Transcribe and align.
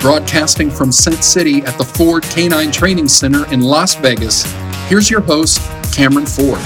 Broadcasting 0.00 0.70
from 0.70 0.90
Scent 0.90 1.22
City 1.22 1.58
at 1.62 1.76
the 1.76 1.84
Ford 1.84 2.22
Canine 2.22 2.72
Training 2.72 3.08
Center 3.08 3.46
in 3.52 3.60
Las 3.60 3.94
Vegas, 3.96 4.44
here's 4.88 5.10
your 5.10 5.20
host, 5.20 5.60
Cameron 5.92 6.26
Ford. 6.26 6.60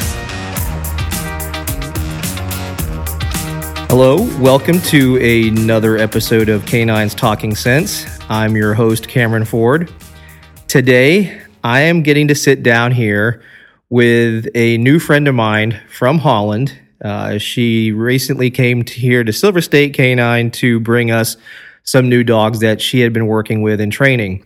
Hello, 3.89 4.17
welcome 4.41 4.81
to 4.81 5.17
another 5.19 5.97
episode 5.97 6.49
of 6.49 6.67
Canines 6.67 7.15
Talking 7.15 7.55
Sense. 7.55 8.05
I'm 8.29 8.57
your 8.57 8.75
host, 8.75 9.07
Cameron 9.07 9.45
Ford. 9.45 9.93
Today, 10.67 11.41
I 11.63 11.83
am 11.83 12.03
getting 12.03 12.27
to 12.29 12.35
sit 12.35 12.65
down 12.65 12.91
here 12.91 13.43
with 13.89 14.49
a 14.57 14.77
new 14.79 14.99
friend 14.99 15.29
of 15.29 15.37
mine 15.37 15.81
from 15.89 16.19
Holland. 16.19 16.77
Uh, 17.03 17.39
she 17.39 17.93
recently 17.93 18.51
came 18.51 18.83
to 18.83 18.93
here 18.93 19.23
to 19.23 19.33
Silver 19.33 19.61
State 19.61 19.95
Canine 19.95 20.51
to 20.51 20.81
bring 20.81 21.13
us 21.13 21.37
some 21.85 22.09
new 22.09 22.25
dogs 22.25 22.59
that 22.59 22.83
she 22.83 23.01
had 23.01 23.13
been 23.13 23.29
working 23.29 23.63
with 23.63 23.81
in 23.81 23.91
training. 23.91 24.45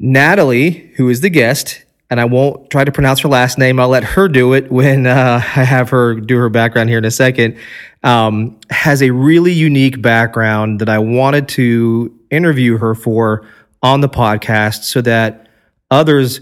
Natalie, 0.00 0.92
who 0.96 1.08
is 1.08 1.20
the 1.20 1.30
guest, 1.30 1.84
and 2.10 2.20
I 2.20 2.26
won't 2.26 2.70
try 2.70 2.84
to 2.84 2.92
pronounce 2.92 3.20
her 3.20 3.28
last 3.28 3.58
name. 3.58 3.80
I'll 3.80 3.88
let 3.88 4.04
her 4.04 4.28
do 4.28 4.52
it 4.52 4.70
when 4.70 5.06
uh, 5.06 5.40
I 5.56 5.64
have 5.64 5.90
her 5.90 6.14
do 6.14 6.36
her 6.36 6.48
background 6.48 6.88
here 6.88 6.98
in 6.98 7.04
a 7.04 7.10
second. 7.10 7.56
Um, 8.04 8.60
has 8.70 9.02
a 9.02 9.10
really 9.10 9.52
unique 9.52 10.02
background 10.02 10.80
that 10.80 10.88
I 10.88 10.98
wanted 10.98 11.48
to 11.48 12.14
interview 12.30 12.76
her 12.76 12.94
for 12.94 13.46
on 13.82 14.02
the 14.02 14.08
podcast 14.08 14.84
so 14.84 15.00
that 15.00 15.48
others 15.90 16.40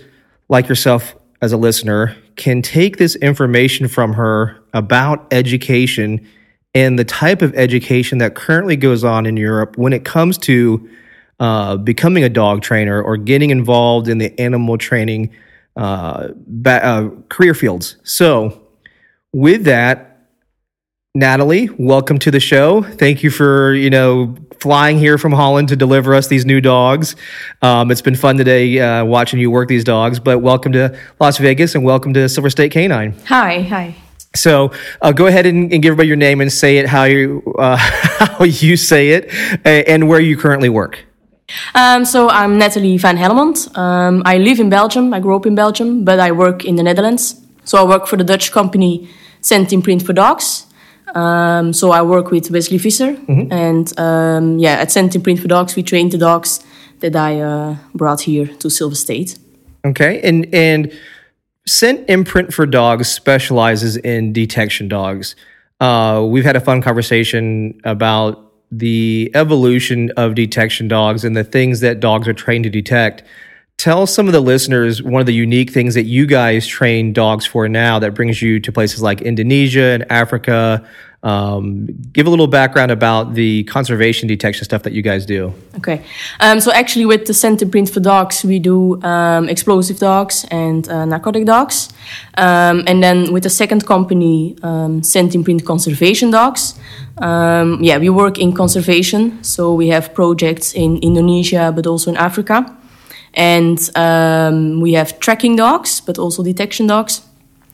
like 0.49 0.69
yourself 0.69 1.15
as 1.41 1.53
a 1.53 1.57
listener 1.57 2.17
can 2.37 2.63
take 2.63 2.97
this 2.97 3.17
information 3.17 3.89
from 3.89 4.15
her 4.15 4.63
about 4.73 5.27
education 5.33 6.27
and 6.75 6.99
the 6.99 7.05
type 7.05 7.43
of 7.43 7.55
education 7.55 8.19
that 8.19 8.35
currently 8.35 8.77
goes 8.77 9.05
on 9.05 9.27
in 9.27 9.37
Europe 9.37 9.77
when 9.77 9.93
it 9.93 10.05
comes 10.05 10.39
to 10.39 10.89
uh, 11.41 11.77
becoming 11.77 12.25
a 12.25 12.29
dog 12.29 12.63
trainer 12.63 13.03
or 13.03 13.17
getting 13.17 13.51
involved 13.51 14.09
in 14.09 14.19
the 14.19 14.39
animal 14.41 14.79
training 14.79 15.31
uh, 15.77 16.29
ba- 16.47 16.85
uh, 16.85 17.11
career 17.29 17.55
fields. 17.55 17.97
So, 18.05 18.61
with 19.33 19.65
that, 19.65 20.12
Natalie, 21.15 21.69
welcome 21.77 22.19
to 22.21 22.31
the 22.31 22.41
show. 22.41 22.81
Thank 22.81 23.23
you 23.23 23.29
for 23.29 23.75
you 23.75 23.91
know 23.91 24.35
flying 24.61 24.99
here 24.99 25.19
from 25.19 25.33
Holland 25.33 25.69
to 25.69 25.77
deliver 25.77 26.15
us 26.15 26.29
these 26.29 26.47
new 26.47 26.59
dogs. 26.59 27.17
Um, 27.61 27.91
it's 27.91 28.01
been 28.01 28.15
fun 28.15 28.39
today 28.39 28.81
uh, 28.81 29.05
watching 29.05 29.39
you 29.39 29.51
work 29.51 29.69
these 29.69 29.85
dogs. 29.85 30.19
But 30.19 30.39
welcome 30.39 30.73
to 30.73 30.99
Las 31.21 31.37
Vegas 31.37 31.75
and 31.75 31.85
welcome 31.85 32.15
to 32.15 32.27
Silver 32.31 32.49
State 32.49 32.73
Canine. 32.73 33.13
Hi, 33.27 33.61
hi. 33.61 33.95
So 34.35 34.73
uh, 35.03 35.13
go 35.13 35.27
ahead 35.27 35.45
and, 35.45 35.71
and, 35.71 35.83
give 35.83 35.91
everybody 35.91 36.09
your 36.09 36.17
name 36.17 36.41
and 36.41 36.51
say 36.51 36.79
it 36.79 36.87
how 36.89 37.05
you 37.05 37.43
uh, 37.59 37.77
how 37.77 38.45
you 38.45 38.79
say 38.79 39.11
it 39.11 39.31
and 39.67 40.09
where 40.09 40.21
you 40.21 40.39
currently 40.39 40.71
work. 40.71 41.05
Um, 41.75 42.07
so 42.07 42.31
I'm 42.31 42.57
Natalie 42.57 42.97
van 42.97 43.19
Helmond. 43.19 43.77
Um, 43.77 44.23
I 44.25 44.39
live 44.39 44.59
in 44.59 44.71
Belgium. 44.71 45.13
I 45.13 45.21
grew 45.21 45.37
up 45.37 45.45
in 45.45 45.55
Belgium, 45.55 46.07
but 46.07 46.19
I 46.19 46.33
work 46.33 46.65
in 46.65 46.77
the 46.77 46.83
Netherlands. 46.83 47.39
So 47.65 47.77
I 47.77 47.87
work 47.87 48.07
for 48.07 48.17
the 48.17 48.25
Dutch 48.25 48.51
company 48.51 49.11
Scent-Imprint 49.43 50.07
for 50.07 50.15
Dogs. 50.15 50.72
Um, 51.15 51.73
so 51.73 51.91
I 51.91 52.03
work 52.03 52.31
with 52.31 52.51
Wesley 52.51 52.79
Visser, 52.79 53.15
mm-hmm. 53.15 53.53
and 53.53 53.99
um, 53.99 54.59
yeah, 54.59 54.75
at 54.75 54.91
Scent-Imprint 54.91 55.41
for 55.41 55.49
Dogs, 55.49 55.77
we 55.77 55.83
train 55.83 56.09
the 56.09 56.19
dogs 56.19 56.65
that 57.01 57.15
I 57.15 57.41
uh, 57.41 57.77
brought 57.95 58.23
here 58.23 58.47
to 58.47 58.71
Silver 58.71 58.95
State. 58.95 59.39
Okay, 59.85 60.21
and 60.23 60.47
and 60.55 60.93
Scent-Imprint 61.67 62.55
for 62.55 62.67
Dogs 62.67 63.09
specializes 63.09 63.97
in 63.97 64.33
detection 64.33 64.89
dogs. 64.89 65.37
Uh, 65.81 66.25
we've 66.29 66.45
had 66.45 66.57
a 66.57 66.61
fun 66.61 66.81
conversation 66.81 67.81
about 67.85 68.53
the 68.71 69.31
evolution 69.35 70.11
of 70.17 70.35
detection 70.35 70.89
dogs 70.89 71.25
and 71.25 71.37
the 71.37 71.45
things 71.45 71.81
that 71.81 72.01
dogs 72.01 72.27
are 72.27 72.33
trained 72.33 72.65
to 72.65 72.71
detect. 72.71 73.23
Tell 73.83 74.07
some 74.07 74.29
of 74.29 74.33
the 74.33 74.39
listeners 74.41 75.03
one 75.03 75.19
of 75.19 75.27
the 75.27 75.35
unique 75.35 75.73
things 75.73 75.95
that 75.95 76.05
you 76.05 76.25
guys 76.25 76.69
train 76.69 77.13
dogs 77.13 77.45
for 77.45 77.69
now 77.69 77.99
that 77.99 78.15
brings 78.15 78.41
you 78.41 78.61
to 78.61 78.71
places 78.71 79.03
like 79.03 79.23
Indonesia 79.23 79.83
and 79.83 80.07
Africa. 80.09 80.87
Um, 81.25 81.87
give 82.13 82.29
a 82.29 82.31
little 82.31 82.47
background 82.47 82.93
about 82.93 83.35
the 83.35 83.65
conservation 83.65 84.29
detection 84.29 84.65
stuff 84.65 84.85
that 84.85 84.93
you 84.93 85.03
guys 85.03 85.27
do. 85.27 85.53
Okay. 85.79 86.01
Um, 86.39 86.61
so, 86.61 86.71
actually, 86.71 87.07
with 87.07 87.27
the 87.27 87.35
Scent-Imprint 87.35 87.91
for 87.91 87.99
dogs, 87.99 88.45
we 88.45 88.61
do 88.61 89.03
um, 89.03 89.49
explosive 89.49 89.99
dogs 89.99 90.47
and 90.53 90.89
uh, 90.89 91.05
narcotic 91.05 91.45
dogs. 91.45 91.89
Um, 92.39 92.85
and 92.87 93.03
then 93.03 93.33
with 93.33 93.43
the 93.43 93.51
second 93.51 93.85
company, 93.85 94.57
um, 94.63 95.03
Scent-Imprint 95.03 95.65
Conservation 95.65 96.31
Dogs, 96.31 96.79
um, 97.19 97.83
yeah, 97.83 97.99
we 97.99 98.11
work 98.11 98.39
in 98.39 98.53
conservation. 98.53 99.43
So, 99.43 99.75
we 99.75 99.89
have 99.89 100.15
projects 100.15 100.73
in 100.73 100.99
Indonesia, 101.03 101.73
but 101.75 101.89
also 101.89 102.13
in 102.13 102.17
Africa. 102.17 102.79
And 103.35 103.79
um, 103.97 104.81
we 104.81 104.93
have 104.93 105.19
tracking 105.19 105.57
dogs, 105.57 106.01
but 106.01 106.19
also 106.19 106.43
detection 106.43 106.87
dogs. 106.87 107.23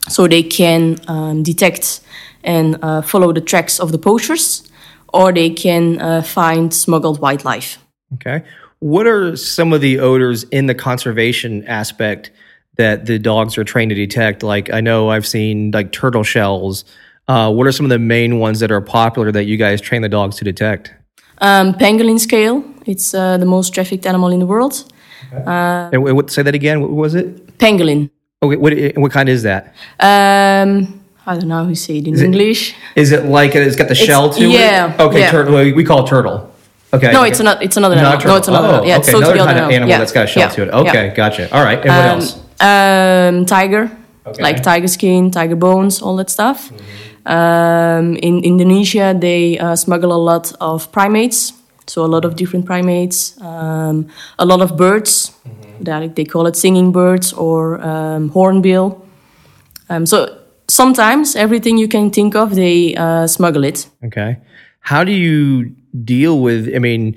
So 0.07 0.27
they 0.27 0.43
can 0.43 0.97
um, 1.07 1.43
detect 1.43 2.01
and 2.43 2.77
uh, 2.81 3.01
follow 3.01 3.33
the 3.33 3.41
tracks 3.41 3.79
of 3.79 3.91
the 3.91 3.97
poachers, 3.97 4.63
or 5.13 5.33
they 5.33 5.49
can 5.49 5.99
uh, 6.01 6.21
find 6.21 6.73
smuggled 6.73 7.19
wildlife. 7.19 7.77
Okay. 8.15 8.43
What 8.79 9.07
are 9.07 9.35
some 9.35 9.73
of 9.73 9.81
the 9.81 9.99
odors 9.99 10.43
in 10.43 10.67
the 10.67 10.75
conservation 10.75 11.65
aspect 11.67 12.31
that 12.77 13.05
the 13.05 13.19
dogs 13.19 13.57
are 13.57 13.65
trained 13.65 13.89
to 13.89 13.95
detect? 13.95 14.41
Like, 14.41 14.71
I 14.71 14.79
know 14.79 15.09
I've 15.09 15.27
seen 15.27 15.71
like 15.71 15.91
turtle 15.91 16.23
shells. 16.23 16.85
Uh, 17.27 17.51
what 17.51 17.67
are 17.67 17.73
some 17.73 17.85
of 17.85 17.89
the 17.89 17.99
main 17.99 18.39
ones 18.39 18.61
that 18.61 18.71
are 18.71 18.81
popular 18.81 19.31
that 19.33 19.43
you 19.43 19.57
guys 19.57 19.81
train 19.81 20.01
the 20.01 20.09
dogs 20.09 20.37
to 20.37 20.45
detect? 20.45 20.93
Um, 21.39 21.73
pangolin 21.73 22.19
scale. 22.19 22.63
It's 22.85 23.13
uh, 23.13 23.37
the 23.37 23.45
most 23.45 23.73
trafficked 23.73 24.05
animal 24.05 24.29
in 24.29 24.39
the 24.39 24.45
world. 24.45 24.91
Uh, 25.33 25.89
and 25.93 26.03
what, 26.03 26.31
say 26.31 26.41
that 26.41 26.55
again. 26.55 26.81
What 26.81 26.91
was 26.91 27.15
it? 27.15 27.57
Pangolin. 27.57 28.09
Okay. 28.41 28.55
What 28.55 28.73
what 28.97 29.11
kind 29.11 29.29
is 29.29 29.43
that? 29.43 29.75
Um, 29.99 31.01
I 31.25 31.37
don't 31.37 31.47
know 31.47 31.63
how 31.63 31.69
you 31.69 31.75
say 31.75 31.97
it 31.97 32.07
in 32.07 32.13
is 32.13 32.21
English. 32.21 32.71
It, 32.95 33.01
is 33.01 33.11
it 33.11 33.25
like 33.25 33.53
it's 33.55 33.75
got 33.75 33.87
the 33.87 33.91
it's, 33.91 33.99
shell 33.99 34.29
to 34.31 34.47
yeah, 34.47 34.93
it? 34.93 34.99
Okay. 34.99 35.19
Yeah. 35.19 35.31
Turtle. 35.31 35.55
We 35.73 35.83
call 35.83 36.05
it 36.05 36.09
turtle. 36.09 36.49
Okay. 36.91 37.11
No, 37.11 37.21
okay. 37.21 37.29
it's 37.29 37.39
another. 37.39 37.61
It's 37.61 37.77
another 37.77 37.95
animal. 37.95 38.25
No, 38.25 38.35
it's 38.37 38.47
another. 38.47 38.79
Oh, 38.81 38.83
yeah, 38.83 38.97
okay. 38.97 39.11
another 39.15 39.37
kind 39.37 39.59
of 39.59 39.69
animal 39.69 39.89
yeah. 39.89 39.99
that's 39.99 40.11
got 40.11 40.25
a 40.25 40.27
shell 40.27 40.43
yeah. 40.43 40.55
to 40.55 40.63
it. 40.63 40.69
Okay, 40.69 41.13
gotcha. 41.15 41.53
All 41.53 41.63
right. 41.63 41.79
And 41.79 41.89
what 41.89 42.05
um, 42.05 42.19
else? 42.19 42.39
Um, 42.61 43.45
tiger, 43.45 43.91
okay. 44.25 44.41
like 44.41 44.63
tiger 44.63 44.87
skin, 44.87 45.31
tiger 45.31 45.55
bones, 45.55 46.01
all 46.01 46.15
that 46.17 46.29
stuff. 46.29 46.71
Mm-hmm. 46.71 47.27
Um, 47.27 48.15
in 48.15 48.43
Indonesia, 48.43 49.15
they 49.17 49.59
uh, 49.59 49.75
smuggle 49.75 50.11
a 50.13 50.17
lot 50.17 50.51
of 50.59 50.91
primates 50.91 51.53
so 51.89 52.05
a 52.05 52.07
lot 52.07 52.25
of 52.25 52.35
different 52.35 52.65
primates, 52.65 53.39
um, 53.41 54.07
a 54.37 54.45
lot 54.45 54.61
of 54.61 54.77
birds. 54.77 55.31
Mm-hmm. 55.47 55.83
That 55.83 56.15
they 56.15 56.25
call 56.25 56.45
it 56.45 56.57
singing 56.57 56.91
birds 56.91 57.31
or 57.31 57.81
um, 57.81 58.29
hornbill. 58.29 59.05
Um, 59.87 60.05
so 60.05 60.37
sometimes 60.67 61.35
everything 61.35 61.77
you 61.77 61.87
can 61.87 62.11
think 62.11 62.35
of, 62.35 62.55
they 62.55 62.95
uh, 62.95 63.27
smuggle 63.27 63.63
it. 63.63 63.87
Okay. 64.03 64.37
How 64.81 65.05
do 65.05 65.13
you 65.13 65.73
deal 66.03 66.41
with? 66.41 66.75
I 66.75 66.79
mean, 66.79 67.15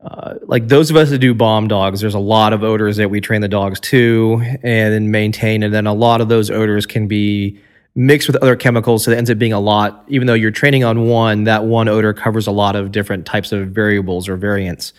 uh, 0.00 0.34
like 0.42 0.68
those 0.68 0.88
of 0.90 0.96
us 0.96 1.10
that 1.10 1.18
do 1.18 1.34
bomb 1.34 1.66
dogs, 1.66 2.00
there's 2.00 2.14
a 2.14 2.20
lot 2.20 2.52
of 2.52 2.62
odors 2.62 2.96
that 2.96 3.10
we 3.10 3.20
train 3.20 3.40
the 3.40 3.48
dogs 3.48 3.80
to 3.80 4.40
and 4.62 5.10
maintain, 5.10 5.64
and 5.64 5.74
then 5.74 5.86
a 5.86 5.94
lot 5.94 6.20
of 6.20 6.28
those 6.28 6.48
odors 6.48 6.86
can 6.86 7.08
be 7.08 7.58
mixed 7.96 8.28
with 8.28 8.36
other 8.36 8.54
chemicals, 8.54 9.04
so 9.04 9.10
it 9.10 9.16
ends 9.16 9.30
up 9.30 9.38
being 9.38 9.54
a 9.54 9.58
lot. 9.58 10.04
Even 10.06 10.26
though 10.26 10.34
you're 10.34 10.50
training 10.50 10.84
on 10.84 11.08
one, 11.08 11.44
that 11.44 11.64
one 11.64 11.88
odor 11.88 12.12
covers 12.12 12.46
a 12.46 12.52
lot 12.52 12.76
of 12.76 12.92
different 12.92 13.26
types 13.26 13.50
of 13.50 13.68
variables 13.68 14.28
or 14.28 14.36
variants. 14.36 14.92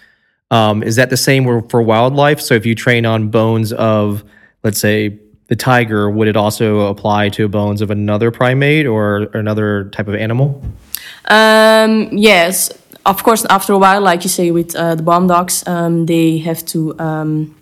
Um, 0.49 0.81
is 0.81 0.95
that 0.95 1.09
the 1.09 1.17
same 1.17 1.67
for 1.69 1.81
wildlife? 1.81 2.41
So 2.41 2.55
if 2.55 2.65
you 2.65 2.73
train 2.73 3.05
on 3.05 3.29
bones 3.29 3.71
of, 3.71 4.23
let's 4.63 4.79
say, 4.79 5.19
the 5.47 5.55
tiger, 5.55 6.09
would 6.09 6.27
it 6.27 6.35
also 6.35 6.87
apply 6.87 7.29
to 7.29 7.47
bones 7.47 7.81
of 7.81 7.91
another 7.91 8.31
primate 8.31 8.85
or 8.85 9.29
another 9.33 9.85
type 9.91 10.07
of 10.07 10.15
animal? 10.15 10.61
Um, 11.25 12.09
yes, 12.11 12.71
of 13.05 13.23
course. 13.23 13.45
After 13.45 13.73
a 13.73 13.77
while, 13.77 14.01
like 14.01 14.23
you 14.23 14.29
say 14.29 14.51
with 14.51 14.75
uh, 14.75 14.95
the 14.95 15.03
bomb 15.03 15.27
dogs, 15.27 15.65
um, 15.67 16.05
they 16.05 16.39
have 16.39 16.65
to 16.67 16.97
um, 16.99 17.55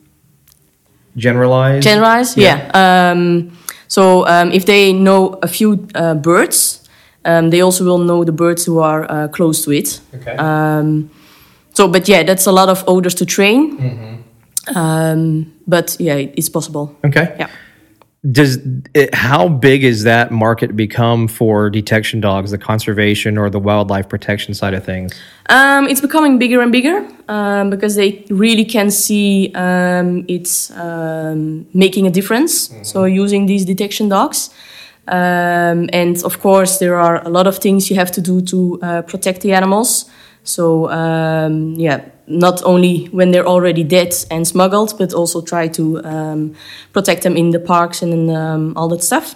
generalize. 1.16 1.84
Generalize, 1.84 2.38
yeah. 2.38 2.72
yeah. 2.74 3.10
Um, 3.86 3.90
so 3.90 4.28
um, 4.28 4.52
if 4.52 4.66
they 4.66 4.94
know 4.94 5.40
a 5.42 5.48
few 5.48 5.88
uh, 5.96 6.16
birds, 6.16 6.82
um, 7.24 7.50
they 7.50 7.62
also 7.62 7.84
will 7.84 8.00
know 8.00 8.24
the 8.24 8.32
birds 8.32 8.66
who 8.66 8.80
are 8.80 9.06
uh, 9.10 9.28
close 9.28 9.64
to 9.66 9.72
it. 9.72 10.02
Okay. 10.14 10.36
so, 11.74 11.88
but 11.88 12.08
yeah, 12.08 12.24
that's 12.24 12.48
a 12.48 12.52
lot 12.52 12.70
of 12.70 12.84
odors 12.88 13.16
to 13.16 13.26
train. 13.26 13.78
Mm-hmm. 13.78 15.44
but 15.68 15.98
yeah, 16.00 16.16
it's 16.16 16.50
possible. 16.50 16.96
Okay. 17.04 17.36
Yeah 17.40 17.50
does 18.32 18.58
it, 18.94 19.14
how 19.14 19.48
big 19.48 19.84
is 19.84 20.04
that 20.04 20.32
market 20.32 20.76
become 20.76 21.28
for 21.28 21.70
detection 21.70 22.22
dogs 22.22 22.52
the 22.52 22.58
conservation 22.58 23.38
or 23.38 23.50
the 23.50 23.60
wildlife 23.60 24.10
protection 24.10 24.54
side 24.54 24.74
of 24.74 24.84
things? 24.84 25.14
Um, 25.50 25.88
it's 25.88 26.02
becoming 26.02 26.40
bigger 26.40 26.62
and 26.62 26.72
bigger 26.72 27.08
um, 27.28 27.70
because 27.70 27.96
they 27.96 28.26
really 28.30 28.66
can 28.66 28.90
see 28.90 29.52
um, 29.54 30.26
it's 30.28 30.72
um, 30.72 31.68
making 31.74 32.08
a 32.08 32.10
difference. 32.10 32.70
Mm-hmm. 32.70 32.84
so 32.84 33.06
using 33.06 33.46
these 33.46 33.66
detection 33.66 34.10
dogs 34.10 34.50
um, 35.08 35.90
and 35.94 36.24
of 36.24 36.40
course 36.40 36.80
there 36.80 36.96
are 36.96 37.24
a 37.26 37.30
lot 37.30 37.46
of 37.46 37.58
things 37.58 37.90
you 37.90 37.96
have 37.96 38.12
to 38.12 38.22
do 38.22 38.42
to 38.42 38.80
uh, 38.82 39.02
protect 39.04 39.42
the 39.42 39.54
animals 39.54 40.10
so 40.46 40.90
um, 40.90 41.74
yeah, 41.74 42.06
not 42.28 42.64
only 42.64 43.06
when 43.08 43.32
they're 43.32 43.48
already 43.48 43.84
dead 43.84 44.14
and 44.32 44.48
smuggled, 44.48 44.98
but 44.98 45.14
also 45.14 45.42
try 45.42 45.68
to 45.70 46.04
um, 46.06 46.56
protect 46.94 47.24
them 47.24 47.36
in 47.36 47.50
the 47.50 47.60
parks 47.60 48.02
and 48.02 48.32
um, 48.32 48.74
all 48.78 48.88
that 48.90 49.04
stuff. 49.04 49.36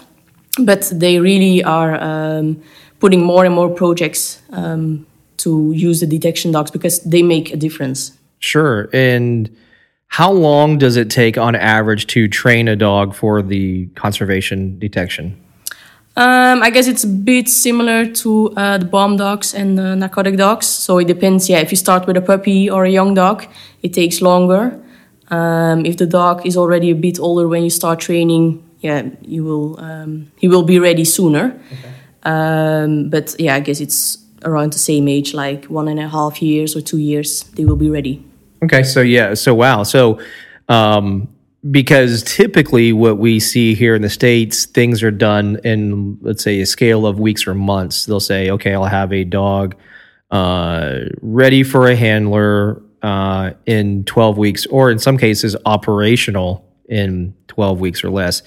But 0.57 0.89
they 0.93 1.19
really 1.19 1.63
are 1.63 2.01
um, 2.01 2.61
putting 2.99 3.23
more 3.23 3.45
and 3.45 3.53
more 3.53 3.69
projects 3.69 4.41
um, 4.51 5.05
to 5.37 5.71
use 5.73 5.99
the 5.99 6.07
detection 6.07 6.51
dogs 6.51 6.71
because 6.71 7.01
they 7.01 7.23
make 7.23 7.51
a 7.53 7.57
difference. 7.57 8.17
Sure. 8.39 8.89
And 8.93 9.55
how 10.07 10.31
long 10.31 10.77
does 10.77 10.95
it 10.95 11.09
take 11.09 11.37
on 11.37 11.55
average 11.55 12.07
to 12.07 12.27
train 12.27 12.67
a 12.67 12.75
dog 12.75 13.13
for 13.13 13.41
the 13.41 13.87
conservation 13.95 14.79
detection? 14.79 15.39
Um, 16.19 16.61
I 16.61 16.69
guess 16.69 16.87
it's 16.87 17.05
a 17.05 17.07
bit 17.07 17.47
similar 17.47 18.05
to 18.05 18.51
uh, 18.57 18.77
the 18.77 18.85
bomb 18.85 19.15
dogs 19.15 19.53
and 19.53 19.77
the 19.77 19.95
narcotic 19.95 20.35
dogs. 20.35 20.67
So 20.67 20.97
it 20.97 21.07
depends. 21.07 21.47
Yeah, 21.47 21.59
if 21.59 21.71
you 21.71 21.77
start 21.77 22.07
with 22.07 22.17
a 22.17 22.21
puppy 22.21 22.69
or 22.69 22.83
a 22.83 22.89
young 22.89 23.13
dog, 23.13 23.45
it 23.81 23.93
takes 23.93 24.21
longer. 24.21 24.77
Um, 25.29 25.85
if 25.85 25.95
the 25.95 26.05
dog 26.05 26.45
is 26.45 26.57
already 26.57 26.91
a 26.91 26.95
bit 26.95 27.19
older 27.19 27.47
when 27.47 27.63
you 27.63 27.69
start 27.69 27.99
training, 28.01 28.61
yeah, 28.81 29.03
you 29.21 29.45
will 29.45 29.79
um, 29.79 30.31
he 30.37 30.49
will 30.49 30.63
be 30.63 30.77
ready 30.77 31.05
sooner. 31.05 31.57
Okay. 31.71 31.93
Um, 32.23 33.09
but 33.09 33.33
yeah, 33.39 33.55
I 33.55 33.61
guess 33.61 33.79
it's 33.79 34.17
around 34.43 34.73
the 34.73 34.79
same 34.79 35.07
age, 35.07 35.33
like 35.33 35.65
one 35.65 35.87
and 35.87 35.99
a 35.99 36.07
half 36.09 36.41
years 36.41 36.75
or 36.75 36.81
two 36.81 36.97
years, 36.97 37.43
they 37.55 37.63
will 37.63 37.75
be 37.75 37.89
ready. 37.89 38.23
Okay, 38.63 38.83
so 38.83 39.01
yeah, 39.01 39.35
so 39.35 39.53
wow, 39.53 39.83
so 39.83 40.19
um, 40.67 41.29
because 41.71 42.23
typically 42.23 42.93
what 42.93 43.17
we 43.17 43.39
see 43.39 43.75
here 43.75 43.95
in 43.95 44.01
the 44.01 44.09
states 44.09 44.65
things 44.65 45.03
are 45.03 45.11
done 45.11 45.59
in 45.63 46.17
let's 46.21 46.43
say 46.43 46.61
a 46.61 46.65
scale 46.65 47.05
of 47.05 47.19
weeks 47.19 47.45
or 47.45 47.53
months. 47.53 48.05
They'll 48.05 48.19
say 48.19 48.49
okay 48.51 48.73
i'll 48.73 48.85
have 48.85 49.11
a 49.11 49.23
dog 49.23 49.75
uh, 50.31 50.99
ready 51.21 51.63
for 51.63 51.89
a 51.89 51.95
handler 51.95 52.81
uh, 53.01 53.51
in 53.65 54.03
12 54.05 54.37
weeks 54.37 54.65
or 54.67 54.91
in 54.91 54.99
some 54.99 55.17
cases 55.17 55.55
operational 55.65 56.65
in 56.87 57.33
12 57.47 57.79
weeks 57.79 58.03
or 58.03 58.09
less. 58.09 58.43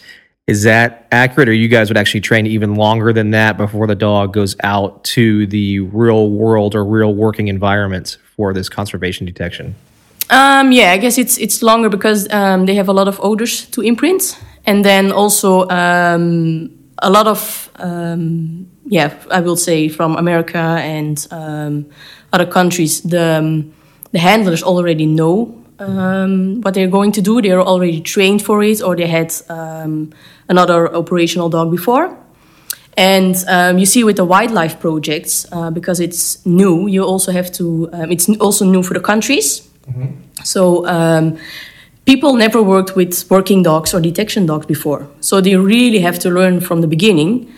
Is 0.46 0.64
that 0.64 1.06
accurate? 1.12 1.48
Or 1.48 1.52
you 1.52 1.68
guys 1.68 1.88
would 1.88 1.96
actually 1.96 2.20
train 2.20 2.46
even 2.46 2.74
longer 2.74 3.12
than 3.12 3.30
that 3.30 3.56
before 3.56 3.86
the 3.86 3.94
dog 3.94 4.32
goes 4.32 4.56
out 4.64 5.04
to 5.04 5.46
the 5.46 5.80
real 5.80 6.30
world 6.30 6.74
or 6.74 6.84
real 6.84 7.14
working 7.14 7.48
environments 7.48 8.18
for 8.36 8.52
this 8.52 8.68
conservation 8.68 9.24
detection 9.24 9.74
um, 10.32 10.72
yeah, 10.72 10.92
I 10.92 10.98
guess 10.98 11.18
it's 11.18 11.38
it's 11.38 11.62
longer 11.62 11.88
because 11.88 12.26
um, 12.32 12.66
they 12.66 12.74
have 12.74 12.88
a 12.88 12.92
lot 12.92 13.08
of 13.08 13.20
odors 13.20 13.66
to 13.70 13.82
imprint, 13.82 14.38
and 14.66 14.84
then 14.84 15.12
also 15.12 15.68
um, 15.68 16.70
a 16.98 17.10
lot 17.10 17.26
of 17.26 17.70
um, 17.76 18.66
yeah, 18.86 19.14
I 19.30 19.40
will 19.40 19.56
say 19.56 19.88
from 19.88 20.16
America 20.16 20.58
and 20.58 21.26
um, 21.30 21.86
other 22.32 22.46
countries. 22.46 23.02
The 23.02 23.38
um, 23.38 23.72
the 24.12 24.18
handlers 24.18 24.62
already 24.62 25.06
know 25.06 25.58
what 26.62 26.74
they're 26.74 26.90
going 26.90 27.12
to 27.12 27.20
do. 27.20 27.40
They're 27.42 27.60
already 27.60 28.00
trained 28.00 28.42
for 28.42 28.62
it, 28.62 28.82
or 28.82 28.94
they 28.96 29.06
had 29.06 29.32
another 30.48 30.94
operational 30.94 31.48
dog 31.48 31.70
before. 31.70 32.16
And 32.96 33.36
um, 33.48 33.78
you 33.78 33.86
see 33.86 34.04
with 34.04 34.16
the 34.16 34.24
wildlife 34.24 34.78
projects, 34.78 35.46
uh, 35.50 35.70
because 35.70 35.98
it's 35.98 36.44
new, 36.44 36.86
you 36.88 37.02
also 37.02 37.32
have 37.32 37.50
to, 37.52 37.88
um, 37.92 38.12
it's 38.12 38.28
also 38.38 38.66
new 38.66 38.82
for 38.82 38.94
the 38.94 39.00
countries. 39.00 39.71
Mm-hmm. 39.88 40.44
So 40.44 40.86
um, 40.86 41.38
people 42.04 42.34
never 42.34 42.62
worked 42.62 42.96
with 42.96 43.30
working 43.30 43.62
dogs 43.62 43.94
or 43.94 44.00
detection 44.00 44.46
dogs 44.46 44.66
before. 44.66 45.08
So 45.20 45.40
they 45.40 45.56
really 45.56 46.00
have 46.00 46.18
to 46.20 46.30
learn 46.30 46.60
from 46.60 46.80
the 46.80 46.88
beginning 46.88 47.52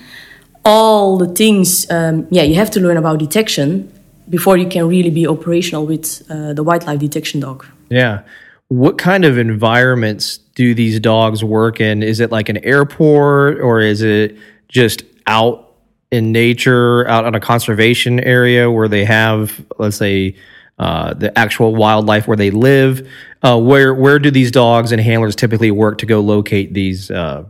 all 0.65 1.19
the 1.19 1.29
things. 1.29 1.91
Um, 1.91 2.27
yeah, 2.31 2.43
you 2.43 2.55
have 2.55 2.71
to 2.73 2.81
learn 2.81 2.97
about 2.97 3.19
detection 3.19 3.93
before 4.29 4.57
you 4.57 4.67
can 4.67 4.89
really 4.89 5.11
be 5.11 5.27
operational 5.27 5.87
with 5.87 6.23
uh, 6.31 6.55
the 6.55 6.63
wildlife 6.63 6.99
detection 6.99 7.41
dog. 7.41 7.67
Yeah. 7.91 8.23
What 8.69 8.97
kind 8.97 9.25
of 9.25 9.37
environments 9.37 10.39
do 10.55 10.75
these 10.75 10.99
dogs 10.99 11.45
work 11.45 11.81
in? 11.81 12.03
Is 12.03 12.21
it 12.21 12.31
like 12.31 12.49
an 12.49 12.59
airport 12.65 13.61
or 13.61 13.81
is 13.81 14.03
it 14.03 14.37
just 14.69 15.05
out 15.27 15.75
in 16.11 16.33
nature, 16.33 17.07
out 17.09 17.25
on 17.25 17.35
a 17.35 17.41
conservation 17.41 18.21
area 18.21 18.71
where 18.71 18.89
they 18.89 19.05
have, 19.05 19.65
let's 19.79 19.97
say, 19.97 20.35
uh, 20.79 21.15
the 21.15 21.37
actual 21.39 21.75
wildlife 21.75 22.27
where 22.27 22.37
they 22.37 22.51
live. 22.51 23.09
Uh, 23.43 23.61
where 23.61 23.95
where 23.95 24.19
do 24.19 24.31
these 24.31 24.51
dogs 24.51 24.91
and 24.93 25.01
handlers 25.01 25.37
typically 25.37 25.71
work 25.71 25.99
to 25.99 26.07
go 26.07 26.21
locate 26.21 26.75
these 26.75 27.11
uh, 27.11 27.45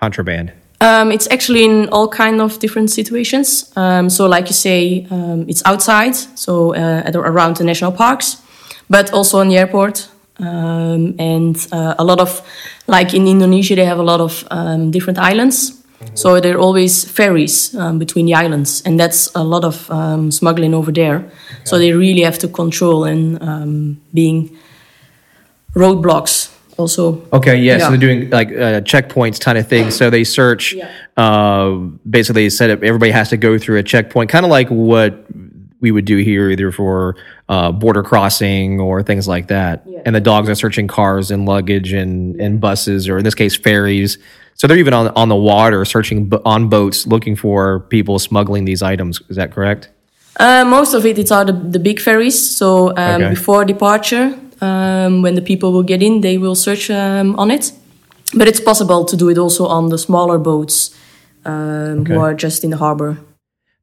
contraband? 0.00 0.52
Um, 0.80 1.10
it's 1.10 1.26
actually 1.30 1.64
in 1.64 1.88
all 1.88 2.08
kind 2.08 2.40
of 2.40 2.58
different 2.58 2.90
situations. 2.90 3.72
Um, 3.76 4.10
so, 4.10 4.26
like 4.26 4.48
you 4.48 4.54
say, 4.54 5.06
um, 5.10 5.46
it's 5.48 5.62
outside, 5.64 6.14
so 6.14 6.74
uh, 6.74 7.02
at, 7.06 7.16
around 7.16 7.56
the 7.56 7.64
national 7.64 7.92
parks, 7.92 8.42
but 8.90 9.12
also 9.12 9.38
on 9.38 9.48
the 9.48 9.56
airport. 9.56 10.08
Um, 10.38 11.14
and 11.18 11.56
uh, 11.72 11.94
a 11.98 12.04
lot 12.04 12.20
of, 12.20 12.42
like 12.86 13.14
in 13.14 13.26
Indonesia, 13.26 13.74
they 13.74 13.86
have 13.86 13.98
a 13.98 14.02
lot 14.02 14.20
of 14.20 14.46
um, 14.50 14.90
different 14.90 15.18
islands. 15.18 15.82
So 16.14 16.40
there 16.40 16.56
are 16.56 16.60
always 16.60 17.04
ferries 17.04 17.74
um, 17.74 17.98
between 17.98 18.26
the 18.26 18.34
islands, 18.34 18.82
and 18.82 18.98
that's 18.98 19.28
a 19.34 19.44
lot 19.44 19.64
of 19.64 19.90
um, 19.90 20.30
smuggling 20.30 20.74
over 20.74 20.92
there. 20.92 21.16
Okay. 21.16 21.30
So 21.64 21.78
they 21.78 21.92
really 21.92 22.22
have 22.22 22.38
to 22.38 22.48
control 22.48 23.04
and 23.04 23.42
um, 23.42 24.00
being 24.14 24.56
roadblocks 25.74 26.52
also. 26.78 27.22
Okay, 27.32 27.56
yeah, 27.56 27.76
yeah. 27.76 27.84
So 27.84 27.90
they're 27.90 27.98
doing 27.98 28.30
like 28.30 28.48
uh, 28.48 28.80
checkpoints 28.80 29.40
kind 29.40 29.58
of 29.58 29.68
thing. 29.68 29.90
So 29.90 30.10
they 30.10 30.24
search. 30.24 30.72
Yeah. 30.72 30.90
Uh, 31.16 31.70
basically, 32.08 32.44
they 32.44 32.50
set 32.50 32.70
up. 32.70 32.82
Everybody 32.82 33.12
has 33.12 33.28
to 33.30 33.36
go 33.36 33.58
through 33.58 33.78
a 33.78 33.82
checkpoint, 33.82 34.30
kind 34.30 34.44
of 34.44 34.50
like 34.50 34.68
what 34.68 35.26
we 35.80 35.90
would 35.90 36.06
do 36.06 36.16
here, 36.16 36.50
either 36.50 36.72
for 36.72 37.16
uh, 37.48 37.70
border 37.72 38.02
crossing 38.02 38.80
or 38.80 39.02
things 39.02 39.28
like 39.28 39.48
that. 39.48 39.82
Yeah. 39.86 40.00
And 40.06 40.14
the 40.14 40.20
dogs 40.20 40.48
are 40.48 40.54
searching 40.54 40.88
cars 40.88 41.30
and 41.30 41.46
luggage 41.46 41.92
and, 41.92 42.40
and 42.40 42.60
buses, 42.60 43.08
or 43.08 43.18
in 43.18 43.24
this 43.24 43.34
case, 43.34 43.56
ferries 43.56 44.18
so 44.56 44.66
they're 44.66 44.78
even 44.78 44.94
on 44.94 45.08
on 45.08 45.28
the 45.28 45.36
water, 45.36 45.84
searching 45.84 46.32
on 46.44 46.68
boats, 46.68 47.06
looking 47.06 47.36
for 47.36 47.80
people 47.80 48.18
smuggling 48.18 48.64
these 48.64 48.82
items. 48.82 49.22
Is 49.28 49.36
that 49.36 49.52
correct? 49.52 49.90
Uh, 50.38 50.64
most 50.64 50.94
of 50.94 51.06
it, 51.06 51.18
it's 51.18 51.30
are 51.30 51.44
the, 51.44 51.52
the 51.52 51.78
big 51.78 52.00
ferries. 52.00 52.38
So 52.38 52.90
um, 52.96 53.22
okay. 53.22 53.30
before 53.30 53.64
departure, 53.64 54.38
um, 54.60 55.22
when 55.22 55.34
the 55.34 55.42
people 55.42 55.72
will 55.72 55.82
get 55.82 56.02
in, 56.02 56.20
they 56.20 56.38
will 56.38 56.54
search 56.54 56.90
um, 56.90 57.36
on 57.36 57.50
it. 57.50 57.72
But 58.34 58.48
it's 58.48 58.60
possible 58.60 59.04
to 59.04 59.16
do 59.16 59.28
it 59.28 59.38
also 59.38 59.66
on 59.66 59.88
the 59.88 59.98
smaller 59.98 60.38
boats 60.38 60.94
um, 61.44 62.00
okay. 62.00 62.12
who 62.12 62.20
are 62.20 62.34
just 62.34 62.64
in 62.64 62.70
the 62.70 62.76
harbor 62.76 63.18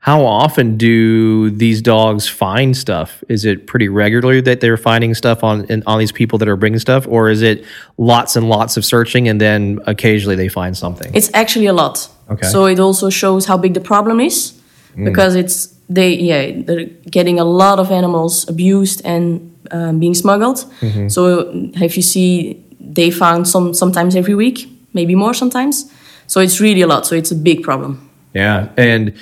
how 0.04 0.26
often 0.26 0.76
do 0.76 1.50
these 1.50 1.82
dogs 1.82 2.28
find 2.28 2.76
stuff? 2.76 3.24
Is 3.30 3.46
it 3.46 3.68
pretty 3.68 3.88
regularly 3.88 4.42
that 4.42 4.60
they're 4.60 4.76
finding 4.76 5.14
stuff 5.14 5.46
on 5.46 5.66
on 5.88 5.98
these 5.98 6.12
people 6.12 6.38
that 6.40 6.48
are 6.50 6.58
bringing 6.58 6.80
stuff, 6.80 7.08
or 7.08 7.30
is 7.30 7.42
it 7.42 7.64
lots 7.98 8.36
and 8.36 8.50
lots 8.50 8.76
of 8.76 8.84
searching 8.84 9.30
and 9.30 9.40
then 9.40 9.80
occasionally 9.88 10.36
they 10.36 10.50
find 10.50 10.76
something? 10.76 11.10
It's 11.16 11.30
actually 11.34 11.68
a 11.68 11.74
lot. 11.74 12.10
Okay. 12.30 12.48
So 12.48 12.66
it 12.66 12.80
also 12.82 13.10
shows 13.10 13.46
how 13.46 13.58
big 13.58 13.74
the 13.76 13.80
problem 13.80 14.20
is 14.20 14.52
mm. 14.98 15.06
because 15.06 15.36
it's 15.36 15.74
they 15.88 16.10
yeah 16.16 16.52
they're 16.66 16.88
getting 17.10 17.40
a 17.40 17.46
lot 17.46 17.80
of 17.80 17.90
animals 17.90 18.46
abused 18.50 19.02
and 19.06 19.56
um, 19.72 20.00
being 20.00 20.16
smuggled. 20.16 20.66
So 21.08 21.50
if 21.76 21.96
you 21.96 22.04
see, 22.04 22.62
they 22.78 23.10
found 23.10 23.48
some 23.48 23.74
sometimes 23.74 24.18
every 24.18 24.36
week, 24.36 24.68
maybe 24.92 25.16
more 25.16 25.34
sometimes. 25.34 25.90
So 26.28 26.42
it's 26.42 26.60
really 26.60 26.82
a 26.82 26.88
lot. 26.88 27.06
So 27.06 27.16
it's 27.16 27.32
a 27.32 27.36
big 27.36 27.64
problem. 27.64 28.10
Yeah, 28.34 28.68
and 28.76 29.14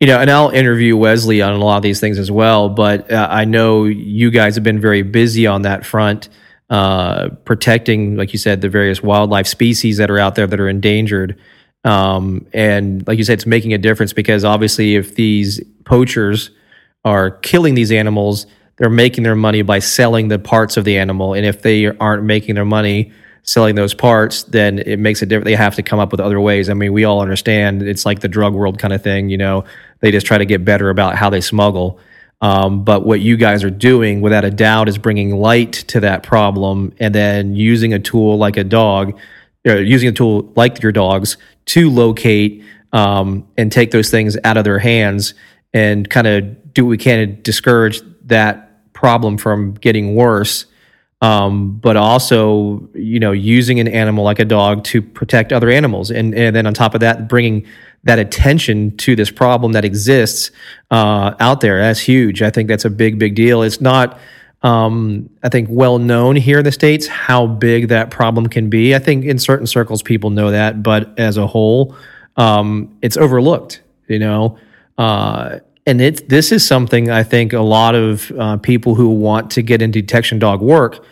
you 0.00 0.06
know, 0.06 0.18
and 0.18 0.30
I'll 0.30 0.50
interview 0.50 0.96
Wesley 0.96 1.40
on 1.40 1.54
a 1.54 1.58
lot 1.58 1.78
of 1.78 1.82
these 1.82 2.00
things 2.00 2.18
as 2.18 2.30
well. 2.30 2.68
But 2.68 3.10
uh, 3.10 3.28
I 3.30 3.44
know 3.44 3.84
you 3.84 4.30
guys 4.30 4.54
have 4.56 4.64
been 4.64 4.80
very 4.80 5.02
busy 5.02 5.46
on 5.46 5.62
that 5.62 5.86
front, 5.86 6.28
uh, 6.68 7.30
protecting, 7.44 8.16
like 8.16 8.32
you 8.32 8.38
said, 8.38 8.60
the 8.60 8.68
various 8.68 9.02
wildlife 9.02 9.46
species 9.46 9.96
that 9.96 10.10
are 10.10 10.18
out 10.18 10.34
there 10.34 10.46
that 10.46 10.60
are 10.60 10.68
endangered. 10.68 11.38
Um, 11.84 12.46
and 12.52 13.06
like 13.06 13.16
you 13.16 13.24
said, 13.24 13.34
it's 13.34 13.46
making 13.46 13.72
a 13.72 13.78
difference 13.78 14.12
because 14.12 14.44
obviously, 14.44 14.96
if 14.96 15.14
these 15.14 15.62
poachers 15.84 16.50
are 17.04 17.30
killing 17.30 17.74
these 17.74 17.92
animals, 17.92 18.46
they're 18.76 18.90
making 18.90 19.24
their 19.24 19.36
money 19.36 19.62
by 19.62 19.78
selling 19.78 20.28
the 20.28 20.38
parts 20.38 20.76
of 20.76 20.84
the 20.84 20.98
animal. 20.98 21.32
And 21.32 21.46
if 21.46 21.62
they 21.62 21.86
aren't 21.86 22.24
making 22.24 22.56
their 22.56 22.64
money 22.64 23.12
selling 23.46 23.76
those 23.76 23.94
parts, 23.94 24.42
then 24.42 24.80
it 24.80 24.98
makes 24.98 25.22
a 25.22 25.26
difference. 25.26 25.44
They 25.44 25.54
have 25.54 25.76
to 25.76 25.82
come 25.82 26.00
up 26.00 26.10
with 26.10 26.20
other 26.20 26.40
ways. 26.40 26.68
I 26.68 26.74
mean, 26.74 26.92
we 26.92 27.04
all 27.04 27.22
understand 27.22 27.82
it's 27.82 28.04
like 28.04 28.20
the 28.20 28.28
drug 28.28 28.52
world 28.54 28.78
kind 28.78 28.92
of 28.92 29.02
thing. 29.02 29.30
You 29.30 29.38
know, 29.38 29.64
they 30.00 30.10
just 30.10 30.26
try 30.26 30.38
to 30.38 30.44
get 30.44 30.64
better 30.64 30.90
about 30.90 31.16
how 31.16 31.30
they 31.30 31.40
smuggle. 31.40 31.98
Um, 32.40 32.84
but 32.84 33.06
what 33.06 33.20
you 33.20 33.36
guys 33.36 33.64
are 33.64 33.70
doing, 33.70 34.20
without 34.20 34.44
a 34.44 34.50
doubt, 34.50 34.88
is 34.88 34.98
bringing 34.98 35.36
light 35.36 35.72
to 35.88 36.00
that 36.00 36.22
problem, 36.22 36.92
and 36.98 37.14
then 37.14 37.54
using 37.54 37.94
a 37.94 37.98
tool 37.98 38.36
like 38.36 38.56
a 38.56 38.64
dog, 38.64 39.18
or 39.66 39.80
using 39.80 40.08
a 40.08 40.12
tool 40.12 40.52
like 40.54 40.82
your 40.82 40.92
dogs 40.92 41.38
to 41.66 41.90
locate 41.90 42.62
um, 42.92 43.46
and 43.56 43.72
take 43.72 43.90
those 43.90 44.10
things 44.10 44.36
out 44.44 44.56
of 44.56 44.64
their 44.64 44.78
hands, 44.78 45.34
and 45.72 46.08
kind 46.10 46.26
of 46.26 46.74
do 46.74 46.84
what 46.84 46.90
we 46.90 46.98
can 46.98 47.26
to 47.26 47.34
discourage 47.34 48.02
that 48.26 48.92
problem 48.92 49.38
from 49.38 49.74
getting 49.74 50.14
worse 50.14 50.66
um, 51.22 51.78
but 51.78 51.96
also 51.96 52.88
you 52.94 53.18
know 53.18 53.32
using 53.32 53.80
an 53.80 53.88
animal 53.88 54.24
like 54.24 54.38
a 54.38 54.44
dog 54.44 54.84
to 54.84 55.00
protect 55.00 55.52
other 55.52 55.70
animals 55.70 56.10
and, 56.10 56.34
and 56.34 56.54
then 56.54 56.66
on 56.66 56.74
top 56.74 56.94
of 56.94 57.00
that 57.00 57.28
bringing 57.28 57.66
that 58.06 58.18
attention 58.18 58.96
to 58.96 59.14
this 59.14 59.30
problem 59.30 59.72
that 59.72 59.84
exists 59.84 60.50
uh, 60.90 61.34
out 61.40 61.60
there. 61.60 61.80
That's 61.80 62.00
huge. 62.00 62.40
I 62.40 62.50
think 62.50 62.68
that's 62.68 62.84
a 62.84 62.90
big 62.90 63.18
big 63.18 63.34
deal. 63.34 63.62
It's 63.62 63.80
not 63.80 64.18
um, 64.62 65.28
i 65.42 65.50
think 65.50 65.68
well 65.70 65.98
known 65.98 66.34
here 66.34 66.58
in 66.58 66.64
the 66.64 66.72
states 66.72 67.06
how 67.06 67.46
big 67.46 67.88
that 67.88 68.10
problem 68.10 68.46
can 68.46 68.70
be. 68.70 68.94
I 68.94 68.98
think 68.98 69.24
in 69.24 69.38
certain 69.38 69.66
circles 69.66 70.02
people 70.02 70.30
know 70.30 70.50
that 70.50 70.82
but 70.82 71.16
as 71.18 71.36
a 71.36 71.46
whole 71.46 71.94
um, 72.36 72.96
it's 73.02 73.16
overlooked 73.16 73.82
you 74.08 74.18
know? 74.18 74.58
Uh, 74.98 75.58
and 75.84 76.00
it 76.00 76.28
this 76.28 76.52
is 76.52 76.66
something 76.66 77.10
I 77.10 77.22
think 77.22 77.52
a 77.52 77.60
lot 77.60 77.94
of 77.94 78.32
uh, 78.32 78.56
people 78.56 78.94
who 78.94 79.10
want 79.10 79.50
to 79.52 79.62
get 79.62 79.82
into 79.82 80.00
detection 80.00 80.38
dog 80.38 80.60
work 80.60 81.04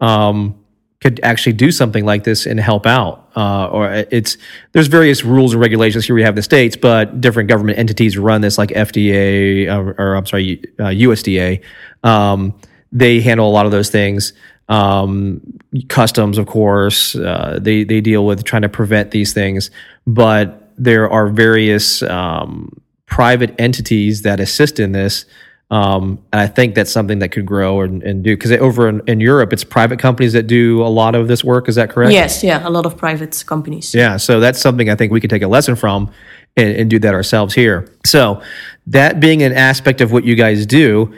um, 0.00 0.54
could 1.02 1.18
actually 1.24 1.52
do 1.52 1.72
something 1.72 2.04
like 2.04 2.22
this 2.22 2.46
and 2.46 2.60
help 2.60 2.86
out. 2.86 3.28
Uh, 3.34 3.66
or 3.66 3.92
it's 4.10 4.38
there's 4.72 4.86
various 4.86 5.24
rules 5.24 5.52
and 5.52 5.60
regulations 5.60 6.06
here 6.06 6.14
we 6.14 6.22
have 6.22 6.36
the 6.36 6.42
states, 6.42 6.76
but 6.76 7.20
different 7.20 7.48
government 7.48 7.78
entities 7.78 8.16
run 8.16 8.40
this, 8.40 8.56
like 8.56 8.70
FDA 8.70 9.66
or, 9.66 9.94
or 9.98 10.14
I'm 10.14 10.26
sorry, 10.26 10.62
uh, 10.78 10.84
USDA. 10.84 11.62
Um, 12.04 12.54
they 12.92 13.20
handle 13.20 13.48
a 13.48 13.52
lot 13.52 13.66
of 13.66 13.72
those 13.72 13.90
things. 13.90 14.32
Um, 14.68 15.40
customs, 15.88 16.38
of 16.38 16.46
course, 16.46 17.16
uh, 17.16 17.58
they 17.60 17.82
they 17.84 18.00
deal 18.00 18.24
with 18.24 18.44
trying 18.44 18.62
to 18.62 18.68
prevent 18.68 19.10
these 19.10 19.32
things, 19.32 19.70
but 20.06 20.70
there 20.78 21.10
are 21.10 21.28
various 21.28 22.02
um, 22.02 22.80
private 23.06 23.54
entities 23.58 24.22
that 24.22 24.40
assist 24.40 24.78
in 24.78 24.92
this. 24.92 25.26
Um, 25.72 26.18
and 26.34 26.40
I 26.42 26.48
think 26.48 26.74
that's 26.74 26.92
something 26.92 27.20
that 27.20 27.30
could 27.30 27.46
grow 27.46 27.80
and, 27.80 28.02
and 28.02 28.22
do 28.22 28.36
because 28.36 28.52
over 28.52 28.90
in, 28.90 29.00
in, 29.06 29.20
Europe, 29.20 29.54
it's 29.54 29.64
private 29.64 29.98
companies 29.98 30.34
that 30.34 30.46
do 30.46 30.82
a 30.82 30.92
lot 31.00 31.14
of 31.14 31.28
this 31.28 31.42
work. 31.42 31.66
Is 31.66 31.76
that 31.76 31.88
correct? 31.88 32.12
Yes, 32.12 32.44
yeah, 32.44 32.68
a 32.68 32.68
lot 32.68 32.84
of 32.84 32.98
private 32.98 33.42
companies. 33.46 33.94
Yeah, 33.94 34.18
so 34.18 34.38
that's 34.38 34.60
something 34.60 34.90
I 34.90 34.96
think 34.96 35.12
we 35.12 35.20
could 35.20 35.30
take 35.30 35.40
a 35.40 35.48
lesson 35.48 35.74
from 35.74 36.10
and, 36.58 36.76
and 36.76 36.90
do 36.90 36.98
that 36.98 37.14
ourselves 37.14 37.54
here. 37.54 37.90
So, 38.04 38.42
that 38.88 39.18
being 39.18 39.42
an 39.42 39.54
aspect 39.54 40.02
of 40.02 40.12
what 40.12 40.24
you 40.24 40.34
guys 40.34 40.66
do, 40.66 41.14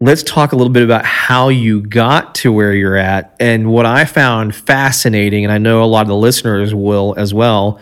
let's 0.00 0.22
talk 0.22 0.52
a 0.52 0.56
little 0.56 0.72
bit 0.72 0.82
about 0.82 1.06
how 1.06 1.48
you 1.48 1.80
got 1.80 2.34
to 2.34 2.52
where 2.52 2.74
you're 2.74 2.96
at. 2.96 3.34
And 3.40 3.72
what 3.72 3.86
I 3.86 4.04
found 4.04 4.54
fascinating, 4.54 5.44
and 5.44 5.52
I 5.52 5.56
know 5.56 5.82
a 5.82 5.86
lot 5.86 6.02
of 6.02 6.08
the 6.08 6.16
listeners 6.16 6.74
will 6.74 7.14
as 7.16 7.32
well, 7.32 7.80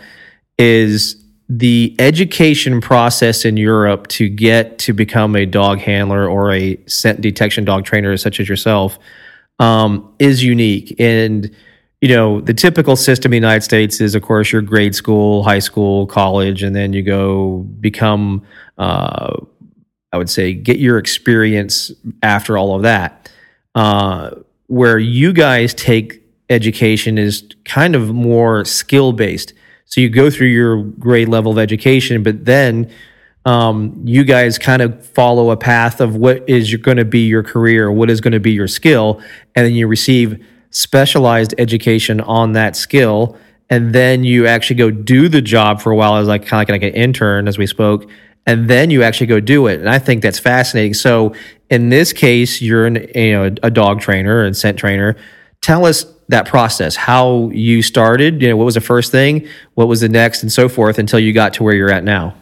is 0.57 1.21
the 1.49 1.95
education 1.97 2.81
process 2.81 3.45
in 3.45 3.55
Europe 3.55 4.07
to 4.07 4.27
get 4.27 4.79
to 4.79 4.93
become 4.93 5.35
a 5.35 5.45
dog 5.45 5.79
handler 5.79 6.29
or 6.29 6.51
a 6.51 6.77
scent 6.87 7.21
detection 7.21 7.63
dog 7.63 7.85
trainer, 7.85 8.15
such 8.17 8.39
as 8.39 8.49
yourself, 8.49 8.99
um, 9.59 10.13
is 10.19 10.43
unique. 10.43 10.95
And 10.99 11.49
you 12.01 12.09
know, 12.09 12.41
the 12.41 12.53
typical 12.53 12.95
system 12.95 13.33
in 13.33 13.41
the 13.41 13.47
United 13.47 13.63
States 13.63 13.99
is, 14.01 14.13
of 14.13 14.21
course, 14.21 14.51
your 14.51 14.61
grade 14.61 14.93
school, 14.93 15.43
high 15.43 15.59
school, 15.59 16.05
college, 16.05 16.61
and 16.61 16.75
then 16.75 16.93
you 16.93 17.01
go 17.01 17.59
become, 17.79 18.43
uh, 18.77 19.35
I 20.11 20.17
would 20.17 20.29
say, 20.29 20.53
get 20.53 20.77
your 20.77 20.99
experience 20.99 21.91
after 22.21 22.57
all 22.57 22.75
of 22.75 22.83
that. 22.83 23.31
Uh, 23.73 24.31
where 24.67 24.99
you 24.99 25.33
guys 25.33 25.73
take 25.73 26.21
education 26.49 27.17
is 27.17 27.47
kind 27.65 27.95
of 27.95 28.13
more 28.13 28.63
skill 28.63 29.11
based 29.11 29.53
so 29.87 30.01
you 30.01 30.09
go 30.09 30.29
through 30.29 30.47
your 30.47 30.83
grade 30.83 31.29
level 31.29 31.51
of 31.51 31.57
education, 31.57 32.21
but 32.21 32.43
then 32.43 32.91
um, 33.45 34.01
you 34.03 34.25
guys 34.25 34.59
kind 34.59 34.81
of 34.81 35.05
follow 35.05 35.49
a 35.51 35.57
path 35.57 36.01
of 36.01 36.17
what 36.17 36.47
is 36.49 36.75
going 36.75 36.97
to 36.97 37.05
be 37.05 37.25
your 37.25 37.41
career, 37.41 37.89
what 37.89 38.09
is 38.09 38.19
going 38.19 38.33
to 38.33 38.41
be 38.41 38.51
your 38.51 38.67
skill, 38.67 39.21
and 39.55 39.65
then 39.65 39.73
you 39.73 39.87
receive 39.87 40.45
specialized 40.71 41.55
education 41.57 42.19
on 42.19 42.51
that 42.51 42.75
skill, 42.75 43.37
and 43.69 43.95
then 43.95 44.25
you 44.25 44.45
actually 44.45 44.75
go 44.75 44.91
do 44.91 45.29
the 45.29 45.41
job 45.41 45.81
for 45.81 45.93
a 45.93 45.95
while 45.95 46.17
as 46.17 46.27
like 46.27 46.45
kind 46.45 46.69
of 46.69 46.73
like, 46.73 46.83
an 46.83 46.93
intern, 46.93 47.47
as 47.47 47.57
we 47.57 47.65
spoke, 47.65 48.09
and 48.45 48.69
then 48.69 48.89
you 48.89 49.03
actually 49.03 49.27
go 49.27 49.39
do 49.39 49.67
it. 49.67 49.79
And 49.79 49.89
I 49.89 49.99
think 49.99 50.21
that's 50.21 50.39
fascinating. 50.39 50.93
So 50.93 51.33
in 51.69 51.87
this 51.87 52.11
case, 52.11 52.61
you're 52.61 52.85
an, 52.85 53.07
you 53.15 53.31
know 53.31 53.55
a 53.63 53.71
dog 53.71 54.01
trainer 54.01 54.43
and 54.43 54.55
scent 54.55 54.77
trainer. 54.77 55.15
Tell 55.61 55.85
us 55.85 56.05
that 56.29 56.45
process, 56.45 56.95
how 56.95 57.49
you 57.53 57.81
started, 57.81 58.41
you 58.41 58.49
know, 58.49 58.57
what 58.57 58.65
was 58.65 58.75
the 58.75 58.81
first 58.81 59.11
thing, 59.11 59.47
what 59.75 59.87
was 59.87 60.01
the 60.01 60.09
next, 60.09 60.43
and 60.43 60.51
so 60.51 60.67
forth 60.67 60.99
until 60.99 61.19
you 61.19 61.33
got 61.33 61.53
to 61.53 61.63
where 61.63 61.73
you're 61.73 61.91
at 61.91 62.03
now. 62.03 62.35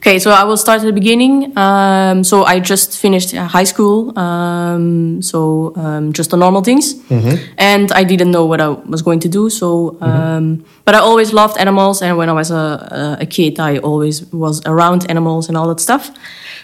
Okay, 0.00 0.18
so 0.18 0.30
I 0.30 0.44
will 0.44 0.56
start 0.56 0.80
at 0.80 0.86
the 0.86 0.94
beginning. 0.94 1.52
Um, 1.58 2.24
so 2.24 2.44
I 2.44 2.58
just 2.58 2.98
finished 2.98 3.36
high 3.36 3.64
school, 3.64 4.18
um, 4.18 5.20
so 5.20 5.74
um, 5.76 6.14
just 6.14 6.30
the 6.30 6.38
normal 6.38 6.62
things, 6.62 6.94
mm-hmm. 6.94 7.36
and 7.58 7.92
I 7.92 8.04
didn't 8.04 8.30
know 8.30 8.46
what 8.46 8.62
I 8.62 8.68
was 8.68 9.02
going 9.02 9.20
to 9.20 9.28
do. 9.28 9.50
So, 9.50 9.98
mm-hmm. 10.00 10.64
but 10.86 10.94
I 10.94 11.00
always 11.00 11.34
loved 11.34 11.58
animals, 11.58 12.00
and 12.00 12.16
when 12.16 12.30
I 12.30 12.32
was 12.32 12.50
a, 12.50 13.18
a, 13.20 13.26
kid, 13.26 13.60
I 13.60 13.76
always 13.76 14.24
was 14.32 14.62
around 14.64 15.04
animals 15.10 15.48
and 15.48 15.56
all 15.58 15.68
that 15.68 15.80
stuff. 15.80 16.10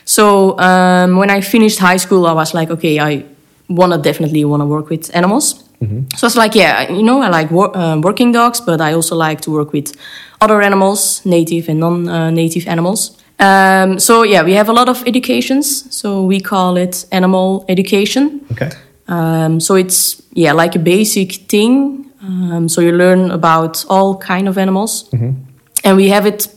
So 0.07 0.59
um, 0.59 1.17
when 1.19 1.29
I 1.29 1.43
finished 1.43 1.79
high 1.79 1.99
school, 1.99 2.27
I 2.27 2.33
was 2.33 2.55
like, 2.55 2.71
okay, 2.71 2.99
I 2.99 3.27
wanna 3.69 3.99
definitely 3.99 4.47
wanna 4.47 4.67
work 4.67 4.89
with 4.89 5.15
animals. 5.15 5.63
Mm-hmm. 5.81 6.17
So 6.17 6.27
it's 6.27 6.37
like, 6.37 6.55
yeah, 6.55 6.91
you 6.91 7.03
know, 7.03 7.21
I 7.23 7.29
like 7.29 7.51
wor- 7.51 7.77
uh, 7.77 7.99
working 8.01 8.33
dogs, 8.33 8.61
but 8.61 8.81
I 8.81 8.95
also 8.95 9.15
like 9.15 9.41
to 9.43 9.51
work 9.51 9.73
with 9.73 9.95
other 10.41 10.63
animals, 10.63 11.25
native 11.25 11.69
and 11.69 11.81
non-native 11.81 12.67
animals. 12.67 13.17
Um, 13.39 13.99
so 13.99 14.23
yeah, 14.23 14.43
we 14.43 14.53
have 14.55 14.69
a 14.69 14.73
lot 14.73 14.89
of 14.89 15.07
educations. 15.07 15.95
So 15.95 16.23
we 16.23 16.41
call 16.41 16.77
it 16.77 17.05
animal 17.13 17.65
education. 17.69 18.41
Okay. 18.53 18.71
Um, 19.09 19.61
so 19.61 19.75
it's 19.75 20.23
yeah, 20.33 20.53
like 20.53 20.75
a 20.75 20.79
basic 20.79 21.49
thing. 21.49 22.11
Um, 22.23 22.69
so 22.69 22.81
you 22.81 22.93
learn 22.93 23.31
about 23.31 23.85
all 23.89 24.17
kind 24.17 24.49
of 24.49 24.59
animals, 24.59 25.09
mm-hmm. 25.11 25.33
and 25.85 25.97
we 25.97 26.09
have 26.09 26.27
it. 26.27 26.49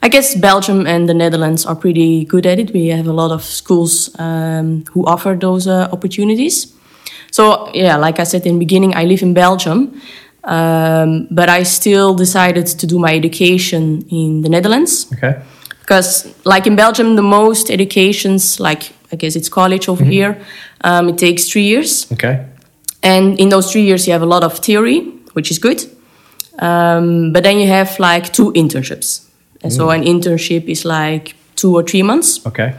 I 0.00 0.08
guess 0.08 0.36
Belgium 0.36 0.86
and 0.86 1.08
the 1.08 1.14
Netherlands 1.14 1.66
are 1.66 1.74
pretty 1.74 2.24
good 2.24 2.46
at 2.46 2.60
it. 2.60 2.72
We 2.72 2.86
have 2.88 3.08
a 3.08 3.12
lot 3.12 3.32
of 3.32 3.42
schools 3.42 4.14
um, 4.20 4.84
who 4.92 5.04
offer 5.06 5.34
those 5.34 5.66
uh, 5.66 5.88
opportunities. 5.90 6.72
So 7.30 7.70
yeah, 7.74 7.96
like 7.96 8.20
I 8.20 8.24
said 8.24 8.46
in 8.46 8.54
the 8.54 8.58
beginning, 8.58 8.94
I 8.94 9.04
live 9.04 9.22
in 9.22 9.34
Belgium, 9.34 10.00
um, 10.44 11.28
but 11.30 11.48
I 11.48 11.62
still 11.64 12.14
decided 12.14 12.66
to 12.66 12.86
do 12.86 12.98
my 12.98 13.14
education 13.14 14.04
in 14.10 14.42
the 14.42 14.48
Netherlands. 14.48 15.06
Okay. 15.12 15.40
Because 15.80 16.34
like 16.44 16.66
in 16.66 16.76
Belgium, 16.76 17.16
the 17.16 17.22
most 17.22 17.70
educations, 17.70 18.60
like 18.60 18.92
I 19.12 19.16
guess 19.16 19.36
it's 19.36 19.48
college 19.48 19.88
over 19.88 20.02
mm-hmm. 20.02 20.12
here, 20.12 20.46
um, 20.82 21.08
it 21.08 21.18
takes 21.18 21.48
three 21.48 21.64
years. 21.64 22.10
Okay. 22.12 22.44
And 23.02 23.38
in 23.38 23.48
those 23.48 23.70
three 23.70 23.82
years, 23.82 24.06
you 24.06 24.12
have 24.12 24.22
a 24.22 24.26
lot 24.26 24.42
of 24.42 24.58
theory, 24.58 25.00
which 25.32 25.50
is 25.50 25.58
good. 25.58 25.84
Um, 26.58 27.32
but 27.32 27.44
then 27.44 27.58
you 27.58 27.68
have 27.68 27.98
like 28.00 28.32
two 28.32 28.52
internships. 28.52 29.28
And 29.62 29.72
mm. 29.72 29.76
so 29.76 29.90
an 29.90 30.02
internship 30.02 30.64
is 30.64 30.84
like 30.84 31.36
two 31.56 31.74
or 31.74 31.82
three 31.82 32.02
months. 32.02 32.44
Okay. 32.46 32.74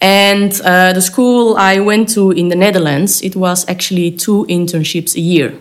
And 0.00 0.52
uh, 0.64 0.92
the 0.92 1.00
school 1.00 1.56
I 1.56 1.80
went 1.80 2.08
to 2.14 2.30
in 2.32 2.48
the 2.48 2.56
Netherlands, 2.56 3.22
it 3.22 3.34
was 3.36 3.68
actually 3.68 4.12
two 4.12 4.46
internships 4.48 5.16
a 5.16 5.20
year. 5.20 5.52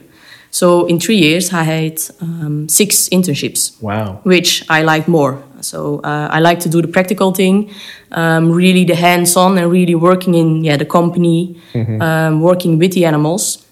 So 0.51 0.85
in 0.85 0.99
three 0.99 1.17
years, 1.17 1.51
I 1.53 1.63
had 1.63 1.99
um, 2.21 2.69
six 2.69 3.09
internships, 3.09 3.81
Wow. 3.81 4.19
which 4.23 4.63
I 4.69 4.81
like 4.83 5.07
more. 5.07 5.43
So 5.61 5.99
uh, 6.03 6.29
I 6.31 6.39
like 6.39 6.59
to 6.61 6.69
do 6.69 6.81
the 6.81 6.87
practical 6.87 7.31
thing, 7.33 7.69
um, 8.11 8.51
really 8.51 8.85
the 8.85 8.95
hands-on 8.95 9.57
and 9.57 9.71
really 9.71 9.95
working 9.95 10.35
in 10.35 10.63
yeah 10.63 10.77
the 10.77 10.85
company, 10.85 11.59
um, 11.99 12.41
working 12.41 12.77
with 12.79 12.93
the 12.93 13.05
animals. 13.05 13.65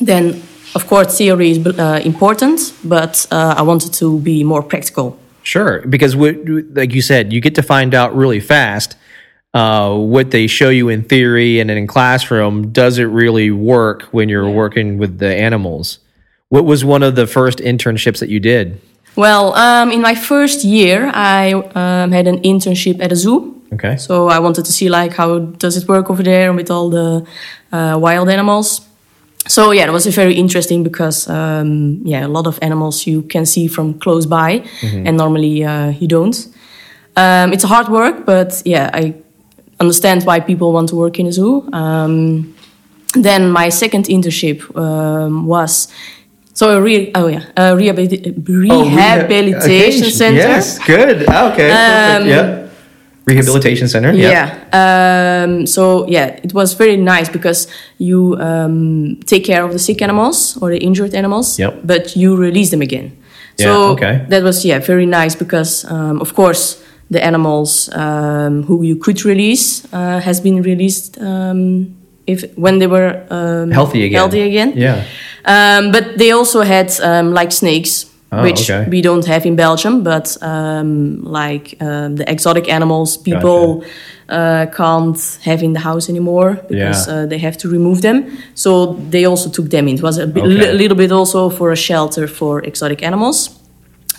Then, 0.00 0.42
of 0.74 0.86
course, 0.86 1.18
theory 1.18 1.50
is 1.50 1.58
uh, 1.66 2.00
important, 2.04 2.72
but 2.84 3.26
uh, 3.30 3.54
I 3.58 3.62
wanted 3.62 3.92
to 3.94 4.18
be 4.20 4.42
more 4.44 4.62
practical. 4.62 5.18
Sure, 5.42 5.82
because 5.88 6.14
like 6.16 6.94
you 6.94 7.02
said, 7.02 7.32
you 7.32 7.40
get 7.40 7.54
to 7.54 7.62
find 7.62 7.94
out 7.94 8.14
really 8.16 8.40
fast 8.40 8.96
uh, 9.54 9.96
what 9.96 10.30
they 10.30 10.46
show 10.46 10.68
you 10.68 10.88
in 10.88 11.02
theory 11.02 11.60
and 11.60 11.70
in 11.70 11.86
classroom. 11.86 12.70
Does 12.70 12.98
it 12.98 13.04
really 13.04 13.50
work 13.50 14.02
when 14.12 14.28
you're 14.28 14.50
working 14.50 14.98
with 14.98 15.18
the 15.18 15.34
animals? 15.34 15.98
What 16.48 16.64
was 16.64 16.84
one 16.84 17.02
of 17.02 17.14
the 17.14 17.26
first 17.26 17.58
internships 17.58 18.20
that 18.20 18.28
you 18.28 18.40
did? 18.40 18.80
Well, 19.16 19.54
um, 19.54 19.90
in 19.90 20.00
my 20.00 20.14
first 20.14 20.64
year, 20.64 21.10
I 21.12 21.52
um, 21.52 22.12
had 22.12 22.26
an 22.26 22.38
internship 22.42 23.02
at 23.02 23.10
a 23.10 23.16
zoo. 23.16 23.60
Okay. 23.72 23.96
So 23.96 24.28
I 24.28 24.38
wanted 24.38 24.64
to 24.64 24.72
see 24.72 24.88
like 24.88 25.12
how 25.14 25.38
does 25.38 25.76
it 25.76 25.88
work 25.88 26.08
over 26.08 26.22
there 26.22 26.52
with 26.52 26.70
all 26.70 26.88
the 26.88 27.26
uh, 27.72 27.98
wild 28.00 28.28
animals. 28.28 28.86
So 29.46 29.72
yeah, 29.72 29.86
it 29.86 29.92
was 29.92 30.06
very 30.06 30.34
interesting 30.34 30.82
because 30.82 31.28
um, 31.28 32.00
yeah, 32.04 32.26
a 32.26 32.28
lot 32.28 32.46
of 32.46 32.58
animals 32.62 33.06
you 33.06 33.22
can 33.22 33.46
see 33.46 33.66
from 33.66 33.98
close 33.98 34.26
by, 34.26 34.64
and 34.82 35.16
normally 35.16 35.64
uh, 35.64 35.90
you 35.90 36.06
don't. 36.06 36.36
Um, 37.16 37.52
it's 37.52 37.64
hard 37.64 37.88
work, 37.88 38.24
but 38.24 38.62
yeah, 38.64 38.90
I 38.92 39.14
understand 39.80 40.24
why 40.24 40.40
people 40.40 40.72
want 40.72 40.88
to 40.88 40.96
work 40.96 41.18
in 41.18 41.26
a 41.26 41.32
zoo. 41.32 41.68
Um, 41.72 42.54
then 43.14 43.50
my 43.50 43.68
second 43.70 44.04
internship 44.06 44.60
um, 44.76 45.46
was 45.46 45.88
so 46.54 46.76
a 46.76 46.80
re- 46.82 47.10
oh 47.14 47.28
yeah 47.28 47.44
a 47.56 47.74
rehabili- 47.76 48.34
rehabilitation 48.48 50.10
center. 50.10 50.36
Yes, 50.38 50.78
good. 50.78 51.22
Okay. 51.28 51.68
perfect. 51.70 52.26
Yeah. 52.26 52.64
Rehabilitation 53.26 53.88
center. 53.88 54.12
Yeah. 54.12 54.30
Yeah. 54.72 55.44
Um, 55.44 55.66
so 55.66 56.06
yeah, 56.08 56.38
it 56.42 56.54
was 56.54 56.72
very 56.74 56.96
nice 56.96 57.28
because 57.28 57.68
you 57.98 58.36
um, 58.40 59.20
take 59.26 59.44
care 59.44 59.64
of 59.64 59.72
the 59.72 59.78
sick 59.78 60.00
animals 60.02 60.56
or 60.62 60.70
the 60.70 60.78
injured 60.78 61.14
animals, 61.14 61.58
Yep. 61.58 61.80
but 61.84 62.16
you 62.16 62.36
release 62.36 62.70
them 62.70 62.80
again. 62.80 63.12
Yeah, 63.58 63.66
So 63.66 63.92
okay. 63.92 64.24
that 64.28 64.42
was 64.42 64.64
yeah 64.64 64.78
very 64.78 65.04
nice 65.06 65.34
because 65.34 65.84
um, 65.90 66.20
of 66.20 66.34
course 66.34 66.82
the 67.10 67.24
animals 67.24 67.88
um, 67.94 68.62
who 68.64 68.82
you 68.82 68.96
could 68.96 69.24
release 69.24 69.84
uh, 69.92 70.20
has 70.20 70.40
been 70.40 70.62
released 70.62 71.18
um, 71.20 71.94
if 72.26 72.44
when 72.56 72.78
they 72.78 72.86
were 72.86 73.24
um, 73.30 73.70
Healthy 73.70 74.04
again. 74.04 74.18
Healthy 74.18 74.40
again. 74.42 74.72
Yeah. 74.76 75.04
Um, 75.44 75.92
but 75.92 76.18
they 76.18 76.32
also 76.32 76.60
had 76.62 76.90
um, 77.00 77.32
like 77.32 77.52
snakes, 77.52 78.04
Oh, 78.30 78.42
which 78.42 78.68
okay. 78.70 78.86
we 78.90 79.00
don't 79.00 79.24
have 79.26 79.46
in 79.46 79.56
Belgium. 79.56 80.02
But 80.02 80.36
um, 80.42 81.22
like 81.24 81.76
um, 81.80 82.16
the 82.16 82.30
exotic 82.30 82.68
animals, 82.68 83.16
people 83.16 83.82
uh, 84.28 84.66
can't 84.76 85.38
have 85.44 85.62
in 85.64 85.72
the 85.72 85.80
house 85.80 86.10
anymore 86.10 86.56
because 86.68 87.08
Yeah. 87.08 87.14
uh, 87.22 87.26
they 87.26 87.38
have 87.38 87.56
to 87.58 87.68
remove 87.70 88.02
them. 88.02 88.24
So 88.54 88.98
they 89.10 89.24
also 89.24 89.48
took 89.48 89.70
them 89.70 89.88
in. 89.88 89.94
It 89.94 90.02
was 90.02 90.18
a 90.18 90.26
bit, 90.26 90.44
Okay. 90.44 90.52
li- 90.52 90.72
little 90.72 90.96
bit 90.96 91.10
also 91.10 91.48
for 91.48 91.72
a 91.72 91.76
shelter 91.76 92.26
for 92.28 92.60
exotic 92.64 93.02
animals. 93.02 93.48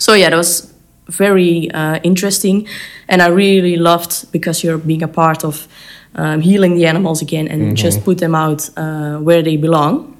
So 0.00 0.14
yeah, 0.14 0.30
that 0.30 0.36
was 0.36 0.69
very 1.10 1.70
uh, 1.70 1.98
interesting, 2.02 2.66
and 3.08 3.20
I 3.22 3.28
really 3.28 3.76
loved 3.76 4.30
because 4.32 4.64
you're 4.64 4.78
being 4.78 5.02
a 5.02 5.08
part 5.08 5.44
of 5.44 5.68
um, 6.14 6.40
healing 6.40 6.74
the 6.74 6.86
animals 6.86 7.22
again 7.22 7.48
and 7.48 7.76
just 7.76 8.04
put 8.04 8.18
them 8.18 8.34
out 8.34 8.68
uh, 8.76 9.18
where 9.18 9.42
they 9.42 9.56
belong. 9.56 10.16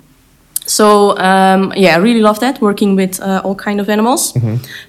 So 0.66 1.16
um, 1.18 1.72
yeah, 1.76 1.96
I 1.96 1.98
really 1.98 2.20
love 2.20 2.38
that 2.40 2.60
working 2.60 2.96
with 2.96 3.20
uh, 3.20 3.42
all 3.44 3.56
kind 3.56 3.80
of 3.80 3.88
animals. 3.88 4.32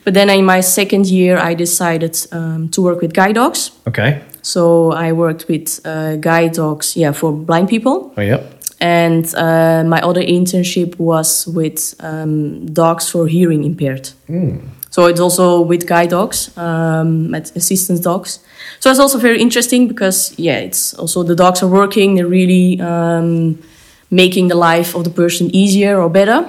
But 0.04 0.14
then 0.14 0.30
in 0.30 0.46
my 0.46 0.62
second 0.62 1.08
year, 1.08 1.38
I 1.38 1.56
decided 1.56 2.28
um, 2.32 2.70
to 2.70 2.82
work 2.82 3.02
with 3.02 3.14
guide 3.14 3.36
dogs. 3.36 3.72
Okay. 3.88 4.22
So 4.44 4.92
I 4.92 5.12
worked 5.12 5.48
with 5.48 5.80
uh, 5.86 6.18
guide 6.18 6.54
dogs, 6.54 6.96
yeah, 6.96 7.14
for 7.14 7.32
blind 7.32 7.70
people. 7.70 8.14
Oh, 8.18 8.22
yep. 8.22 8.60
And 8.80 9.34
uh, 9.36 9.84
my 9.86 10.02
other 10.02 10.22
internship 10.22 10.98
was 10.98 11.48
with 11.48 11.96
um, 12.00 12.66
dogs 12.74 13.10
for 13.10 13.28
hearing 13.28 13.64
impaired. 13.64 14.10
So 15.02 15.08
it's 15.08 15.20
also 15.20 15.62
with 15.62 15.88
guide 15.88 16.12
dogs, 16.12 16.56
um, 16.58 17.34
at 17.34 17.56
assistance 17.56 18.00
dogs. 18.00 18.40
So 18.80 18.92
it's 18.92 19.00
also 19.00 19.18
very 19.18 19.42
interesting 19.42 19.88
because 19.88 20.38
yeah, 20.38 20.60
it's 20.60 20.94
also 20.94 21.24
the 21.24 21.36
dogs 21.36 21.64
are 21.64 21.68
working. 21.68 22.14
They're 22.14 22.28
really 22.28 22.80
um, 22.80 23.58
making 24.12 24.50
the 24.50 24.56
life 24.56 24.94
of 24.96 25.04
the 25.04 25.10
person 25.10 25.50
easier 25.56 26.00
or 26.00 26.08
better. 26.08 26.46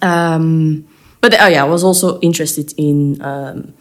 Um, 0.00 0.88
but 1.20 1.34
oh 1.38 1.46
yeah, 1.46 1.62
I 1.62 1.68
was 1.68 1.84
also 1.84 2.18
interested 2.20 2.72
in 2.78 3.20
um, 3.20 3.74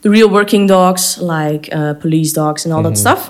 the 0.00 0.08
real 0.08 0.30
working 0.30 0.66
dogs, 0.66 1.18
like 1.18 1.68
uh, 1.72 1.92
police 2.00 2.32
dogs 2.32 2.64
and 2.64 2.72
all 2.72 2.82
that 2.84 2.96
stuff. 2.96 3.28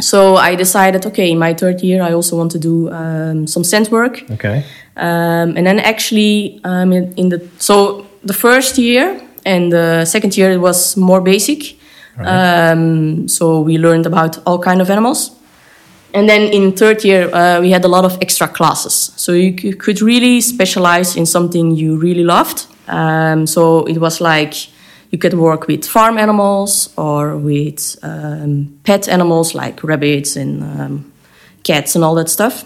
So 0.00 0.36
I 0.36 0.54
decided, 0.54 1.06
okay, 1.06 1.28
in 1.28 1.40
my 1.40 1.54
third 1.54 1.80
year, 1.80 2.02
I 2.04 2.12
also 2.12 2.36
want 2.36 2.52
to 2.52 2.58
do 2.60 2.88
um, 2.92 3.48
some 3.48 3.64
scent 3.64 3.90
work. 3.90 4.22
Okay. 4.30 4.64
Um, 4.96 5.56
and 5.56 5.66
then 5.66 5.80
actually, 5.80 6.60
um, 6.62 6.92
in, 6.92 7.12
in 7.14 7.30
the 7.30 7.40
so 7.58 8.06
the 8.24 8.32
first 8.34 8.78
year 8.78 9.20
and 9.44 9.72
the 9.72 10.04
second 10.04 10.36
year 10.36 10.50
it 10.52 10.58
was 10.60 10.96
more 10.96 11.20
basic. 11.20 11.76
Um, 12.18 13.26
so 13.28 13.60
we 13.60 13.78
learned 13.78 14.06
about 14.06 14.38
all 14.46 14.58
kind 14.58 14.80
of 14.80 14.90
animals. 14.90 15.30
And 16.14 16.28
then 16.28 16.42
in 16.52 16.72
third 16.72 17.04
year, 17.04 17.34
uh, 17.34 17.60
we 17.60 17.70
had 17.70 17.84
a 17.84 17.88
lot 17.88 18.04
of 18.04 18.18
extra 18.20 18.46
classes. 18.46 19.12
So 19.16 19.32
you 19.32 19.56
c- 19.56 19.72
could 19.72 20.02
really 20.02 20.40
specialize 20.42 21.16
in 21.16 21.24
something 21.26 21.70
you 21.74 21.96
really 21.96 22.22
loved. 22.24 22.66
Um, 22.88 23.46
so 23.46 23.84
it 23.86 23.96
was 23.98 24.20
like 24.20 24.54
you 25.10 25.18
could 25.18 25.34
work 25.34 25.66
with 25.68 25.86
farm 25.86 26.18
animals 26.18 26.92
or 26.96 27.36
with 27.38 27.96
um, 28.02 28.78
pet 28.84 29.08
animals 29.08 29.54
like 29.54 29.82
rabbits 29.82 30.36
and 30.36 30.62
um, 30.62 31.12
cats 31.62 31.94
and 31.96 32.04
all 32.04 32.14
that 32.16 32.28
stuff. 32.28 32.64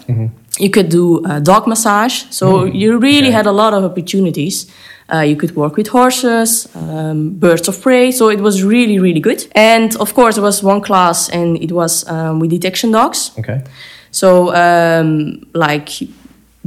You 0.59 0.69
could 0.69 0.89
do 0.89 1.23
uh, 1.25 1.39
dog 1.39 1.67
massage. 1.67 2.23
So 2.31 2.65
you 2.65 2.97
really 2.97 3.31
had 3.31 3.45
a 3.45 3.51
lot 3.51 3.73
of 3.73 3.83
opportunities. 3.83 4.65
Uh, 5.09 5.19
you 5.19 5.37
could 5.37 5.55
work 5.55 5.77
with 5.77 5.87
horses, 5.87 6.67
um, 6.75 7.29
birds 7.39 7.67
of 7.69 7.81
prey. 7.81 8.11
So 8.11 8.29
it 8.29 8.41
was 8.41 8.61
really, 8.61 8.99
really 8.99 9.21
good. 9.21 9.47
And 9.55 9.95
of 9.97 10.13
course, 10.13 10.35
there 10.35 10.43
was 10.43 10.61
one 10.61 10.81
class, 10.81 11.29
and 11.29 11.57
it 11.61 11.71
was 11.71 12.05
um, 12.09 12.39
with 12.39 12.49
detection 12.49 12.91
dogs. 12.91 13.31
Okay. 13.39 13.61
So, 14.11 14.53
um, 14.53 15.47
like 15.53 15.89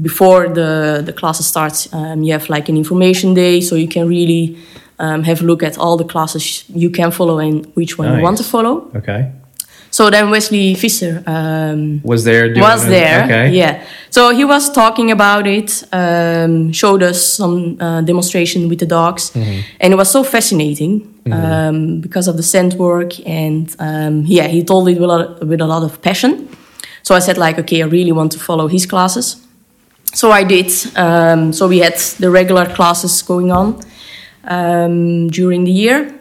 before 0.00 0.48
the 0.48 1.03
the 1.05 1.12
classes 1.12 1.46
start, 1.46 1.87
um, 1.92 2.22
you 2.22 2.33
have 2.33 2.48
like 2.48 2.70
an 2.70 2.76
information 2.76 3.35
day, 3.35 3.61
so 3.61 3.76
you 3.76 3.88
can 3.88 4.09
really 4.09 4.57
um, 4.98 5.22
have 5.22 5.42
a 5.42 5.44
look 5.44 5.62
at 5.62 5.76
all 5.79 5.96
the 5.96 6.05
classes 6.05 6.64
you 6.68 6.90
can 6.90 7.11
follow 7.11 7.38
and 7.38 7.66
which 7.74 7.98
one 7.98 8.16
you 8.16 8.22
want 8.22 8.38
to 8.38 8.44
follow. 8.44 8.90
Okay. 8.94 9.33
So 9.90 10.09
then 10.09 10.31
Wesley 10.31 10.74
Visser 10.74 11.22
um, 11.26 12.00
Was 12.05 12.22
there? 12.24 12.48
Doing 12.48 12.61
was 12.61 12.87
there. 12.87 13.24
Okay. 13.24 13.50
Yeah. 13.50 13.83
So 14.11 14.31
he 14.31 14.44
was 14.44 14.70
talking 14.70 15.11
about 15.11 15.46
it, 15.46 15.85
um, 15.92 16.72
showed 16.72 17.03
us 17.03 17.24
some 17.24 17.76
uh, 17.81 18.00
demonstration 18.03 18.68
with 18.68 18.79
the 18.79 18.87
dogs, 18.87 19.31
Mm-hmm. 19.31 19.61
and 19.81 19.92
it 19.92 19.96
was 19.96 20.11
so 20.11 20.22
fascinating 20.22 21.12
um, 21.33 22.00
because 22.00 22.29
of 22.29 22.37
the 22.37 22.42
scent 22.42 22.74
work. 22.74 23.18
And 23.26 23.74
um, 23.79 24.24
yeah, 24.26 24.46
he 24.48 24.62
told 24.64 24.88
it 24.88 24.94
with 25.00 25.03
a, 25.03 25.07
lot, 25.07 25.46
with 25.46 25.61
a 25.61 25.66
lot 25.66 25.83
of 25.83 26.00
passion. 26.03 26.48
So 27.03 27.14
I 27.14 27.20
said, 27.20 27.37
like, 27.38 27.59
okay, 27.59 27.83
I 27.83 27.87
really 27.87 28.12
want 28.12 28.33
to 28.33 28.38
follow 28.38 28.68
his 28.68 28.87
classes. 28.87 29.37
So 30.14 30.31
I 30.31 30.44
did. 30.44 30.70
Um, 30.96 31.53
so 31.53 31.66
we 31.68 31.79
had 31.79 31.96
the 32.18 32.31
regular 32.31 32.66
classes 32.66 33.22
going 33.22 33.50
on 33.53 33.81
um, 34.44 35.29
during 35.29 35.64
the 35.64 35.72
year, 35.72 36.14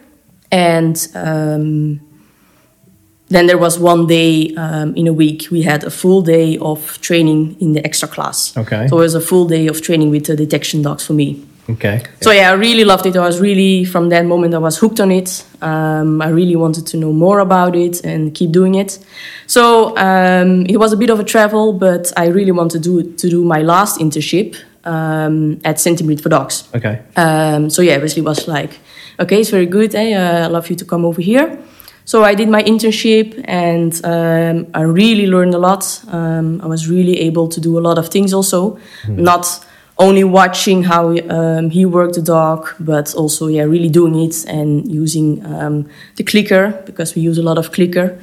and 0.51 0.95
um, 1.15 1.99
then 3.29 3.45
there 3.45 3.57
was 3.57 3.79
one 3.79 4.07
day 4.07 4.53
um, 4.55 4.95
in 4.95 5.07
a 5.07 5.13
week 5.13 5.47
we 5.51 5.61
had 5.61 5.83
a 5.83 5.89
full 5.89 6.21
day 6.21 6.57
of 6.57 6.99
training 7.01 7.55
in 7.59 7.73
the 7.73 7.85
extra 7.85 8.07
class. 8.07 8.55
Okay. 8.57 8.87
So 8.87 8.97
it 8.97 9.01
was 9.01 9.15
a 9.15 9.21
full 9.21 9.47
day 9.47 9.67
of 9.67 9.81
training 9.81 10.09
with 10.09 10.25
the 10.25 10.35
detection 10.35 10.81
dogs 10.81 11.05
for 11.05 11.13
me. 11.13 11.45
Okay. 11.69 12.01
So 12.21 12.31
yeah, 12.31 12.49
I 12.49 12.53
really 12.53 12.83
loved 12.83 13.05
it. 13.05 13.15
I 13.15 13.25
was 13.25 13.39
really 13.39 13.85
from 13.85 14.09
that 14.09 14.25
moment 14.25 14.55
I 14.55 14.57
was 14.57 14.79
hooked 14.79 14.99
on 14.99 15.11
it. 15.11 15.45
Um, 15.61 16.19
I 16.21 16.29
really 16.29 16.55
wanted 16.55 16.87
to 16.87 16.97
know 16.97 17.13
more 17.13 17.39
about 17.39 17.75
it 17.75 18.03
and 18.03 18.33
keep 18.33 18.51
doing 18.51 18.75
it. 18.75 18.97
So 19.45 19.95
um, 19.97 20.65
it 20.65 20.77
was 20.77 20.93
a 20.93 20.97
bit 20.97 21.11
of 21.11 21.19
a 21.19 21.23
travel, 21.23 21.73
but 21.73 22.11
I 22.17 22.27
really 22.27 22.51
wanted 22.51 22.83
to 22.83 23.03
do 23.03 23.13
to 23.13 23.29
do 23.29 23.45
my 23.45 23.61
last 23.61 23.99
internship 23.99 24.55
um, 24.83 25.59
at 25.63 25.79
Scent-Imprint 25.79 26.21
for 26.21 26.29
Dogs. 26.29 26.67
Okay. 26.73 27.01
Um, 27.15 27.69
so 27.69 27.83
yeah, 27.83 27.97
Wesley 27.99 28.23
was 28.23 28.47
like, 28.47 28.79
okay, 29.19 29.41
it's 29.41 29.51
very 29.51 29.67
good. 29.67 29.93
Eh? 29.93 30.13
Uh, 30.13 30.45
I'd 30.45 30.51
love 30.51 30.69
you 30.71 30.75
to 30.75 30.85
come 30.85 31.05
over 31.05 31.21
here. 31.21 31.59
So 32.09 32.23
I 32.23 32.33
did 32.33 32.49
my 32.49 32.63
internship 32.63 33.39
and 33.45 33.93
um, 34.03 34.65
I 34.73 34.81
really 34.81 35.27
learned 35.27 35.53
a 35.53 35.59
lot. 35.59 35.83
Um, 36.07 36.59
I 36.59 36.65
was 36.65 36.89
really 36.89 37.19
able 37.19 37.47
to 37.49 37.61
do 37.61 37.77
a 37.77 37.81
lot 37.81 37.99
of 37.99 38.09
things 38.09 38.33
also, 38.33 38.79
not 39.07 39.45
only 39.99 40.23
watching 40.23 40.81
how 40.81 41.15
um, 41.29 41.69
he 41.69 41.85
worked 41.85 42.15
the 42.15 42.23
dog, 42.23 42.67
but 42.79 43.13
also 43.13 43.45
yeah, 43.45 43.61
really 43.61 43.89
doing 43.89 44.15
it 44.15 44.43
and 44.47 44.91
using 44.91 45.45
um, 45.45 45.87
the 46.15 46.23
clicker 46.23 46.71
because 46.87 47.13
we 47.13 47.21
use 47.21 47.37
a 47.37 47.43
lot 47.43 47.59
of 47.59 47.71
clicker. 47.71 48.17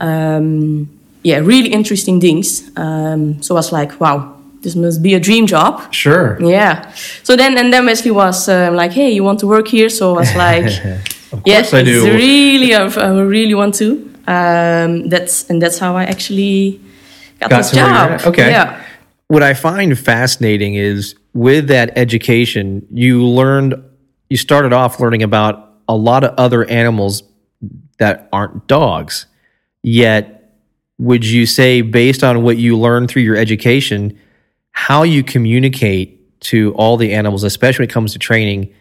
Um, 0.00 0.88
yeah, 1.24 1.38
really 1.38 1.70
interesting 1.70 2.20
things. 2.20 2.70
Um, 2.76 3.42
so 3.42 3.56
I 3.56 3.58
was 3.58 3.72
like, 3.72 3.98
wow, 4.00 4.36
this 4.60 4.76
must 4.76 5.02
be 5.02 5.14
a 5.14 5.20
dream 5.20 5.48
job. 5.48 5.92
Sure. 5.92 6.38
Yeah. 6.40 6.88
So 7.24 7.34
then, 7.34 7.58
and 7.58 7.72
then 7.72 7.84
Wesley 7.84 8.12
was 8.12 8.48
um, 8.48 8.76
like, 8.76 8.92
"Hey, 8.92 9.10
you 9.10 9.24
want 9.24 9.40
to 9.40 9.48
work 9.48 9.66
here?" 9.66 9.88
So 9.88 10.14
I 10.14 10.18
was 10.20 10.34
like, 10.46 10.70
"Yes, 11.44 11.72
I 11.74 11.82
do." 11.82 12.04
really, 12.06 12.74
I 12.74 12.84
I 12.86 13.20
really 13.20 13.54
want 13.54 13.74
to." 13.76 14.10
Um, 14.26 15.08
that's 15.08 15.48
and 15.50 15.60
that's 15.60 15.78
how 15.78 15.96
I 15.96 16.04
actually 16.04 16.80
got, 17.40 17.50
Got 17.50 17.56
this 17.58 17.70
job. 17.72 18.20
Okay. 18.26 18.50
Yeah. 18.50 18.82
What 19.28 19.42
I 19.42 19.54
find 19.54 19.98
fascinating 19.98 20.74
is 20.74 21.14
with 21.32 21.68
that 21.68 21.96
education, 21.96 22.86
you 22.90 23.24
learned, 23.24 23.74
you 24.30 24.36
started 24.36 24.72
off 24.72 25.00
learning 25.00 25.22
about 25.22 25.72
a 25.88 25.96
lot 25.96 26.24
of 26.24 26.34
other 26.38 26.64
animals 26.64 27.22
that 27.98 28.28
aren't 28.32 28.66
dogs. 28.66 29.26
Yet, 29.82 30.54
would 30.98 31.26
you 31.26 31.46
say, 31.46 31.80
based 31.80 32.22
on 32.22 32.42
what 32.42 32.56
you 32.56 32.78
learned 32.78 33.08
through 33.08 33.22
your 33.22 33.36
education, 33.36 34.18
how 34.70 35.02
you 35.02 35.22
communicate 35.22 36.40
to 36.40 36.72
all 36.74 36.96
the 36.96 37.12
animals, 37.12 37.44
especially 37.44 37.84
when 37.84 37.90
it 37.90 37.92
comes 37.92 38.12
to 38.12 38.18
training, 38.18 38.72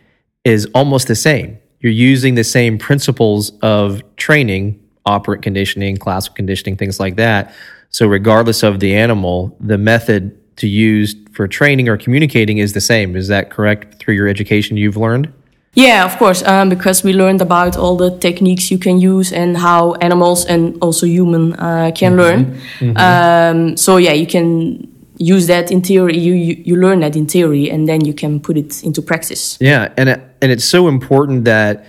is 0.43 0.67
almost 0.73 1.07
the 1.07 1.15
same? 1.15 1.57
You're 1.83 1.91
using 1.91 2.35
the 2.35 2.45
same 2.45 2.77
principles 2.77 3.51
of 3.61 4.01
training, 4.15 4.79
operant 5.05 5.43
conditioning, 5.43 5.97
classical 5.97 6.33
conditioning, 6.33 6.77
things 6.77 6.97
like 6.97 7.17
that. 7.17 7.53
So, 7.89 8.07
regardless 8.07 8.63
of 8.63 8.79
the 8.79 8.95
animal, 8.95 9.55
the 9.59 9.77
method 9.77 10.39
to 10.57 10.67
use 10.67 11.13
for 11.33 11.45
training 11.45 11.89
or 11.89 11.97
communicating 11.97 12.59
is 12.59 12.71
the 12.71 12.79
same. 12.79 13.17
Is 13.17 13.27
that 13.27 13.49
correct 13.49 13.99
through 13.99 14.15
your 14.15 14.29
education 14.29 14.77
you've 14.77 14.95
learned? 14.95 15.31
Yeah, 15.73 16.05
of 16.05 16.17
course, 16.17 16.41
um, 16.43 16.69
because 16.69 17.03
we 17.03 17.13
learned 17.13 17.41
about 17.41 17.75
all 17.75 17.97
the 17.97 18.17
techniques 18.17 18.71
you 18.71 18.77
can 18.77 18.99
use 18.99 19.33
and 19.33 19.57
how 19.57 19.93
animals 19.95 20.45
and 20.45 20.77
also 20.81 21.05
human 21.05 21.53
uh, 21.53 21.91
can 21.93 22.15
learn. 22.15 22.61
Um, 22.95 23.75
so 23.75 23.97
yeah, 23.97 24.13
you 24.13 24.27
can 24.27 24.92
use 25.17 25.47
that 25.47 25.71
in 25.71 25.81
theory. 25.81 26.17
You, 26.17 26.33
you 26.33 26.63
you 26.65 26.75
learn 26.75 26.99
that 27.01 27.15
in 27.15 27.25
theory, 27.25 27.69
and 27.69 27.87
then 27.87 28.05
you 28.05 28.13
can 28.13 28.39
put 28.39 28.57
it 28.57 28.83
into 28.83 29.01
practice. 29.01 29.57
Yeah, 29.59 29.93
and 29.97 30.09
and 30.09 30.51
it's 30.51 30.65
so 30.65 30.87
important 30.87 31.45
that 31.45 31.85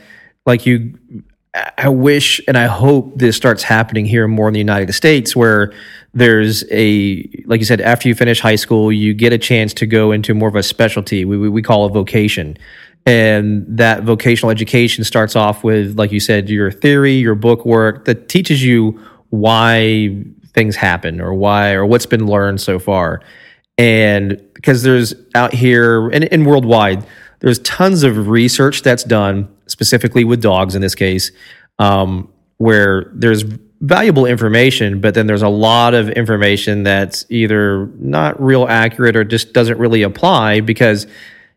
like 0.46 0.66
you 0.66 0.98
I 1.78 1.88
wish 1.88 2.40
and 2.48 2.58
I 2.58 2.66
hope 2.66 3.16
this 3.16 3.36
starts 3.36 3.62
happening 3.62 4.06
here 4.06 4.26
more 4.26 4.48
in 4.48 4.54
the 4.54 4.58
United 4.58 4.92
States 4.92 5.36
where 5.36 5.72
there's 6.12 6.64
a 6.72 7.28
like 7.46 7.60
you 7.60 7.64
said 7.64 7.80
after 7.80 8.08
you 8.08 8.14
finish 8.14 8.40
high 8.40 8.56
school 8.56 8.90
you 8.90 9.14
get 9.14 9.32
a 9.32 9.38
chance 9.38 9.72
to 9.74 9.86
go 9.86 10.10
into 10.10 10.34
more 10.34 10.48
of 10.48 10.56
a 10.56 10.62
specialty 10.62 11.24
we 11.24 11.38
we, 11.38 11.48
we 11.48 11.62
call 11.62 11.84
a 11.84 11.88
vocation 11.88 12.56
and 13.06 13.64
that 13.68 14.02
vocational 14.02 14.50
education 14.50 15.04
starts 15.04 15.36
off 15.36 15.62
with 15.62 15.96
like 15.96 16.10
you 16.10 16.18
said 16.18 16.48
your 16.48 16.72
theory 16.72 17.14
your 17.14 17.36
book 17.36 17.64
work 17.64 18.04
that 18.06 18.28
teaches 18.28 18.64
you 18.64 19.00
why 19.30 20.24
things 20.54 20.76
happen 20.76 21.20
or 21.20 21.34
why 21.34 21.72
or 21.72 21.84
what's 21.84 22.06
been 22.06 22.26
learned 22.26 22.60
so 22.60 22.78
far. 22.78 23.20
And 23.76 24.40
because 24.54 24.82
there's 24.82 25.14
out 25.34 25.52
here 25.52 26.08
and, 26.10 26.24
and 26.32 26.46
worldwide 26.46 27.04
there's 27.40 27.58
tons 27.58 28.04
of 28.04 28.28
research 28.28 28.80
that's 28.80 29.04
done 29.04 29.46
specifically 29.66 30.24
with 30.24 30.40
dogs 30.40 30.74
in 30.74 30.80
this 30.80 30.94
case 30.94 31.30
um, 31.78 32.32
where 32.56 33.10
there's 33.12 33.42
valuable 33.82 34.24
information 34.24 35.00
but 35.00 35.12
then 35.12 35.26
there's 35.26 35.42
a 35.42 35.48
lot 35.48 35.92
of 35.92 36.08
information 36.10 36.84
that's 36.84 37.26
either 37.28 37.86
not 37.98 38.40
real 38.42 38.66
accurate 38.66 39.14
or 39.14 39.24
just 39.24 39.52
doesn't 39.52 39.76
really 39.76 40.02
apply 40.02 40.60
because 40.60 41.06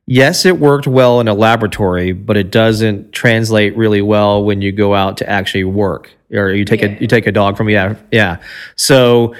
yes 0.07 0.45
it 0.45 0.59
worked 0.59 0.87
well 0.87 1.19
in 1.19 1.27
a 1.27 1.33
laboratory 1.33 2.11
but 2.13 2.35
it 2.35 2.49
doesn't 2.49 3.11
translate 3.11 3.75
really 3.77 4.01
well 4.01 4.43
when 4.43 4.61
you 4.61 4.71
go 4.71 4.95
out 4.95 5.17
to 5.17 5.29
actually 5.29 5.63
work 5.63 6.17
or 6.31 6.51
you 6.51 6.65
take 6.65 6.81
a 6.81 6.97
you 6.99 7.07
take 7.07 7.27
a 7.27 7.31
dog 7.31 7.55
from 7.55 7.69
yeah 7.69 7.95
yeah. 8.11 8.37
So 8.75 9.35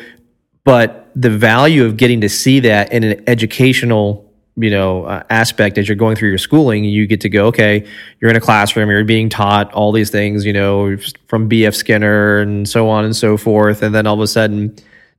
but 0.64 1.10
the 1.16 1.30
value 1.30 1.86
of 1.86 1.98
getting 1.98 2.22
to 2.22 2.30
see 2.30 2.60
that 2.62 2.92
in 2.92 3.04
an 3.04 3.24
educational 3.28 4.32
you 4.56 4.70
know 4.70 5.06
uh, 5.06 5.24
aspect 5.30 5.78
as 5.78 5.88
you're 5.88 5.96
going 5.96 6.16
through 6.16 6.30
your 6.30 6.38
schooling 6.38 6.84
you 6.84 7.06
get 7.08 7.22
to 7.22 7.30
go 7.30 7.46
okay 7.48 7.88
you're 8.20 8.30
in 8.30 8.36
a 8.36 8.42
classroom 8.42 8.90
you're 8.90 9.04
being 9.04 9.30
taught 9.30 9.72
all 9.74 9.92
these 9.92 10.10
things 10.10 10.46
you 10.46 10.54
know 10.54 10.98
from 11.28 11.48
bf 11.48 11.76
skinner 11.76 12.40
and 12.40 12.68
so 12.68 12.90
on 12.90 13.06
and 13.06 13.16
so 13.16 13.38
forth 13.38 13.84
and 13.84 13.94
then 13.94 14.08
all 14.08 14.16
of 14.16 14.20
a 14.20 14.28
sudden 14.28 14.76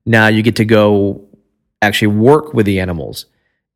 now 0.06 0.26
you 0.26 0.42
get 0.42 0.56
to 0.56 0.64
go 0.64 1.24
actually 1.82 2.08
work 2.08 2.52
with 2.52 2.66
the 2.66 2.80
animals 2.80 3.26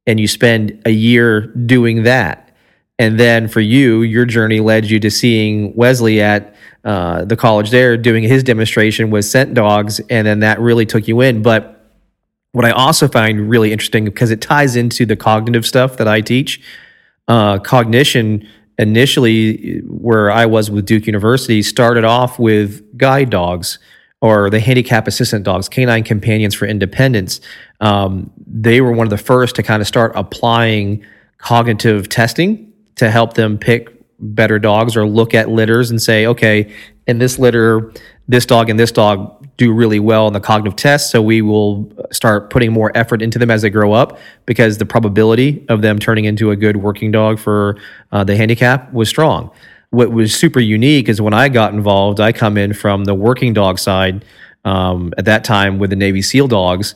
and 0.06 0.18
you 0.18 0.26
spend 0.26 0.80
a 0.84 0.90
year 0.90 1.46
doing 1.46 2.02
that 2.04 2.54
and 2.98 3.18
then 3.18 3.48
for 3.48 3.60
you 3.60 4.02
your 4.02 4.24
journey 4.24 4.60
led 4.60 4.84
you 4.84 4.98
to 4.98 5.10
seeing 5.10 5.74
wesley 5.74 6.20
at 6.20 6.54
uh, 6.84 7.24
the 7.24 7.36
college 7.36 7.70
there 7.70 7.96
doing 7.96 8.22
his 8.22 8.42
demonstration 8.42 9.10
with 9.10 9.24
scent 9.24 9.54
dogs 9.54 10.00
and 10.10 10.26
then 10.26 10.40
that 10.40 10.60
really 10.60 10.84
took 10.84 11.06
you 11.06 11.20
in 11.20 11.42
but 11.42 11.82
what 12.52 12.66
I 12.66 12.70
also 12.70 13.08
find 13.08 13.48
really 13.48 13.72
interesting 13.72 14.04
because 14.04 14.30
it 14.30 14.40
ties 14.40 14.76
into 14.76 15.04
the 15.04 15.16
cognitive 15.16 15.66
stuff 15.66 15.96
that 15.96 16.06
I 16.06 16.20
teach. 16.20 16.60
Uh, 17.26 17.58
cognition 17.58 18.46
initially, 18.78 19.78
where 19.80 20.30
I 20.30 20.46
was 20.46 20.70
with 20.70 20.86
Duke 20.86 21.06
University, 21.06 21.62
started 21.62 22.04
off 22.04 22.38
with 22.38 22.96
guide 22.96 23.30
dogs 23.30 23.78
or 24.22 24.48
the 24.48 24.60
handicap 24.60 25.08
assistant 25.08 25.44
dogs, 25.44 25.68
canine 25.68 26.04
companions 26.04 26.54
for 26.54 26.64
independence. 26.64 27.40
Um, 27.80 28.30
they 28.46 28.80
were 28.80 28.92
one 28.92 29.06
of 29.06 29.10
the 29.10 29.18
first 29.18 29.56
to 29.56 29.64
kind 29.64 29.82
of 29.82 29.88
start 29.88 30.12
applying 30.14 31.04
cognitive 31.38 32.08
testing 32.08 32.72
to 32.94 33.10
help 33.10 33.34
them 33.34 33.58
pick 33.58 33.88
better 34.20 34.60
dogs 34.60 34.96
or 34.96 35.06
look 35.06 35.34
at 35.34 35.48
litters 35.48 35.90
and 35.90 36.00
say, 36.00 36.24
okay, 36.24 36.72
in 37.08 37.18
this 37.18 37.36
litter, 37.40 37.92
this 38.28 38.46
dog 38.46 38.70
and 38.70 38.78
this 38.78 38.92
dog 38.92 39.44
do 39.56 39.72
really 39.72 39.98
well 39.98 40.28
in 40.28 40.32
the 40.32 40.40
cognitive 40.40 40.76
test. 40.76 41.10
So 41.10 41.20
we 41.20 41.42
will 41.42 41.92
start 42.12 42.48
putting 42.48 42.72
more 42.72 42.96
effort 42.96 43.22
into 43.22 43.40
them 43.40 43.50
as 43.50 43.62
they 43.62 43.70
grow 43.70 43.92
up 43.92 44.20
because 44.46 44.78
the 44.78 44.86
probability 44.86 45.66
of 45.68 45.82
them 45.82 45.98
turning 45.98 46.26
into 46.26 46.52
a 46.52 46.56
good 46.56 46.76
working 46.76 47.10
dog 47.10 47.40
for 47.40 47.76
uh, 48.12 48.22
the 48.22 48.36
handicap 48.36 48.92
was 48.92 49.08
strong. 49.08 49.50
What 49.92 50.10
was 50.10 50.34
super 50.34 50.58
unique 50.60 51.08
is 51.08 51.20
when 51.20 51.34
I 51.34 51.48
got 51.48 51.74
involved, 51.74 52.18
I 52.18 52.32
come 52.32 52.56
in 52.56 52.72
from 52.72 53.04
the 53.04 53.14
working 53.14 53.52
dog 53.52 53.78
side 53.78 54.24
um, 54.64 55.12
at 55.18 55.26
that 55.26 55.44
time 55.44 55.78
with 55.78 55.90
the 55.90 55.96
Navy 55.96 56.22
SEAL 56.22 56.48
dogs 56.48 56.94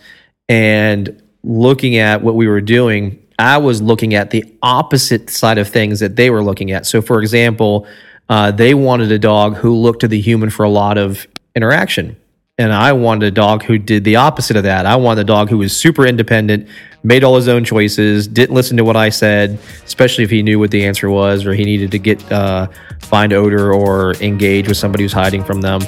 and 0.49 1.23
looking 1.43 1.97
at 1.97 2.23
what 2.23 2.35
we 2.37 2.49
were 2.49 2.61
doing. 2.61 3.23
I 3.39 3.59
was 3.59 3.83
looking 3.83 4.15
at 4.15 4.31
the 4.31 4.45
opposite 4.63 5.29
side 5.29 5.59
of 5.59 5.69
things 5.69 6.01
that 6.01 6.17
they 6.17 6.31
were 6.31 6.43
looking 6.43 6.73
at. 6.73 6.87
So, 6.87 7.03
for 7.03 7.21
example, 7.21 7.87
uh, 8.31 8.51
they 8.51 8.73
wanted 8.73 9.13
a 9.13 9.19
dog 9.19 9.57
who 9.57 9.75
looked 9.75 10.01
to 10.01 10.09
the 10.09 10.21
human 10.21 10.49
for 10.49 10.65
a 10.65 10.71
lot 10.71 10.97
of 10.97 11.27
interaction. 11.55 12.17
And 12.59 12.73
I 12.73 12.95
wanted 12.95 13.27
a 13.27 13.31
dog 13.31 13.65
who 13.65 13.77
did 13.77 14.05
the 14.05 14.17
opposite 14.17 14.57
of 14.57 14.63
that. 14.63 14.87
I 14.87 14.97
wanted 14.97 15.21
a 15.21 15.25
dog 15.25 15.51
who 15.51 15.59
was 15.59 15.77
super 15.77 16.07
independent, 16.07 16.67
made 17.03 17.23
all 17.23 17.37
his 17.37 17.49
own 17.49 17.65
choices, 17.65 18.27
didn't 18.27 18.55
listen 18.55 18.79
to 18.79 18.85
what 18.85 18.97
I 18.97 19.11
said, 19.11 19.59
especially 19.85 20.25
if 20.25 20.31
he 20.31 20.43
knew 20.43 20.59
what 20.59 20.71
the 20.71 20.87
answer 20.87 21.11
was 21.11 21.45
or 21.45 21.53
he 21.53 21.65
needed 21.65 21.91
to 21.91 21.99
get 21.99 22.33
uh, 22.33 22.69
find 23.01 23.35
odor 23.35 23.75
or 23.75 24.15
engage 24.23 24.69
with 24.69 24.79
somebody 24.79 25.05
who's 25.05 25.13
hiding 25.13 25.45
from 25.45 25.61
them. 25.61 25.83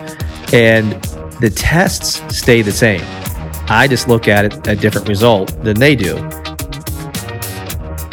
And 0.52 0.92
the 1.40 1.50
tests 1.56 2.36
stay 2.36 2.60
the 2.60 2.70
same. 2.70 3.00
I 3.70 3.86
just 3.88 4.06
look 4.06 4.28
at 4.28 4.44
it 4.44 4.66
a 4.66 4.76
different 4.76 5.08
result 5.08 5.48
than 5.64 5.78
they 5.78 5.96
do. 5.96 6.16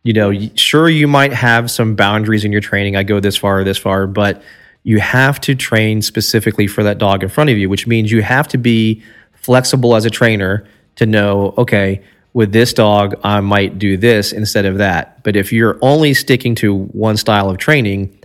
You 0.06 0.12
know, 0.12 0.32
sure 0.54 0.88
you 0.88 1.08
might 1.08 1.32
have 1.32 1.68
some 1.68 1.96
boundaries 1.96 2.44
in 2.44 2.52
your 2.52 2.60
training. 2.60 2.94
I 2.94 3.02
go 3.02 3.18
this 3.18 3.36
far 3.36 3.58
or 3.58 3.64
this 3.64 3.76
far, 3.76 4.06
but 4.06 4.40
you 4.84 5.00
have 5.00 5.40
to 5.40 5.56
train 5.56 6.00
specifically 6.00 6.68
for 6.68 6.84
that 6.84 6.98
dog 6.98 7.24
in 7.24 7.28
front 7.28 7.50
of 7.50 7.58
you, 7.58 7.68
which 7.68 7.88
means 7.88 8.12
you 8.12 8.22
have 8.22 8.46
to 8.48 8.56
be 8.56 9.02
flexible 9.32 9.96
as 9.96 10.04
a 10.04 10.10
trainer 10.10 10.64
to 10.94 11.06
know, 11.06 11.54
okay, 11.58 12.04
with 12.34 12.52
this 12.52 12.72
dog, 12.72 13.18
I 13.24 13.40
might 13.40 13.80
do 13.80 13.96
this 13.96 14.32
instead 14.32 14.64
of 14.64 14.78
that. 14.78 15.24
But 15.24 15.34
if 15.34 15.52
you're 15.52 15.76
only 15.82 16.14
sticking 16.14 16.54
to 16.56 16.72
one 16.72 17.16
style 17.16 17.50
of 17.50 17.58
training, 17.58 18.16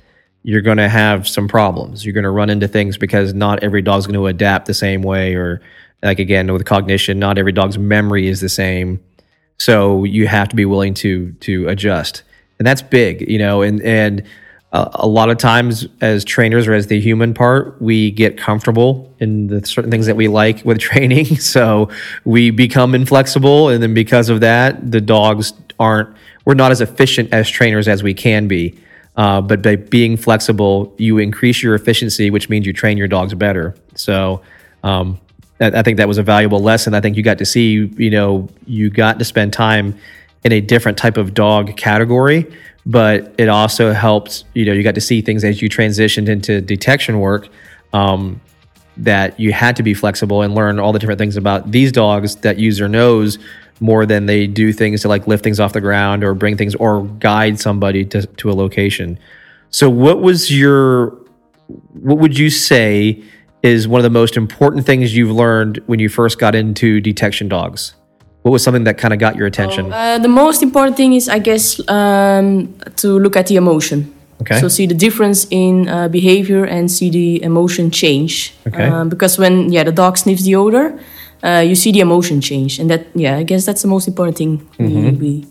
you're 0.44 0.62
going 0.62 0.78
to 0.78 0.89
have 0.89 1.28
some 1.28 1.48
problems. 1.48 2.06
You're 2.06 2.13
going 2.13 2.26
to 2.26 2.30
run 2.30 2.52
into 2.52 2.67
things 2.67 2.96
because 2.96 3.34
not 3.34 3.63
every 3.63 3.82
dog's 3.82 4.06
going 4.06 4.20
to 4.20 4.28
adapt 4.28 4.67
the 4.67 4.76
same 4.76 5.02
way, 5.02 5.34
or 5.34 5.62
like 6.04 6.20
again 6.20 6.54
with 6.54 6.63
cognition, 6.63 7.17
not 7.17 7.39
every 7.39 7.52
dog's 7.52 7.80
memory 7.80 8.28
is 8.28 8.39
the 8.39 8.50
same. 8.50 9.00
So 9.62 10.06
you 10.06 10.26
have 10.26 10.50
to 10.50 10.56
be 10.56 10.65
willing 10.65 10.95
to 10.95 11.34
to 11.41 11.67
adjust, 11.67 12.24
and 12.58 12.65
that's 12.65 12.82
big, 12.82 13.30
you 13.30 13.38
know. 13.38 13.62
And 13.62 13.80
and 13.84 14.24
uh, 14.71 14.89
a 14.95 15.08
lot 15.08 15.30
of 15.30 15.38
times, 15.38 15.88
as 16.02 16.26
trainers 16.26 16.65
or 16.67 16.74
as 16.74 16.88
the 16.88 17.00
human 17.00 17.36
part, 17.36 17.80
we 17.80 18.10
get 18.10 18.39
comfortable 18.39 19.13
in 19.19 19.45
the 19.45 19.63
certain 19.63 19.91
things 19.91 20.08
that 20.08 20.15
we 20.15 20.28
like 20.28 20.65
with 20.65 20.80
training. 20.89 21.38
So 21.38 21.91
we 22.26 22.50
become 22.50 22.95
inflexible, 22.95 23.69
and 23.69 23.84
then 23.84 23.93
because 23.93 24.30
of 24.30 24.39
that, 24.39 24.91
the 24.91 25.00
dogs 25.00 25.54
aren't. 25.80 26.10
We're 26.43 26.56
not 26.56 26.71
as 26.71 26.82
efficient 26.82 27.32
as 27.32 27.47
trainers 27.47 27.88
as 27.88 28.02
we 28.02 28.15
can 28.15 28.47
be. 28.47 28.76
Uh, 29.15 29.41
but 29.41 29.62
by 29.62 29.76
being 29.76 30.17
flexible, 30.17 30.95
you 30.97 31.19
increase 31.19 31.62
your 31.62 31.76
efficiency, 31.76 32.32
which 32.32 32.50
means 32.50 32.65
you 32.65 32.74
train 32.74 32.97
your 32.97 33.08
dogs 33.08 33.36
better. 33.36 33.76
So 33.93 34.41
um, 34.82 35.19
I 35.62 35.84
think 35.84 35.97
that 35.97 36.08
was 36.08 36.17
a 36.17 36.24
valuable 36.24 36.60
lesson. 36.60 36.93
I 36.93 37.02
think 37.02 37.15
you 37.15 37.24
got 37.24 37.38
to 37.38 37.45
see, 37.45 37.91
you 37.97 38.10
know, 38.10 38.50
you 38.65 38.89
got 38.89 39.19
to 39.19 39.26
spend 39.26 39.54
time 39.54 39.97
in 40.43 40.52
a 40.52 40.60
different 40.60 40.97
type 40.97 41.17
of 41.17 41.34
dog 41.34 41.78
category, 41.78 42.52
but 42.86 43.34
it 43.38 43.47
also 43.47 43.93
helped, 43.93 44.43
you 44.56 44.65
know, 44.65 44.74
you 44.74 44.82
got 44.82 44.95
to 44.95 45.02
see 45.02 45.21
things 45.21 45.43
as 45.43 45.62
you 45.62 45.69
transitioned 45.69 46.28
into 46.28 46.62
detection 46.62 47.19
work. 47.19 47.47
Um, 47.93 48.41
that 48.97 49.39
you 49.39 49.54
had 49.54 49.76
to 49.78 49.84
be 49.84 49.93
flexible 49.93 50.41
and 50.41 50.54
learn 50.54 50.80
all 50.80 50.91
the 50.91 51.00
different 51.00 51.17
things 51.17 51.38
about 51.38 51.71
these 51.71 51.91
dogs 51.91 52.36
that 52.38 52.60
use 52.60 52.78
their 52.78 52.89
nose 52.89 53.39
more 53.80 54.06
than 54.06 54.28
they 54.28 54.45
do 54.45 54.71
things 54.71 55.02
to 55.02 55.08
like 55.08 55.28
lift 55.28 55.43
things 55.43 55.60
off 55.60 55.74
the 55.74 55.82
ground 55.82 56.24
or 56.24 56.34
bring 56.34 56.56
things 56.56 56.76
or 56.76 57.04
guide 57.19 57.60
somebody 57.60 58.06
to, 58.06 58.26
to 58.28 58.52
a 58.52 58.54
location. 58.54 59.17
So 59.71 59.89
what 59.89 60.21
was 60.21 60.56
your 60.56 61.17
what 61.93 62.17
would 62.17 62.38
you 62.38 62.50
say 62.50 63.24
is 63.63 63.88
one 63.88 64.00
of 64.00 64.04
the 64.04 64.10
most 64.10 64.38
important 64.38 64.86
things 64.86 65.15
you've 65.15 65.32
learned 65.32 65.82
when 65.86 66.00
you 66.00 66.10
first 66.10 66.39
got 66.39 66.56
into 66.56 67.00
detection 67.00 67.47
dogs? 67.47 67.93
What 68.41 68.52
was 68.52 68.63
something 68.63 68.86
that 68.86 68.97
kind 68.97 69.13
of 69.13 69.19
got 69.19 69.36
your 69.36 69.45
attention? 69.45 69.93
Uh, 69.93 70.17
the 70.17 70.28
most 70.28 70.63
important 70.63 70.97
thing 70.97 71.13
is, 71.13 71.30
I 71.30 71.38
guess, 71.38 71.80
um, 71.88 72.74
to 72.97 73.19
look 73.19 73.36
at 73.36 73.47
the 73.47 73.56
emotion. 73.56 74.13
Okay. 74.41 74.60
So 74.60 74.67
see 74.67 74.88
the 74.88 74.95
difference 74.95 75.45
in 75.52 75.88
uh, 75.88 76.08
behavior 76.08 76.65
and 76.65 76.89
see 76.89 77.12
the 77.12 77.43
emotion 77.43 77.91
change. 77.91 78.56
Okay. 78.67 78.86
Um, 78.86 79.10
because 79.10 79.38
when 79.38 79.71
yeah 79.71 79.84
the 79.84 79.91
dog 79.91 80.17
sniffs 80.17 80.43
the 80.43 80.56
odor, 80.56 81.00
uh, 81.43 81.63
you 81.63 81.76
see 81.76 81.91
the 81.91 82.00
emotion 82.00 82.41
change, 82.41 82.80
and 82.80 82.89
that 82.89 83.06
yeah 83.13 83.38
I 83.38 83.43
guess 83.43 83.65
that's 83.65 83.84
the 83.84 83.88
most 83.88 84.08
important 84.08 84.38
thing. 84.38 84.67
Mm-hmm. 84.80 85.04
We, 85.04 85.12
we 85.12 85.47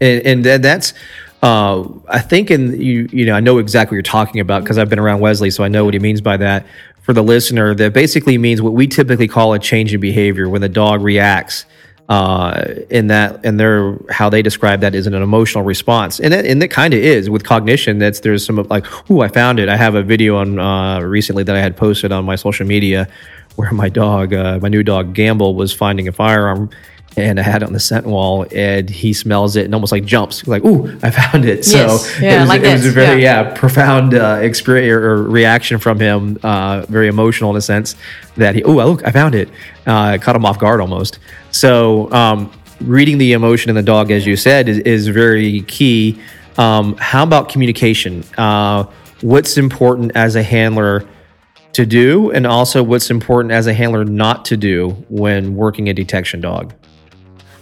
and, 0.00 0.46
and 0.46 0.64
that's 0.64 0.94
uh, 1.42 1.86
I 2.08 2.20
think 2.20 2.50
in 2.50 2.80
you 2.80 3.08
you 3.12 3.26
know 3.26 3.34
I 3.34 3.40
know 3.40 3.58
exactly 3.58 3.96
what 3.96 3.96
you're 3.96 4.02
talking 4.02 4.40
about 4.40 4.62
because 4.62 4.78
I've 4.78 4.88
been 4.88 4.98
around 4.98 5.20
Wesley, 5.20 5.50
so 5.50 5.62
I 5.62 5.68
know 5.68 5.84
what 5.84 5.92
he 5.92 6.00
means 6.00 6.22
by 6.22 6.38
that. 6.38 6.64
For 7.02 7.12
the 7.12 7.22
listener, 7.22 7.74
that 7.74 7.92
basically 7.92 8.38
means 8.38 8.62
what 8.62 8.72
we 8.72 8.86
typically 8.86 9.28
call 9.28 9.54
a 9.54 9.58
change 9.58 9.92
in 9.92 10.00
behavior 10.00 10.48
when 10.48 10.60
the 10.60 10.68
dog 10.68 11.02
reacts. 11.02 11.66
Uh, 12.08 12.74
in 12.90 13.06
that, 13.06 13.40
and 13.44 13.58
their 13.58 13.96
how 14.10 14.28
they 14.28 14.42
describe 14.42 14.80
that 14.80 14.94
is 14.94 15.06
an 15.06 15.14
emotional 15.14 15.64
response, 15.64 16.20
and 16.20 16.32
that, 16.32 16.44
and 16.44 16.60
that 16.60 16.68
kind 16.68 16.92
of 16.92 17.00
is 17.00 17.30
with 17.30 17.42
cognition. 17.44 17.98
That's 17.98 18.20
there's 18.20 18.44
some 18.44 18.56
like, 18.56 18.84
oh, 19.08 19.20
I 19.20 19.28
found 19.28 19.58
it. 19.58 19.68
I 19.68 19.76
have 19.76 19.94
a 19.94 20.02
video 20.02 20.36
on 20.36 20.58
uh, 20.58 21.00
recently 21.00 21.42
that 21.44 21.56
I 21.56 21.60
had 21.60 21.76
posted 21.76 22.12
on 22.12 22.24
my 22.24 22.36
social 22.36 22.66
media 22.66 23.08
where 23.56 23.70
my 23.72 23.88
dog, 23.88 24.34
uh, 24.34 24.58
my 24.60 24.68
new 24.68 24.82
dog 24.82 25.14
Gamble, 25.14 25.54
was 25.54 25.72
finding 25.72 26.06
a 26.08 26.12
firearm 26.12 26.70
and 27.16 27.38
I 27.38 27.42
had 27.42 27.62
it 27.62 27.66
on 27.66 27.72
the 27.72 27.80
scent 27.80 28.06
wall, 28.06 28.46
and 28.54 28.88
he 28.88 29.12
smells 29.12 29.56
it 29.56 29.64
and 29.66 29.74
almost 29.74 29.92
like 29.92 30.04
jumps, 30.04 30.46
like, 30.46 30.64
"Ooh, 30.64 30.86
I 31.02 31.10
found 31.10 31.44
it!" 31.44 31.64
So 31.64 31.76
Yes. 31.78 32.20
it 32.20 32.40
was, 32.40 32.48
like 32.48 32.62
it 32.62 32.72
was 32.72 32.86
a 32.86 32.90
very 32.90 33.22
Yeah. 33.22 33.42
yeah, 33.42 33.54
profound 33.54 34.14
uh, 34.14 34.38
experience 34.40 34.90
or 35.04 35.22
reaction 35.22 35.78
from 35.78 36.00
him, 36.00 36.38
uh, 36.42 36.82
very 36.88 37.08
emotional 37.08 37.50
in 37.50 37.56
a 37.56 37.60
sense 37.60 37.96
that 38.36 38.54
he, 38.54 38.62
"Oh, 38.64 38.72
look, 38.72 39.06
I 39.06 39.10
found 39.10 39.34
it!" 39.34 39.48
Uh, 39.86 40.16
caught 40.18 40.36
him 40.36 40.44
off 40.46 40.58
guard 40.58 40.80
almost. 40.80 41.18
So 41.50 42.10
um, 42.12 42.50
reading 42.80 43.18
the 43.18 43.32
emotion 43.32 43.68
in 43.68 43.76
the 43.76 43.82
dog, 43.82 44.10
as 44.10 44.26
you 44.26 44.36
said, 44.36 44.68
is, 44.68 44.78
is 44.78 45.08
very 45.08 45.60
key. 45.62 46.18
Um, 46.58 46.96
how 46.98 47.22
about 47.24 47.48
communication? 47.48 48.24
Uh, 48.38 48.84
what's 49.20 49.56
important 49.58 50.12
as 50.14 50.34
a 50.36 50.42
handler? 50.42 51.04
To 51.76 51.86
do, 51.86 52.30
and 52.32 52.46
also 52.46 52.82
what's 52.82 53.10
important 53.10 53.50
as 53.50 53.66
a 53.66 53.72
handler 53.72 54.04
not 54.04 54.44
to 54.44 54.58
do 54.58 54.90
when 55.08 55.56
working 55.56 55.88
a 55.88 55.94
detection 55.94 56.42
dog. 56.42 56.74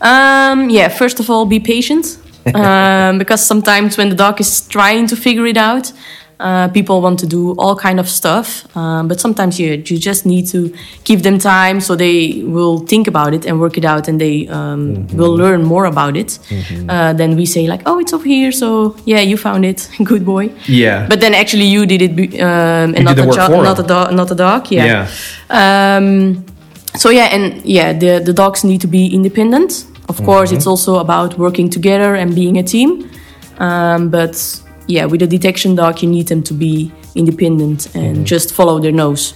Um, 0.00 0.70
yeah, 0.70 0.88
first 0.88 1.20
of 1.20 1.28
all, 1.30 1.46
be 1.46 1.60
patient. 1.60 2.18
um, 2.54 3.18
because 3.18 3.44
sometimes 3.44 3.98
when 3.98 4.08
the 4.08 4.16
dog 4.16 4.40
is 4.40 4.66
trying 4.68 5.06
to 5.08 5.16
figure 5.16 5.46
it 5.46 5.56
out, 5.58 5.92
uh, 6.40 6.68
people 6.68 7.02
want 7.02 7.18
to 7.18 7.26
do 7.26 7.52
all 7.58 7.76
kind 7.76 8.00
of 8.00 8.08
stuff. 8.08 8.64
Um, 8.74 9.08
but 9.08 9.20
sometimes 9.20 9.60
you, 9.60 9.72
you 9.84 9.98
just 9.98 10.24
need 10.24 10.46
to 10.48 10.74
give 11.04 11.22
them 11.22 11.38
time 11.38 11.80
so 11.82 11.94
they 11.94 12.42
will 12.44 12.78
think 12.78 13.06
about 13.06 13.34
it 13.34 13.44
and 13.44 13.60
work 13.60 13.76
it 13.76 13.84
out 13.84 14.08
and 14.08 14.18
they 14.18 14.48
um, 14.48 15.06
will 15.08 15.36
learn 15.36 15.62
more 15.64 15.84
about 15.84 16.16
it. 16.16 16.38
Uh, 16.88 17.12
then 17.12 17.36
we 17.36 17.44
say 17.44 17.66
like, 17.66 17.82
oh, 17.84 17.98
it's 17.98 18.14
over 18.14 18.24
here. 18.24 18.52
So 18.52 18.96
yeah, 19.04 19.20
you 19.20 19.36
found 19.36 19.66
it. 19.66 19.86
Good 20.02 20.24
boy. 20.24 20.50
Yeah. 20.66 21.06
But 21.10 21.20
then 21.20 21.34
actually 21.34 21.66
you 21.66 21.84
did 21.84 22.00
it 22.00 22.16
be- 22.16 22.40
um, 22.40 22.94
and 22.94 22.96
did 22.96 23.04
not, 23.04 23.16
the 23.16 23.22
jo- 23.32 23.62
not, 23.62 23.78
a 23.78 23.82
dog, 23.82 24.14
not 24.14 24.30
a 24.30 24.34
dog. 24.34 24.70
yeah. 24.70 25.08
Um, 25.50 26.46
so 26.96 27.10
yeah, 27.10 27.26
and 27.26 27.62
yeah, 27.64 27.92
the 27.92 28.18
the 28.18 28.32
dogs 28.32 28.64
need 28.64 28.80
to 28.80 28.88
be 28.88 29.06
independent. 29.14 29.84
Of 30.10 30.24
course, 30.24 30.50
it's 30.52 30.66
also 30.66 30.98
about 30.98 31.38
working 31.38 31.70
together 31.70 32.14
and 32.14 32.34
being 32.34 32.58
a 32.58 32.62
team. 32.62 33.08
Um, 33.58 34.10
but 34.10 34.34
yeah, 34.86 35.04
with 35.04 35.22
a 35.22 35.26
detection 35.26 35.74
dog, 35.76 36.02
you 36.02 36.08
need 36.08 36.26
them 36.28 36.42
to 36.42 36.54
be 36.54 36.92
independent 37.14 37.94
and 37.94 38.26
just 38.26 38.52
follow 38.52 38.80
their 38.80 38.92
nose. 38.92 39.34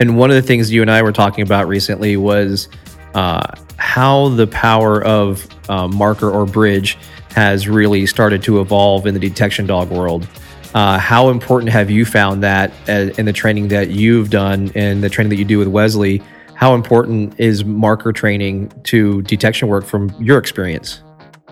And 0.00 0.18
one 0.18 0.30
of 0.30 0.36
the 0.36 0.42
things 0.42 0.72
you 0.72 0.82
and 0.82 0.90
I 0.90 1.02
were 1.02 1.12
talking 1.12 1.42
about 1.42 1.68
recently 1.68 2.16
was 2.16 2.68
uh, 3.14 3.46
how 3.76 4.30
the 4.30 4.46
power 4.48 5.02
of 5.04 5.46
uh, 5.68 5.86
marker 5.88 6.30
or 6.30 6.46
bridge 6.46 6.98
has 7.34 7.68
really 7.68 8.06
started 8.06 8.42
to 8.42 8.60
evolve 8.60 9.06
in 9.06 9.14
the 9.14 9.20
detection 9.20 9.66
dog 9.66 9.90
world. 9.90 10.26
Uh, 10.74 10.98
how 10.98 11.28
important 11.28 11.70
have 11.70 11.88
you 11.90 12.04
found 12.04 12.42
that 12.42 12.72
uh, 12.88 13.12
in 13.18 13.26
the 13.26 13.32
training 13.32 13.68
that 13.68 13.90
you've 13.90 14.30
done 14.30 14.72
and 14.74 15.04
the 15.04 15.08
training 15.08 15.30
that 15.30 15.36
you 15.36 15.44
do 15.44 15.58
with 15.58 15.68
Wesley? 15.68 16.20
How 16.54 16.74
important 16.74 17.38
is 17.38 17.64
marker 17.64 18.12
training 18.12 18.72
to 18.84 19.22
detection 19.22 19.68
work 19.68 19.84
from 19.84 20.14
your 20.20 20.38
experience? 20.38 21.02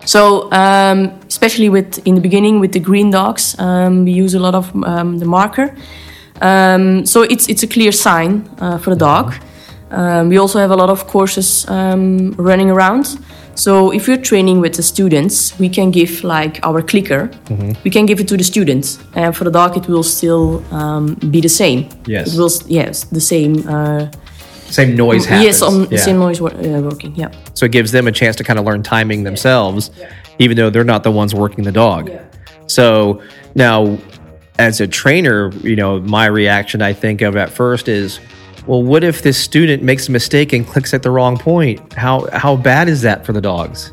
So 0.05 0.51
um, 0.51 1.19
especially 1.27 1.69
with 1.69 2.05
in 2.05 2.15
the 2.15 2.21
beginning 2.21 2.59
with 2.59 2.73
the 2.73 2.79
green 2.79 3.11
dogs, 3.11 3.55
um, 3.59 4.05
we 4.05 4.11
use 4.11 4.33
a 4.33 4.39
lot 4.39 4.55
of 4.55 4.73
um, 4.83 5.19
the 5.19 5.25
marker. 5.25 5.75
Um, 6.41 7.05
so 7.05 7.21
it's 7.21 7.47
it's 7.47 7.63
a 7.63 7.67
clear 7.67 7.91
sign 7.91 8.49
uh, 8.59 8.77
for 8.77 8.89
the 8.89 8.99
dog. 8.99 9.33
Um, 9.91 10.29
we 10.29 10.37
also 10.39 10.59
have 10.59 10.71
a 10.71 10.75
lot 10.75 10.89
of 10.89 11.05
courses 11.07 11.65
um, 11.69 12.31
running 12.31 12.71
around. 12.71 13.17
So 13.55 13.91
if 13.91 14.07
you're 14.07 14.17
training 14.17 14.59
with 14.59 14.73
the 14.73 14.81
students, 14.81 15.57
we 15.59 15.69
can 15.69 15.91
give 15.91 16.23
like 16.23 16.59
our 16.63 16.81
clicker. 16.81 17.29
We 17.83 17.91
can 17.91 18.07
give 18.07 18.19
it 18.19 18.27
to 18.27 18.37
the 18.37 18.43
students, 18.43 18.97
and 19.13 19.35
for 19.35 19.43
the 19.43 19.51
dog, 19.51 19.77
it 19.77 19.87
will 19.87 20.03
still 20.03 20.63
um, 20.73 21.15
be 21.29 21.39
the 21.41 21.49
same. 21.49 21.87
Yes. 22.07 22.33
It 22.33 22.39
will 22.39 22.49
yes 22.67 23.03
the 23.03 23.21
same. 23.21 23.67
Uh, 23.67 24.07
Same 24.73 24.95
noise 24.95 25.25
happens. 25.25 25.45
yes, 25.45 25.61
on 25.61 25.87
Yeah. 25.91 25.97
same 25.99 26.17
noise 26.19 26.41
wor- 26.41 26.53
uh, 26.53 26.81
working. 26.81 27.13
Yeah. 27.15 27.29
So 27.53 27.65
it 27.65 27.71
gives 27.71 27.91
them 27.91 28.07
a 28.07 28.11
chance 28.11 28.35
to 28.37 28.43
kind 28.43 28.57
of 28.59 28.65
learn 28.65 28.81
timing 28.83 29.23
themselves, 29.23 29.91
even 30.39 30.57
though 30.57 30.69
they're 30.69 30.83
not 30.83 31.03
the 31.03 31.11
ones 31.11 31.33
working 31.35 31.63
the 31.63 31.71
dog. 31.71 32.09
So 32.67 33.21
now, 33.55 33.97
as 34.59 34.81
a 34.81 34.87
trainer, 34.87 35.51
you 35.63 35.75
know, 35.75 35.99
my 36.01 36.25
reaction 36.25 36.81
I 36.81 36.93
think 36.93 37.21
of 37.21 37.35
at 37.35 37.49
first 37.49 37.87
is, 37.87 38.19
well, 38.65 38.81
what 38.81 39.03
if 39.03 39.21
this 39.21 39.37
student 39.37 39.83
makes 39.83 40.07
a 40.07 40.11
mistake 40.11 40.53
and 40.53 40.65
clicks 40.65 40.93
at 40.93 41.03
the 41.03 41.11
wrong 41.11 41.37
point? 41.37 41.79
How 41.93 42.27
how 42.33 42.55
bad 42.55 42.87
is 42.87 43.01
that 43.01 43.25
for 43.25 43.33
the 43.33 43.41
dogs? 43.41 43.91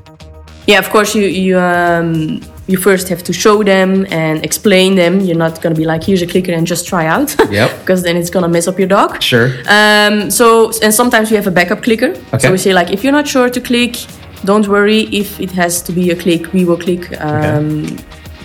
Yeah, 0.66 0.78
of 0.78 0.88
course 0.90 1.14
you 1.14 1.24
you 1.24 1.58
um, 1.58 2.40
you 2.70 2.76
first 2.78 3.08
have 3.08 3.22
to 3.28 3.32
show 3.32 3.56
them 3.72 4.06
and 4.10 4.44
explain 4.44 4.94
them. 5.02 5.12
You're 5.26 5.42
not 5.46 5.54
gonna 5.62 5.74
be 5.74 5.84
like, 5.92 6.02
here's 6.08 6.22
a 6.22 6.26
clicker 6.32 6.52
and 6.58 6.66
just 6.66 6.84
try 6.92 7.04
out. 7.16 7.30
Yep. 7.50 7.70
because 7.80 8.00
then 8.06 8.16
it's 8.20 8.30
gonna 8.30 8.48
mess 8.56 8.66
up 8.68 8.78
your 8.78 8.88
dog. 8.98 9.10
Sure. 9.22 9.48
Um, 9.68 10.30
so 10.30 10.70
and 10.84 10.92
sometimes 11.00 11.30
we 11.30 11.36
have 11.40 11.48
a 11.48 11.50
backup 11.58 11.82
clicker. 11.82 12.10
Okay. 12.34 12.38
So 12.38 12.52
we 12.52 12.58
say 12.58 12.72
like, 12.80 12.90
if 12.92 13.02
you're 13.02 13.16
not 13.20 13.26
sure 13.26 13.50
to 13.50 13.60
click, 13.60 13.96
don't 14.44 14.66
worry. 14.68 15.00
If 15.22 15.40
it 15.40 15.50
has 15.62 15.82
to 15.82 15.92
be 15.92 16.10
a 16.10 16.16
click, 16.16 16.52
we 16.52 16.64
will 16.64 16.78
click. 16.86 17.02
Um, 17.20 17.86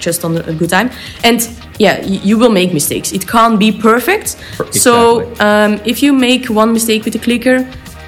Just 0.08 0.26
on 0.26 0.38
a 0.38 0.54
good 0.62 0.70
time, 0.70 0.90
and 1.24 1.40
yeah, 1.80 1.96
you 2.34 2.38
will 2.42 2.52
make 2.52 2.74
mistakes. 2.74 3.14
It 3.14 3.24
can't 3.28 3.58
be 3.58 3.72
perfect. 3.72 4.28
So 4.72 4.94
exactly. 5.20 5.46
um, 5.48 5.72
if 5.86 6.04
you 6.04 6.12
make 6.14 6.44
one 6.62 6.70
mistake 6.74 7.02
with 7.06 7.14
the 7.14 7.20
clicker, 7.28 7.58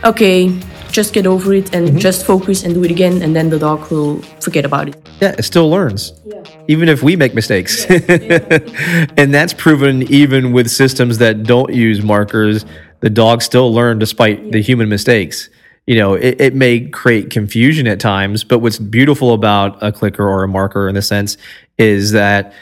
okay, 0.04 0.52
just 0.98 1.14
get 1.14 1.28
over 1.28 1.54
it 1.54 1.68
and 1.76 1.88
Mm-hmm. 1.88 2.00
just 2.00 2.26
focus 2.26 2.64
and 2.64 2.74
do 2.74 2.84
it 2.84 2.92
again, 2.92 3.22
and 3.24 3.32
then 3.36 3.50
the 3.50 3.60
dog 3.60 3.80
will 3.92 4.20
forget 4.46 4.66
about 4.66 4.86
it. 4.90 4.96
Yeah, 5.22 5.36
it 5.38 5.44
still 5.44 5.70
learns. 5.70 6.12
yeah. 6.26 6.42
Even 6.68 6.90
if 6.90 7.00
we 7.04 7.16
make 7.16 7.34
mistakes. 7.42 7.86
and 9.22 9.34
that's 9.34 9.54
proven 9.54 10.04
even 10.22 10.52
with 10.56 10.68
systems 10.70 11.18
that 11.20 11.44
don't 11.44 11.72
use 11.74 12.02
markers, 12.02 12.66
the 13.02 13.10
dogs 13.10 13.46
still 13.46 13.70
learn 13.80 14.00
despite 14.00 14.52
the 14.52 14.62
human 14.62 14.90
mistakes. 14.90 15.50
You 15.86 15.96
know, 16.02 16.16
it, 16.16 16.42
it 16.42 16.54
may 16.56 16.90
create 16.90 17.30
confusion 17.30 17.86
at 17.88 18.00
times, 18.00 18.44
but 18.44 18.60
what's 18.60 18.80
beautiful 18.80 19.34
about 19.34 19.78
a 19.82 19.92
clicker 19.92 20.28
or 20.28 20.44
a 20.44 20.48
marker 20.48 20.90
in 20.90 20.96
the 20.96 21.02
sense 21.02 21.38
is 21.78 22.12
that 22.12 22.54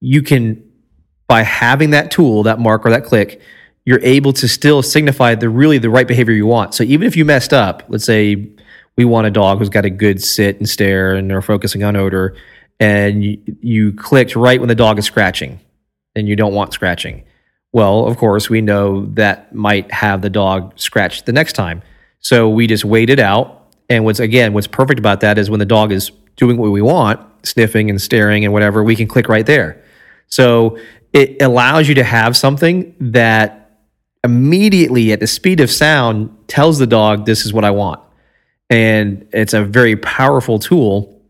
you 0.00 0.22
can, 0.22 0.40
by 1.28 1.42
having 1.42 1.90
that 1.90 2.10
tool, 2.10 2.42
that 2.44 2.58
marker, 2.58 2.90
that 2.90 3.04
click, 3.04 3.40
you're 3.88 4.04
able 4.04 4.34
to 4.34 4.46
still 4.46 4.82
signify 4.82 5.34
the 5.34 5.48
really 5.48 5.78
the 5.78 5.88
right 5.88 6.06
behavior 6.06 6.34
you 6.34 6.44
want. 6.44 6.74
So 6.74 6.84
even 6.84 7.06
if 7.06 7.16
you 7.16 7.24
messed 7.24 7.54
up, 7.54 7.84
let's 7.88 8.04
say 8.04 8.50
we 8.98 9.06
want 9.06 9.26
a 9.26 9.30
dog 9.30 9.60
who's 9.60 9.70
got 9.70 9.86
a 9.86 9.90
good 9.90 10.22
sit 10.22 10.58
and 10.58 10.68
stare 10.68 11.14
and 11.14 11.30
they're 11.30 11.40
focusing 11.40 11.82
on 11.82 11.96
odor, 11.96 12.36
and 12.78 13.24
you, 13.24 13.40
you 13.62 13.92
clicked 13.94 14.36
right 14.36 14.60
when 14.60 14.68
the 14.68 14.74
dog 14.74 14.98
is 14.98 15.06
scratching, 15.06 15.58
and 16.14 16.28
you 16.28 16.36
don't 16.36 16.52
want 16.52 16.74
scratching. 16.74 17.24
Well, 17.72 18.06
of 18.06 18.18
course, 18.18 18.50
we 18.50 18.60
know 18.60 19.06
that 19.14 19.54
might 19.54 19.90
have 19.90 20.20
the 20.20 20.28
dog 20.28 20.78
scratch 20.78 21.22
the 21.22 21.32
next 21.32 21.54
time. 21.54 21.80
So 22.20 22.46
we 22.50 22.66
just 22.66 22.84
wait 22.84 23.08
it 23.08 23.18
out. 23.18 23.72
And 23.88 24.04
what's 24.04 24.20
again, 24.20 24.52
what's 24.52 24.66
perfect 24.66 24.98
about 24.98 25.22
that 25.22 25.38
is 25.38 25.48
when 25.48 25.60
the 25.60 25.64
dog 25.64 25.92
is 25.92 26.12
doing 26.36 26.58
what 26.58 26.72
we 26.72 26.82
want, 26.82 27.20
sniffing 27.42 27.88
and 27.88 27.98
staring 27.98 28.44
and 28.44 28.52
whatever, 28.52 28.84
we 28.84 28.96
can 28.96 29.08
click 29.08 29.30
right 29.30 29.46
there. 29.46 29.82
So 30.26 30.78
it 31.14 31.40
allows 31.40 31.88
you 31.88 31.94
to 31.94 32.04
have 32.04 32.36
something 32.36 32.94
that 33.00 33.64
immediately 34.24 35.12
at 35.12 35.20
the 35.20 35.26
speed 35.26 35.60
of 35.60 35.70
sound 35.70 36.36
tells 36.48 36.78
the 36.78 36.86
dog, 36.86 37.26
this 37.26 37.46
is 37.46 37.52
what 37.52 37.64
I 37.64 37.70
want. 37.70 38.00
And 38.70 39.26
it's 39.32 39.54
a 39.54 39.64
very 39.64 39.96
powerful 39.96 40.58
tool. 40.58 41.22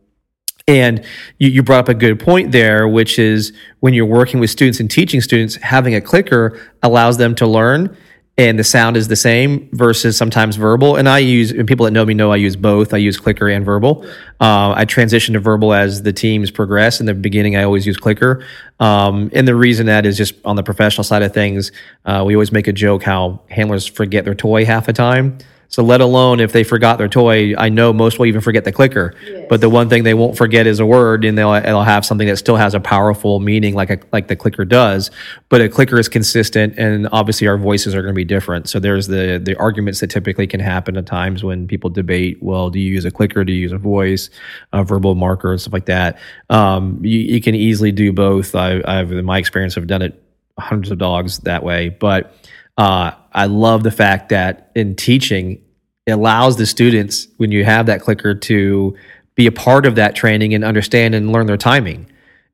And 0.66 1.05
you, 1.38 1.48
you 1.48 1.62
brought 1.62 1.81
up 1.81 1.88
a 1.88 1.94
good 1.94 2.20
point 2.20 2.53
there, 2.53 2.87
which 2.88 3.18
is 3.18 3.53
when 3.81 3.94
you're 3.94 4.07
working 4.07 4.40
with 4.40 4.51
students 4.51 4.81
and 4.81 4.90
teaching 4.90 5.20
students, 5.20 5.57
having 5.57 5.94
a 5.94 6.01
clicker 6.01 6.61
allows 6.83 7.16
them 7.16 7.35
to 7.37 7.46
learn 7.46 7.96
and 8.38 8.57
the 8.57 8.64
sound 8.64 8.96
is 8.96 9.09
the 9.09 9.16
same 9.16 9.68
versus 9.72 10.16
sometimes 10.16 10.55
verbal. 10.55 10.94
And 10.94 11.09
I 11.09 11.18
use, 11.18 11.51
and 11.51 11.66
people 11.66 11.85
that 11.87 11.90
know 11.90 12.07
me 12.07 12.14
know 12.14 12.31
I 12.31 12.37
use 12.37 12.55
both. 12.55 12.94
I 12.94 12.98
use 12.98 13.18
clicker 13.18 13.48
and 13.48 13.64
verbal. 13.64 14.07
Uh, 14.40 14.72
I 14.77 14.85
transition 14.85 15.35
to 15.35 15.40
verbal 15.40 15.74
as 15.74 16.03
the 16.03 16.12
teams 16.12 16.53
progress. 16.53 17.01
In 17.01 17.07
the 17.07 17.14
beginning, 17.14 17.57
I 17.57 17.64
always 17.64 17.85
use 17.85 17.96
clicker. 17.96 18.44
Um, 18.79 19.29
and 19.35 19.48
the 19.48 19.57
reason 19.57 19.87
that 19.87 20.07
is 20.07 20.16
just 20.16 20.35
on 20.44 20.55
the 20.55 20.62
professional 20.62 21.03
side 21.03 21.22
of 21.22 21.35
things, 21.35 21.72
uh, 22.05 22.22
we 22.24 22.37
always 22.37 22.53
make 22.53 22.68
a 22.68 22.72
joke 22.72 23.03
how 23.03 23.40
handlers 23.51 23.87
forget 23.87 24.24
their 24.24 24.37
toy 24.37 24.64
half 24.64 24.87
the 24.87 24.92
time. 24.92 25.38
So 25.71 25.83
let 25.83 26.01
alone 26.01 26.41
if 26.41 26.53
they 26.53 26.65
forgot 26.65 26.97
their 26.97 27.09
toy, 27.09 27.55
I 27.57 27.69
know 27.69 27.93
most 27.93 28.19
will 28.19 28.27
even 28.27 28.41
forget 28.41 28.65
the 28.65 28.73
clicker. 28.73 29.15
But 29.49 29.61
the 29.61 29.69
one 29.69 29.89
thing 29.89 30.03
they 30.03 30.15
won't 30.15 30.37
forget 30.37 30.67
is 30.67 30.81
a 30.81 30.87
word, 30.87 31.25
and 31.25 31.37
they'll 31.37 31.61
they'll 31.61 31.83
have 31.83 32.07
something 32.07 32.27
that 32.27 32.39
still 32.39 32.57
has 32.57 32.75
a 32.75 32.81
powerful 32.81 33.39
meaning, 33.39 33.75
like 33.75 33.91
a 33.91 33.99
like 34.11 34.29
the 34.29 34.37
clicker 34.37 34.65
does. 34.65 35.11
But 35.51 35.61
a 35.61 35.69
clicker 35.69 35.99
is 35.99 36.09
consistent, 36.09 36.79
and 36.79 37.09
obviously 37.13 37.47
our 37.49 37.59
voices 37.59 37.95
are 37.95 38.01
going 38.01 38.15
to 38.15 38.17
be 38.17 38.25
different. 38.25 38.69
So 38.69 38.81
there's 38.81 39.09
the 39.09 39.41
the 39.43 39.57
arguments 39.57 40.01
that 40.01 40.09
typically 40.09 40.47
can 40.47 40.61
happen 40.61 40.97
at 40.97 41.07
times 41.07 41.45
when 41.45 41.67
people 41.67 41.91
debate. 41.91 42.43
Well, 42.43 42.71
do 42.71 42.81
you 42.81 42.91
use 42.91 43.05
a 43.05 43.11
clicker? 43.11 43.45
Do 43.45 43.53
you 43.53 43.61
use 43.61 43.73
a 43.73 43.79
voice, 43.79 44.31
a 44.73 44.83
verbal 44.83 45.15
marker, 45.15 45.53
and 45.53 45.61
stuff 45.61 45.75
like 45.75 45.87
that? 45.87 46.19
Um, 46.49 46.99
you, 47.05 47.19
you 47.19 47.41
can 47.43 47.55
easily 47.55 47.93
do 47.93 48.13
both. 48.13 48.55
I, 48.55 48.81
I've 48.87 49.13
in 49.13 49.25
my 49.25 49.39
experience, 49.39 49.75
have 49.75 49.87
done 49.87 50.03
it 50.03 50.23
hundreds 50.59 50.91
of 50.91 50.99
dogs 50.99 51.39
that 51.41 51.63
way, 51.63 51.89
but 51.89 52.35
uh, 52.79 53.11
I 53.33 53.47
love 53.47 53.83
the 53.83 53.91
fact 53.91 54.31
that 54.31 54.71
in 54.75 54.97
teaching, 54.97 55.61
it 56.07 56.12
allows 56.12 56.57
the 56.57 56.64
students, 56.64 57.29
when 57.37 57.53
you 57.53 57.64
have 57.64 57.87
that 57.87 58.01
clicker, 58.01 58.35
to 58.35 58.97
be 59.35 59.47
a 59.47 59.53
part 59.53 59.85
of 59.85 59.97
that 59.97 60.14
training 60.17 60.55
and 60.55 60.64
understand 60.64 61.14
and 61.14 61.31
learn 61.31 61.47
their 61.47 61.57
timing. 61.57 62.11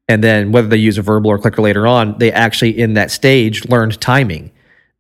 And 0.09 0.23
then 0.23 0.53
whether 0.53 0.69
they 0.69 0.77
use 0.77 0.99
a 0.99 1.03
verbal 1.03 1.31
or 1.31 1.39
clicker 1.39 1.63
later 1.63 1.87
on, 1.87 2.19
they 2.19 2.33
actually 2.33 2.79
in 2.79 2.95
that 2.95 3.11
stage 3.11 3.67
learned 3.69 4.01
timing. 4.01 4.51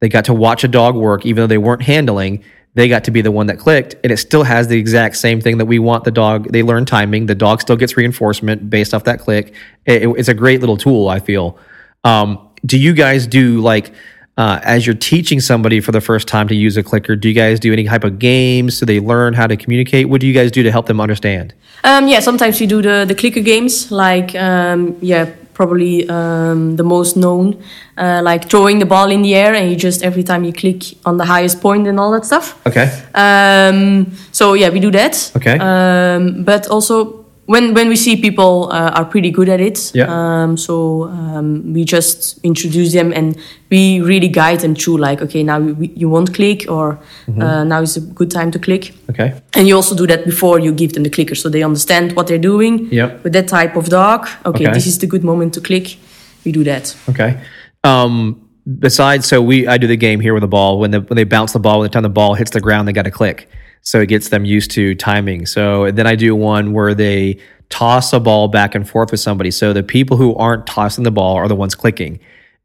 They 0.00 0.08
got 0.08 0.26
to 0.26 0.34
watch 0.34 0.64
a 0.64 0.68
dog 0.68 0.94
work, 0.94 1.26
even 1.26 1.42
though 1.42 1.46
they 1.46 1.58
weren't 1.58 1.82
handling. 1.82 2.44
They 2.74 2.88
got 2.88 3.04
to 3.04 3.10
be 3.10 3.20
the 3.20 3.30
one 3.30 3.46
that 3.46 3.58
clicked, 3.58 3.94
and 4.02 4.10
it 4.12 4.16
still 4.16 4.42
has 4.42 4.68
the 4.68 4.78
exact 4.78 5.16
same 5.16 5.40
thing 5.40 5.58
that 5.58 5.66
we 5.66 5.78
want 5.78 6.04
the 6.04 6.10
dog. 6.10 6.50
They 6.52 6.62
learn 6.62 6.84
timing. 6.84 7.26
The 7.26 7.34
dog 7.34 7.60
still 7.60 7.76
gets 7.76 7.96
reinforcement 7.96 8.68
based 8.68 8.92
off 8.94 9.04
that 9.04 9.20
click. 9.20 9.54
It- 9.86 10.08
it's 10.18 10.28
a 10.28 10.34
great 10.34 10.60
little 10.60 10.76
tool, 10.76 11.08
I 11.08 11.20
feel. 11.20 11.58
Um, 12.02 12.38
do 12.66 12.78
you 12.78 12.92
guys 12.92 13.26
do 13.26 13.60
like 13.60 13.92
uh, 14.36 14.60
as 14.62 14.86
you're 14.86 14.96
teaching 14.96 15.40
somebody 15.40 15.80
for 15.80 15.92
the 15.92 16.00
first 16.00 16.26
time 16.28 16.48
to 16.48 16.54
use 16.54 16.76
a 16.76 16.82
clicker? 16.82 17.16
Do 17.16 17.28
you 17.28 17.34
guys 17.34 17.60
do 17.60 17.72
any 17.72 17.84
type 17.84 18.04
of 18.04 18.18
games 18.18 18.76
so 18.76 18.86
they 18.86 19.00
learn 19.00 19.34
how 19.34 19.46
to 19.46 19.56
communicate? 19.56 20.08
What 20.08 20.20
do 20.20 20.26
you 20.26 20.34
guys 20.34 20.50
do 20.50 20.62
to 20.62 20.70
help 20.70 20.86
them 20.86 21.00
understand? 21.00 21.54
Um, 21.84 22.08
yeah, 22.08 22.20
sometimes 22.20 22.60
we 22.60 22.66
do 22.66 22.82
the, 22.82 23.04
the 23.06 23.14
clicker 23.14 23.40
games, 23.40 23.92
like, 23.92 24.34
um, 24.34 24.96
yeah, 25.00 25.30
probably 25.52 26.08
um, 26.08 26.76
the 26.76 26.82
most 26.82 27.16
known, 27.16 27.62
uh, 27.96 28.20
like 28.24 28.50
throwing 28.50 28.80
the 28.80 28.86
ball 28.86 29.10
in 29.10 29.22
the 29.22 29.34
air 29.34 29.54
and 29.54 29.70
you 29.70 29.76
just, 29.76 30.02
every 30.02 30.24
time 30.24 30.42
you 30.42 30.52
click 30.52 30.82
on 31.06 31.16
the 31.16 31.24
highest 31.24 31.60
point 31.60 31.86
and 31.86 32.00
all 32.00 32.10
that 32.10 32.24
stuff. 32.24 32.60
Okay. 32.66 32.90
Um, 33.14 34.12
so 34.32 34.54
yeah, 34.54 34.70
we 34.70 34.80
do 34.80 34.90
that. 34.90 35.30
Okay. 35.36 35.58
Um, 35.58 36.42
but 36.42 36.66
also 36.66 37.23
when 37.46 37.74
when 37.74 37.88
we 37.88 37.96
see 37.96 38.16
people 38.16 38.70
uh, 38.72 38.90
are 38.98 39.04
pretty 39.04 39.30
good 39.30 39.48
at 39.48 39.60
it, 39.60 39.90
Yeah. 39.94 40.06
um, 40.08 40.56
so 40.56 41.04
um, 41.04 41.72
we 41.74 41.84
just 41.84 42.38
introduce 42.42 42.92
them 42.92 43.12
and 43.12 43.36
we 43.70 44.00
really 44.00 44.28
guide 44.28 44.60
them 44.60 44.74
through. 44.74 44.98
Like, 44.98 45.20
okay, 45.24 45.42
now 45.42 45.58
we, 45.60 45.88
you 45.96 46.08
won't 46.08 46.32
click, 46.34 46.64
or 46.68 46.98
Mm-hmm. 47.26 47.42
uh, 47.42 47.64
now 47.64 47.82
is 47.82 47.96
a 47.96 48.00
good 48.00 48.30
time 48.30 48.50
to 48.50 48.58
click. 48.58 48.92
Okay. 49.10 49.32
And 49.54 49.66
you 49.68 49.76
also 49.76 49.94
do 49.94 50.06
that 50.06 50.24
before 50.24 50.58
you 50.58 50.72
give 50.72 50.92
them 50.92 51.02
the 51.02 51.10
clicker, 51.10 51.34
so 51.34 51.48
they 51.48 51.62
understand 51.62 52.12
what 52.12 52.26
they're 52.26 52.38
doing. 52.52 52.88
Yep. 52.92 53.24
With 53.24 53.32
that 53.32 53.48
type 53.48 53.76
of 53.76 53.88
dog, 53.88 54.26
okay, 54.44 54.64
Okay. 54.64 54.72
this 54.72 54.86
is 54.86 54.98
the 54.98 55.06
good 55.06 55.22
moment 55.24 55.54
to 55.54 55.60
click. 55.60 55.96
We 56.44 56.52
do 56.52 56.64
that. 56.64 56.96
Okay. 57.08 57.36
Um, 57.82 58.40
besides, 58.78 59.26
so 59.26 59.40
we 59.42 59.66
I 59.66 59.78
do 59.78 59.86
the 59.86 59.96
game 59.96 60.20
here 60.20 60.32
with 60.34 60.42
the 60.42 60.48
ball. 60.48 60.78
When 60.80 60.90
the 60.90 61.00
when 61.00 61.16
they 61.16 61.24
bounce 61.24 61.52
the 61.52 61.60
ball, 61.60 61.78
when 61.80 61.88
the 61.90 61.92
time 61.92 62.02
the 62.02 62.08
ball 62.20 62.34
hits 62.34 62.50
the 62.50 62.60
ground, 62.60 62.86
they 62.88 62.92
got 62.92 63.04
to 63.04 63.10
click. 63.10 63.48
So 63.84 64.00
it 64.00 64.06
gets 64.06 64.30
them 64.30 64.44
used 64.44 64.70
to 64.72 64.94
timing. 64.94 65.46
So 65.46 65.90
then 65.90 66.06
I 66.06 66.14
do 66.14 66.34
one 66.34 66.72
where 66.72 66.94
they 66.94 67.38
toss 67.68 68.12
a 68.12 68.20
ball 68.20 68.48
back 68.48 68.74
and 68.74 68.88
forth 68.88 69.10
with 69.10 69.20
somebody. 69.20 69.50
So 69.50 69.72
the 69.72 69.82
people 69.82 70.16
who 70.16 70.34
aren't 70.34 70.66
tossing 70.66 71.04
the 71.04 71.10
ball 71.10 71.36
are 71.36 71.48
the 71.48 71.56
ones 71.56 71.74
clicking. 71.74 72.20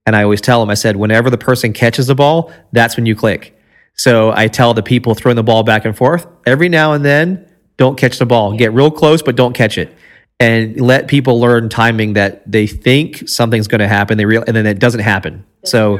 And 0.06 0.16
I 0.16 0.24
always 0.24 0.42
tell 0.42 0.60
them, 0.60 0.70
I 0.70 0.76
said, 0.76 0.96
whenever 0.96 1.30
the 1.30 1.38
person 1.38 1.74
catches 1.74 2.08
the 2.08 2.16
ball, 2.16 2.52
that's 2.72 2.96
when 2.96 3.06
you 3.06 3.16
click. 3.16 3.56
So 3.96 4.32
I 4.34 4.48
tell 4.48 4.74
the 4.74 4.82
people 4.82 5.14
throwing 5.14 5.36
the 5.36 5.44
ball 5.44 5.64
back 5.64 5.84
and 5.84 5.96
forth 5.96 6.26
every 6.46 6.70
now 6.70 6.94
and 6.94 7.04
then, 7.04 7.46
don't 7.78 7.98
catch 7.98 8.18
the 8.18 8.26
ball. 8.26 8.56
Get 8.58 8.74
real 8.74 8.92
close, 8.92 9.22
but 9.22 9.36
don't 9.36 9.54
catch 9.54 9.78
it. 9.78 9.94
And 10.40 10.80
let 10.80 11.08
people 11.08 11.40
learn 11.40 11.68
timing 11.68 12.14
that 12.14 12.50
they 12.50 12.66
think 12.66 13.28
something's 13.28 13.68
going 13.68 13.80
to 13.80 13.88
happen, 13.88 14.18
they 14.18 14.26
real, 14.26 14.44
and 14.48 14.56
then 14.56 14.66
it 14.66 14.80
doesn't 14.80 15.02
happen. 15.02 15.46
so 15.66 15.98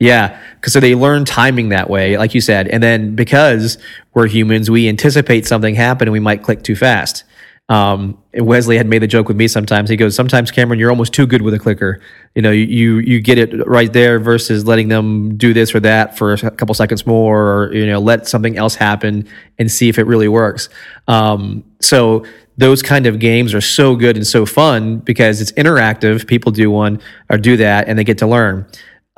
yeah, 0.00 0.40
because 0.54 0.72
so 0.72 0.80
they 0.80 0.94
learn 0.94 1.24
timing 1.24 1.70
that 1.70 1.90
way, 1.90 2.16
like 2.16 2.34
you 2.34 2.40
said, 2.40 2.68
and 2.68 2.82
then 2.82 3.16
because 3.16 3.78
we're 4.14 4.28
humans, 4.28 4.70
we 4.70 4.88
anticipate 4.88 5.46
something 5.46 5.74
happen 5.74 6.06
and 6.06 6.12
we 6.12 6.20
might 6.20 6.42
click 6.42 6.62
too 6.62 6.76
fast. 6.76 7.24
Um, 7.68 8.16
Wesley 8.34 8.78
had 8.78 8.86
made 8.86 9.00
the 9.02 9.06
joke 9.06 9.28
with 9.28 9.36
me 9.36 9.46
sometimes. 9.46 9.90
He 9.90 9.96
goes, 9.96 10.14
"Sometimes 10.14 10.50
Cameron, 10.50 10.78
you're 10.78 10.88
almost 10.90 11.12
too 11.12 11.26
good 11.26 11.42
with 11.42 11.52
a 11.52 11.58
clicker. 11.58 12.00
You 12.34 12.40
know, 12.40 12.50
you 12.50 12.64
you, 12.64 12.98
you 12.98 13.20
get 13.20 13.36
it 13.38 13.66
right 13.66 13.92
there 13.92 14.18
versus 14.18 14.64
letting 14.64 14.88
them 14.88 15.36
do 15.36 15.52
this 15.52 15.74
or 15.74 15.80
that 15.80 16.16
for 16.16 16.32
a 16.32 16.50
couple 16.50 16.74
seconds 16.74 17.06
more, 17.06 17.52
or 17.52 17.74
you 17.74 17.86
know, 17.86 17.98
let 17.98 18.26
something 18.26 18.56
else 18.56 18.74
happen 18.74 19.28
and 19.58 19.70
see 19.70 19.88
if 19.88 19.98
it 19.98 20.04
really 20.04 20.28
works." 20.28 20.70
Um, 21.08 21.62
so 21.80 22.24
those 22.56 22.82
kind 22.82 23.06
of 23.06 23.18
games 23.18 23.52
are 23.52 23.60
so 23.60 23.96
good 23.96 24.16
and 24.16 24.26
so 24.26 24.46
fun 24.46 24.98
because 24.98 25.40
it's 25.40 25.52
interactive. 25.52 26.26
People 26.26 26.52
do 26.52 26.70
one 26.70 27.00
or 27.28 27.36
do 27.36 27.56
that, 27.58 27.86
and 27.88 27.98
they 27.98 28.04
get 28.04 28.18
to 28.18 28.26
learn. 28.26 28.66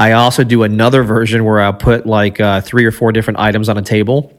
I 0.01 0.13
also 0.13 0.45
do 0.45 0.63
another 0.63 1.03
version 1.03 1.45
where 1.45 1.61
I'll 1.61 1.75
put 1.75 2.07
like 2.07 2.41
uh, 2.41 2.63
three 2.63 2.87
or 2.87 2.91
four 2.91 3.13
different 3.13 3.39
items 3.39 3.69
on 3.69 3.77
a 3.77 3.83
table. 3.83 4.33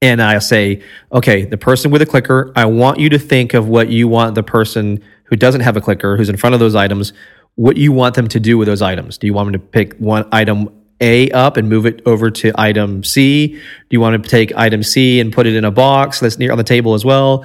And 0.00 0.22
I'll 0.22 0.40
say, 0.40 0.82
okay, 1.10 1.44
the 1.44 1.58
person 1.58 1.90
with 1.90 2.00
a 2.00 2.06
clicker, 2.06 2.52
I 2.54 2.64
want 2.66 3.00
you 3.00 3.08
to 3.08 3.18
think 3.18 3.54
of 3.54 3.66
what 3.66 3.88
you 3.88 4.06
want 4.06 4.36
the 4.36 4.44
person 4.44 5.02
who 5.24 5.34
doesn't 5.34 5.62
have 5.62 5.76
a 5.76 5.80
clicker, 5.80 6.16
who's 6.16 6.28
in 6.28 6.36
front 6.36 6.54
of 6.54 6.60
those 6.60 6.76
items, 6.76 7.12
what 7.56 7.76
you 7.76 7.90
want 7.90 8.14
them 8.14 8.28
to 8.28 8.38
do 8.38 8.56
with 8.56 8.68
those 8.68 8.80
items. 8.80 9.18
Do 9.18 9.26
you 9.26 9.34
want 9.34 9.46
them 9.46 9.60
to 9.60 9.66
pick 9.66 9.96
one 9.96 10.28
item 10.30 10.70
A 11.00 11.28
up 11.32 11.56
and 11.56 11.68
move 11.68 11.84
it 11.84 12.00
over 12.06 12.30
to 12.30 12.52
item 12.56 13.02
C? 13.02 13.48
Do 13.48 13.60
you 13.90 14.00
want 14.00 14.22
to 14.22 14.30
take 14.30 14.54
item 14.54 14.84
C 14.84 15.18
and 15.18 15.32
put 15.32 15.48
it 15.48 15.56
in 15.56 15.64
a 15.64 15.72
box 15.72 16.20
that's 16.20 16.38
near 16.38 16.52
on 16.52 16.58
the 16.58 16.64
table 16.64 16.94
as 16.94 17.04
well? 17.04 17.44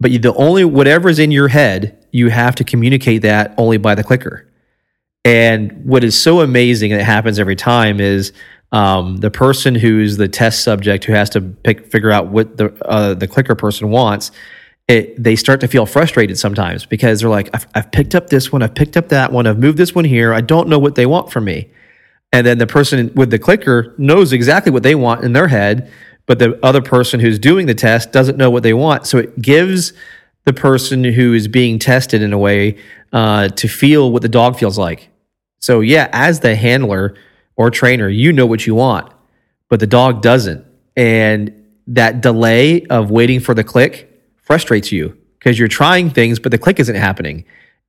but 0.00 0.10
the 0.22 0.34
only 0.34 0.64
whatever's 0.64 1.18
in 1.18 1.30
your 1.30 1.48
head, 1.48 2.06
you 2.12 2.28
have 2.30 2.54
to 2.54 2.64
communicate 2.64 3.22
that 3.22 3.54
only 3.58 3.78
by 3.78 3.94
the 3.94 4.04
clicker. 4.04 4.48
And 5.28 5.84
what 5.84 6.04
is 6.04 6.18
so 6.18 6.40
amazing 6.40 6.90
that 6.92 7.04
happens 7.04 7.38
every 7.38 7.54
time 7.54 8.00
is 8.00 8.32
um, 8.72 9.18
the 9.18 9.30
person 9.30 9.74
who's 9.74 10.16
the 10.16 10.26
test 10.26 10.64
subject 10.64 11.04
who 11.04 11.12
has 11.12 11.28
to 11.30 11.42
pick 11.42 11.92
figure 11.92 12.10
out 12.10 12.28
what 12.28 12.56
the 12.56 12.72
uh, 12.86 13.12
the 13.12 13.28
clicker 13.28 13.54
person 13.54 13.90
wants. 13.90 14.30
It, 14.88 15.22
they 15.22 15.36
start 15.36 15.60
to 15.60 15.68
feel 15.68 15.84
frustrated 15.84 16.38
sometimes 16.38 16.86
because 16.86 17.20
they're 17.20 17.28
like, 17.28 17.50
I've, 17.52 17.66
I've 17.74 17.92
picked 17.92 18.14
up 18.14 18.30
this 18.30 18.50
one, 18.50 18.62
I've 18.62 18.74
picked 18.74 18.96
up 18.96 19.10
that 19.10 19.30
one, 19.30 19.46
I've 19.46 19.58
moved 19.58 19.76
this 19.76 19.94
one 19.94 20.06
here. 20.06 20.32
I 20.32 20.40
don't 20.40 20.66
know 20.66 20.78
what 20.78 20.94
they 20.94 21.04
want 21.04 21.30
from 21.30 21.44
me. 21.44 21.70
And 22.32 22.46
then 22.46 22.56
the 22.56 22.66
person 22.66 23.12
with 23.14 23.28
the 23.30 23.38
clicker 23.38 23.94
knows 23.98 24.32
exactly 24.32 24.72
what 24.72 24.82
they 24.82 24.94
want 24.94 25.24
in 25.24 25.34
their 25.34 25.48
head, 25.48 25.92
but 26.24 26.38
the 26.38 26.58
other 26.64 26.80
person 26.80 27.20
who's 27.20 27.38
doing 27.38 27.66
the 27.66 27.74
test 27.74 28.12
doesn't 28.12 28.38
know 28.38 28.48
what 28.48 28.62
they 28.62 28.72
want. 28.72 29.04
So 29.04 29.18
it 29.18 29.42
gives 29.42 29.92
the 30.46 30.54
person 30.54 31.04
who 31.04 31.34
is 31.34 31.48
being 31.48 31.78
tested 31.78 32.22
in 32.22 32.32
a 32.32 32.38
way 32.38 32.78
uh, 33.12 33.48
to 33.48 33.68
feel 33.68 34.10
what 34.10 34.22
the 34.22 34.28
dog 34.30 34.58
feels 34.58 34.78
like. 34.78 35.10
So, 35.60 35.80
yeah, 35.80 36.08
as 36.12 36.40
the 36.40 36.54
handler 36.54 37.14
or 37.56 37.70
trainer, 37.70 38.08
you 38.08 38.32
know 38.32 38.46
what 38.46 38.66
you 38.66 38.74
want, 38.74 39.12
but 39.68 39.80
the 39.80 39.86
dog 39.86 40.22
doesn't. 40.22 40.64
And 40.96 41.66
that 41.88 42.20
delay 42.20 42.84
of 42.86 43.10
waiting 43.10 43.40
for 43.40 43.54
the 43.54 43.64
click 43.64 44.08
frustrates 44.36 44.92
you 44.92 45.16
because 45.38 45.58
you're 45.58 45.68
trying 45.68 46.10
things, 46.10 46.38
but 46.38 46.52
the 46.52 46.58
click 46.58 46.80
isn't 46.80 46.96
happening. 46.96 47.44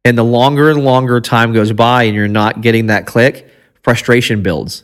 And 0.05 0.17
the 0.17 0.23
longer 0.23 0.71
and 0.71 0.83
longer 0.83 1.19
time 1.19 1.53
goes 1.53 1.71
by 1.73 2.03
and 2.03 2.15
you're 2.15 2.27
not 2.27 2.61
getting 2.61 2.87
that 2.87 3.05
click, 3.05 3.49
frustration 3.83 4.41
builds. 4.41 4.83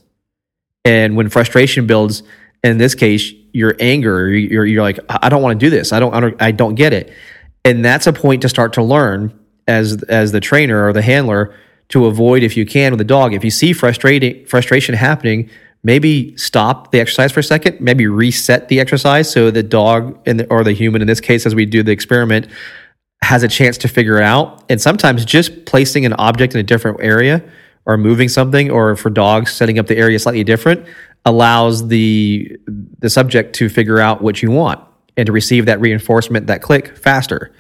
And 0.84 1.16
when 1.16 1.30
frustration 1.30 1.88
builds, 1.88 2.24
in 2.64 2.78
this 2.78 2.96
case, 2.96 3.32
your 3.54 3.76
anger, 3.80 4.30
you're, 4.30 4.66
you're 4.66 4.84
like, 4.84 5.00
I 5.10 5.30
don't 5.30 5.42
want 5.42 5.60
to 5.60 5.66
do 5.66 5.70
this. 5.70 5.94
I 5.94 6.00
don't, 6.00 6.14
I 6.14 6.20
don't, 6.20 6.42
I 6.42 6.52
don't 6.52 6.76
get 6.76 6.94
it. 6.94 7.14
And 7.64 7.84
that's 7.84 8.08
a 8.08 8.14
point 8.14 8.42
to 8.42 8.50
start 8.50 8.74
to 8.74 8.84
learn 8.84 9.38
as, 9.68 10.04
as 10.04 10.32
the 10.32 10.40
trainer 10.40 10.88
or 10.88 10.94
the 10.94 11.02
handler 11.02 11.56
to 11.90 12.06
avoid 12.06 12.44
if 12.44 12.58
you 12.58 12.66
can 12.66 12.92
with 12.92 13.00
the 13.00 13.06
dog. 13.06 13.34
If 13.34 13.44
you 13.44 13.52
see 13.52 13.74
frustrating 13.74 14.46
frustration 14.46 14.96
happening, 14.96 15.50
maybe 15.84 16.36
stop 16.36 16.92
the 16.92 17.00
exercise 17.00 17.32
for 17.32 17.42
a 17.42 17.44
second, 17.44 17.80
maybe 17.80 18.08
reset 18.08 18.68
the 18.70 18.80
exercise 18.80 19.32
so 19.32 19.52
the 19.52 19.64
dog 19.64 20.24
the, 20.26 20.48
or 20.50 20.64
the 20.64 20.74
human 20.74 21.02
in 21.02 21.08
this 21.08 21.22
case 21.22 21.46
as 21.46 21.54
we 21.54 21.66
do 21.66 21.84
the 21.84 21.92
experiment 21.92 22.48
has 23.22 23.44
a 23.44 23.48
chance 23.48 23.78
to 23.80 23.88
figure 23.88 24.18
it 24.18 24.24
out. 24.24 24.64
And 24.70 24.82
sometimes 24.82 25.26
just 25.26 25.66
placing 25.66 26.06
an 26.06 26.14
object 26.14 26.54
in 26.54 26.60
a 26.60 26.64
different 26.64 27.00
area 27.02 27.44
or 27.86 27.98
moving 27.98 28.30
something 28.30 28.72
or 28.72 28.96
for 28.96 29.10
dogs 29.10 29.52
setting 29.52 29.80
up 29.80 29.88
the 29.88 29.98
area 29.98 30.18
slightly 30.20 30.44
different 30.44 30.86
allows 31.24 31.88
the 31.88 32.58
the 33.00 33.10
subject 33.10 33.56
to 33.56 33.70
figure 33.70 34.00
out 34.00 34.22
what 34.22 34.42
you 34.42 34.52
want 34.52 34.80
and 35.18 35.26
to 35.26 35.32
receive 35.32 35.66
that 35.66 35.80
reinforcement 35.80 36.48
that 36.48 36.62
click 36.62 36.98
faster. 36.98 37.52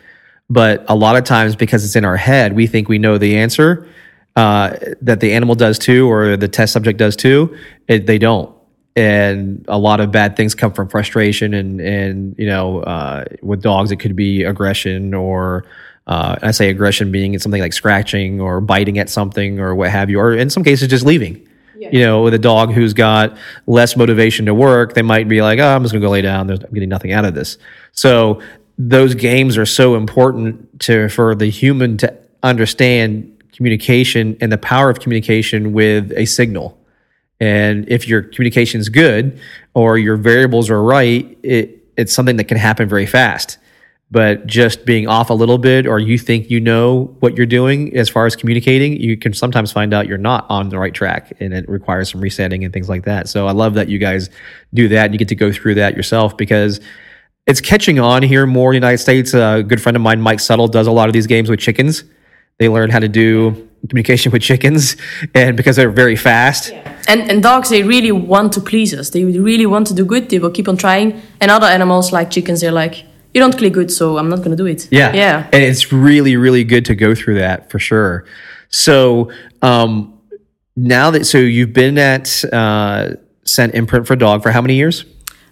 But 0.50 0.86
a 0.88 0.96
lot 0.96 1.16
of 1.16 1.24
times 1.24 1.56
because 1.56 1.84
it's 1.84 1.96
in 1.96 2.06
our 2.06 2.18
head, 2.18 2.54
we 2.54 2.68
think 2.68 2.88
we 2.88 3.00
know 3.00 3.18
the 3.18 3.38
answer 3.38 3.88
uh, 4.36 4.76
that 5.02 5.20
the 5.20 5.34
animal 5.34 5.56
does 5.56 5.80
too, 5.80 6.10
or 6.12 6.38
the 6.38 6.48
test 6.48 6.74
subject 6.74 7.00
does 7.00 7.16
too. 7.16 7.58
It, 7.88 8.06
they 8.06 8.18
don't, 8.18 8.54
and 8.96 9.66
a 9.68 9.78
lot 9.78 10.00
of 10.00 10.12
bad 10.12 10.36
things 10.36 10.56
come 10.56 10.74
from 10.74 10.90
frustration, 10.90 11.54
and 11.54 11.80
and 11.80 12.36
you 12.38 12.48
know, 12.48 12.80
uh, 12.82 13.26
with 13.42 13.62
dogs 13.62 13.92
it 13.92 13.98
could 13.98 14.16
be 14.16 14.44
aggression 14.44 15.14
or. 15.14 15.66
Uh, 16.08 16.36
I 16.44 16.52
say 16.52 16.70
aggression 16.70 17.12
being 17.12 17.36
something 17.40 17.60
like 17.60 17.74
scratching 17.74 18.40
or 18.40 18.62
biting 18.62 19.00
at 19.00 19.10
something 19.10 19.60
or 19.60 19.74
what 19.74 19.90
have 19.90 20.08
you, 20.08 20.20
or 20.20 20.36
in 20.36 20.52
some 20.52 20.64
cases 20.64 20.88
just 20.88 21.04
leaving. 21.04 21.48
Yeah. 21.80 21.90
You 21.92 22.00
know, 22.02 22.22
with 22.22 22.36
a 22.36 22.40
dog 22.40 22.72
who's 22.72 22.94
got 22.94 23.36
less 23.66 23.98
motivation 23.98 24.46
to 24.46 24.54
work, 24.54 24.94
they 24.94 25.02
might 25.02 25.28
be 25.28 25.42
like, 25.42 25.58
"Oh, 25.58 25.68
I'm 25.68 25.82
just 25.82 25.94
gonna 25.94 26.06
go 26.06 26.12
lay 26.12 26.22
down. 26.22 26.46
There's, 26.46 26.60
I'm 26.60 26.72
getting 26.74 26.90
nothing 26.90 27.12
out 27.12 27.26
of 27.26 27.34
this." 27.34 27.58
So 27.92 28.40
those 28.78 29.16
games 29.16 29.58
are 29.58 29.66
so 29.66 29.96
important 29.96 30.80
to 30.82 31.10
for 31.10 31.34
the 31.34 31.48
human 31.48 31.98
to 31.98 32.14
understand 32.44 33.35
communication 33.56 34.38
and 34.42 34.52
the 34.52 34.58
power 34.58 34.90
of 34.90 35.00
communication 35.00 35.74
with 35.74 36.12
a 36.16 36.26
signal. 36.26 36.78
And 37.40 37.88
if 37.90 38.08
your 38.08 38.22
communication 38.22 38.80
is 38.80 38.90
good 38.90 39.40
or 39.74 39.98
your 39.98 40.18
variables 40.18 40.70
are 40.70 40.82
right, 40.82 41.38
it, 41.44 41.84
it's 41.98 42.14
something 42.14 42.38
that 42.38 42.46
can 42.46 42.58
happen 42.58 42.88
very 42.88 43.06
fast. 43.06 43.58
But 44.12 44.46
just 44.46 44.86
being 44.86 45.08
off 45.08 45.30
a 45.30 45.34
little 45.34 45.58
bit, 45.58 45.88
or 45.88 46.00
you 46.00 46.18
think 46.18 46.50
you 46.52 46.60
know 46.60 47.16
what 47.22 47.36
you're 47.36 47.48
doing 47.48 47.96
as 47.98 48.08
far 48.08 48.26
as 48.28 48.36
communicating, 48.36 49.02
you 49.02 49.18
can 49.18 49.34
sometimes 49.34 49.72
find 49.72 49.94
out 49.94 50.08
you're 50.08 50.18
not 50.18 50.46
on 50.48 50.70
the 50.70 50.78
right 50.78 50.94
track 50.94 51.34
and 51.40 51.54
it 51.54 51.68
requires 51.68 52.12
some 52.12 52.22
resetting 52.22 52.64
and 52.64 52.72
things 52.72 52.88
like 52.88 53.04
that. 53.06 53.28
So 53.28 53.48
I 53.48 53.52
love 53.52 53.74
that 53.74 53.90
you 53.90 53.98
guys 53.98 54.30
do 54.74 54.88
that 54.90 55.06
and 55.06 55.14
you 55.14 55.18
get 55.18 55.30
to 55.30 55.36
go 55.36 55.52
through 55.52 55.76
that 55.76 55.98
yourself 55.98 56.38
because 56.38 56.80
it's 57.48 57.62
catching 57.62 58.00
on 58.00 58.22
here 58.22 58.46
more 58.46 58.72
in 58.72 58.80
the 58.80 58.86
United 58.86 59.00
States. 59.00 59.34
A 59.34 59.64
good 59.68 59.82
friend 59.82 59.96
of 59.96 60.02
mine, 60.02 60.22
Mike 60.22 60.40
Settle, 60.40 60.68
does 60.68 60.88
a 60.88 60.92
lot 60.92 61.10
of 61.10 61.14
these 61.14 61.28
games 61.28 61.50
with 61.50 61.60
chickens 61.60 62.04
they 62.58 62.70
learn 62.70 62.90
how 62.90 63.00
to 63.00 63.08
do 63.08 63.70
communication 63.90 64.32
with 64.32 64.42
chickens, 64.42 64.98
and 65.34 65.56
because 65.56 65.76
they're 65.76 65.92
very 65.92 66.16
fast. 66.16 66.72
Yeah. 66.72 67.04
And 67.08 67.30
and 67.30 67.44
dogs, 67.44 67.70
they 67.70 67.84
really 67.84 68.12
want 68.12 68.54
to 68.54 68.62
please 68.62 68.94
us. 68.94 69.10
They 69.12 69.26
really 69.26 69.66
want 69.66 69.88
to 69.88 69.94
do 69.94 70.06
good. 70.06 70.30
They 70.30 70.40
will 70.40 70.52
keep 70.52 70.68
on 70.68 70.78
trying. 70.78 71.22
And 71.40 71.52
other 71.52 71.68
animals 71.68 72.12
like 72.12 72.32
chickens, 72.32 72.62
they're 72.62 72.72
like, 72.72 73.06
you 73.34 73.42
don't 73.42 73.56
click 73.58 73.74
good, 73.74 73.92
so 73.92 74.18
I'm 74.18 74.30
not 74.30 74.38
going 74.38 74.52
to 74.52 74.58
do 74.58 74.66
it. 74.66 74.88
Yeah, 74.92 75.14
yeah. 75.14 75.50
And 75.54 75.64
it's 75.64 75.92
really 75.92 76.36
really 76.38 76.64
good 76.64 76.86
to 76.86 76.96
go 76.96 77.14
through 77.14 77.36
that 77.36 77.70
for 77.70 77.80
sure. 77.80 78.26
So 78.70 79.32
um, 79.62 80.20
now 80.76 81.12
that 81.12 81.26
so 81.26 81.38
you've 81.38 81.74
been 81.74 81.98
at 81.98 82.44
uh, 82.52 83.16
Scent-Imprint 83.46 84.08
for 84.08 84.16
Dog 84.16 84.42
for 84.42 84.52
how 84.52 84.62
many 84.62 84.76
years? 84.76 85.06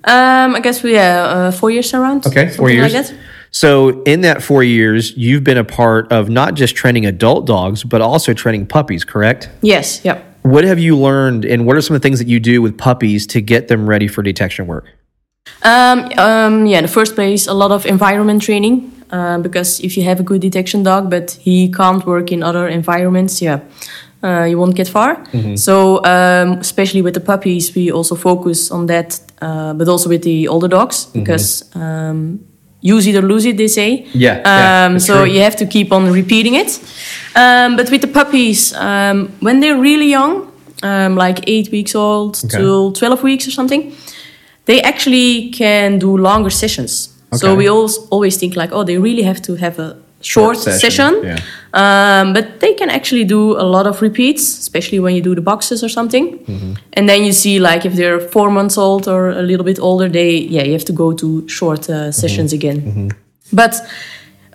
Um, 0.05 0.55
I 0.55 0.59
guess 0.59 0.83
we 0.83 0.93
yeah, 0.93 1.23
uh, 1.23 1.51
four 1.51 1.71
years 1.71 1.93
around. 1.93 2.25
Okay, 2.25 2.49
four 2.49 2.69
years. 2.69 2.93
Like 2.93 3.05
so, 3.53 4.01
in 4.03 4.21
that 4.21 4.41
four 4.41 4.63
years, 4.63 5.15
you've 5.15 5.43
been 5.43 5.59
a 5.59 5.63
part 5.63 6.11
of 6.11 6.27
not 6.27 6.55
just 6.55 6.75
training 6.75 7.05
adult 7.05 7.45
dogs, 7.45 7.83
but 7.83 8.01
also 8.01 8.33
training 8.33 8.65
puppies, 8.65 9.05
correct? 9.05 9.47
Yes, 9.61 10.03
yep. 10.03 10.25
What 10.41 10.63
have 10.63 10.79
you 10.79 10.97
learned, 10.97 11.45
and 11.45 11.67
what 11.67 11.75
are 11.77 11.81
some 11.81 11.95
of 11.95 12.01
the 12.01 12.05
things 12.05 12.17
that 12.17 12.27
you 12.27 12.39
do 12.39 12.63
with 12.63 12.79
puppies 12.79 13.27
to 13.27 13.41
get 13.41 13.67
them 13.67 13.87
ready 13.87 14.07
for 14.07 14.23
detection 14.23 14.65
work? 14.65 14.85
Um, 15.61 16.09
um, 16.17 16.65
yeah, 16.65 16.79
in 16.79 16.83
the 16.83 16.91
first 16.91 17.13
place, 17.13 17.45
a 17.45 17.53
lot 17.53 17.71
of 17.71 17.85
environment 17.85 18.41
training. 18.41 18.89
Uh, 19.11 19.37
because 19.37 19.79
if 19.81 19.95
you 19.95 20.03
have 20.03 20.19
a 20.19 20.23
good 20.23 20.41
detection 20.41 20.81
dog, 20.81 21.11
but 21.11 21.37
he 21.39 21.71
can't 21.71 22.03
work 22.07 22.31
in 22.31 22.41
other 22.41 22.67
environments, 22.67 23.39
yeah, 23.39 23.59
uh, 24.23 24.45
you 24.45 24.57
won't 24.57 24.75
get 24.75 24.87
far. 24.87 25.17
Mm-hmm. 25.25 25.55
So, 25.57 26.03
um, 26.05 26.53
especially 26.53 27.03
with 27.03 27.13
the 27.13 27.19
puppies, 27.19 27.75
we 27.75 27.91
also 27.91 28.15
focus 28.15 28.71
on 28.71 28.87
that, 28.87 29.19
uh, 29.39 29.75
but 29.75 29.87
also 29.87 30.09
with 30.09 30.23
the 30.23 30.47
older 30.47 30.67
dogs, 30.67 31.05
mm-hmm. 31.05 31.19
because 31.19 31.63
um, 31.75 32.39
use 32.83 33.07
it 33.07 33.15
or 33.15 33.21
lose 33.21 33.45
it, 33.45 33.57
they 33.57 33.67
say. 33.67 34.05
Yeah. 34.13 34.35
Um, 34.39 34.93
yeah 34.93 34.97
so 34.99 35.23
true. 35.23 35.33
you 35.33 35.41
have 35.41 35.55
to 35.55 35.65
keep 35.65 35.91
on 35.91 36.11
repeating 36.11 36.53
it. 36.55 36.79
Um, 37.35 37.75
but 37.75 37.89
with 37.89 38.01
the 38.01 38.07
puppies, 38.07 38.73
um, 38.73 39.29
when 39.39 39.61
they're 39.61 39.79
really 39.79 40.09
young, 40.09 40.51
um, 40.83 41.15
like 41.15 41.39
eight 41.47 41.71
weeks 41.71 41.95
old 41.95 42.37
okay. 42.45 42.57
till 42.57 42.91
12 42.91 43.23
weeks 43.23 43.47
or 43.47 43.51
something, 43.51 43.95
they 44.65 44.81
actually 44.81 45.49
can 45.51 45.97
do 45.97 46.17
longer 46.17 46.49
sessions. 46.49 47.09
Okay. 47.33 47.37
So 47.39 47.55
we 47.55 47.67
always, 47.67 47.97
always 48.11 48.37
think 48.37 48.55
like, 48.55 48.71
oh, 48.73 48.83
they 48.83 48.97
really 48.97 49.23
have 49.23 49.41
to 49.43 49.55
have 49.55 49.79
a 49.79 49.97
short, 50.21 50.57
short 50.57 50.57
session. 50.57 50.79
session. 50.79 51.23
Yeah. 51.23 51.39
Um, 51.73 52.33
but 52.33 52.59
they 52.59 52.75
can 52.75 52.89
actually 52.91 53.23
do 53.23 53.59
a 53.59 53.63
lot 53.63 53.87
of 53.87 54.01
repeats, 54.01 54.59
especially 54.59 54.99
when 54.99 55.15
you 55.15 55.21
do 55.21 55.33
the 55.33 55.41
boxes 55.41 55.83
or 55.83 55.89
something. 55.89 56.37
Mm-hmm. 56.37 56.73
And 56.93 57.09
then 57.09 57.23
you 57.23 57.33
see 57.33 57.59
like 57.59 57.83
if 57.83 57.95
they're 57.95 58.19
four 58.19 58.51
months 58.51 58.77
old 58.77 59.07
or 59.07 59.29
a 59.29 59.41
little 59.41 59.65
bit 59.65 59.79
older, 59.79 60.07
they 60.07 60.37
yeah 60.37 60.63
you 60.63 60.73
have 60.73 60.85
to 60.85 60.93
go 60.93 61.13
to 61.13 61.47
short 61.49 61.89
uh, 61.89 62.11
sessions 62.11 62.53
mm-hmm. 62.53 62.67
again. 62.67 62.81
Mm-hmm. 62.81 63.07
But 63.51 63.81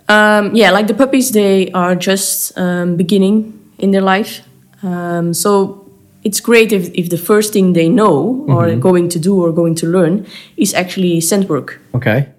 um, 0.07 0.55
yeah, 0.55 0.71
like 0.71 0.87
the 0.87 0.93
puppies, 0.93 1.31
they 1.31 1.69
are 1.71 1.93
just 1.93 2.57
um, 2.57 2.95
beginning 2.95 3.53
in 3.77 3.91
their 3.91 4.01
life. 4.01 4.41
Um, 4.81 5.33
so 5.33 5.85
it's 6.23 6.39
great 6.39 6.71
if, 6.71 6.89
if 6.93 7.09
the 7.09 7.17
first 7.17 7.53
thing 7.53 7.73
they 7.73 7.89
know 7.89 8.45
or 8.47 8.67
mm-hmm. 8.67 8.79
going 8.79 9.09
to 9.09 9.19
do 9.19 9.41
or 9.41 9.51
going 9.51 9.75
to 9.75 9.87
learn 9.87 10.25
is 10.55 10.73
actually 10.73 11.21
scent 11.21 11.49
work. 11.49 11.79
Okay. 11.93 12.29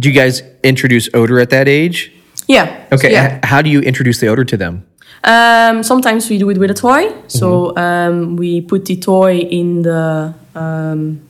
Do 0.00 0.08
you 0.08 0.14
guys 0.14 0.42
introduce 0.62 1.08
odor 1.12 1.40
at 1.40 1.50
that 1.50 1.68
age? 1.68 2.12
Yeah. 2.48 2.86
Okay. 2.90 3.12
Yeah. 3.12 3.38
How 3.44 3.62
do 3.62 3.70
you 3.70 3.80
introduce 3.80 4.18
the 4.20 4.28
odor 4.28 4.44
to 4.44 4.56
them? 4.56 4.84
Um, 5.24 5.82
sometimes 5.82 6.30
we 6.30 6.38
do 6.38 6.48
it 6.50 6.58
with 6.58 6.70
a 6.70 6.74
toy. 6.74 7.12
So 7.28 7.46
mm-hmm. 7.48 7.78
um, 7.78 8.36
we 8.36 8.60
put 8.60 8.86
the 8.86 8.96
toy 8.96 9.38
in 9.38 9.82
the. 9.82 10.34
Um, 10.54 11.20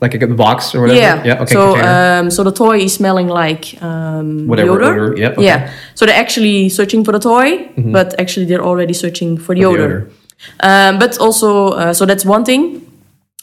like 0.00 0.14
a 0.14 0.26
box 0.28 0.74
or 0.74 0.82
whatever. 0.82 1.00
Yeah. 1.00 1.24
yeah 1.24 1.42
okay, 1.42 1.52
so 1.52 1.76
um, 1.76 2.30
so 2.30 2.44
the 2.44 2.52
toy 2.52 2.78
is 2.78 2.94
smelling 2.94 3.26
like 3.26 3.82
um, 3.82 4.46
whatever 4.46 4.70
odor. 4.72 4.84
odor. 4.84 5.16
Yep, 5.16 5.32
okay. 5.32 5.44
Yeah. 5.44 5.72
So 5.96 6.06
they're 6.06 6.20
actually 6.20 6.68
searching 6.68 7.04
for 7.04 7.10
the 7.10 7.18
toy, 7.18 7.58
mm-hmm. 7.58 7.90
but 7.90 8.14
actually 8.20 8.46
they're 8.46 8.62
already 8.62 8.94
searching 8.94 9.36
for 9.36 9.56
the 9.56 9.62
for 9.62 9.68
odor. 9.68 9.88
The 9.88 9.94
odor. 9.94 10.10
Um, 10.60 10.98
but 11.00 11.18
also, 11.18 11.70
uh, 11.70 11.92
so 11.92 12.06
that's 12.06 12.24
one 12.24 12.44
thing. 12.44 12.84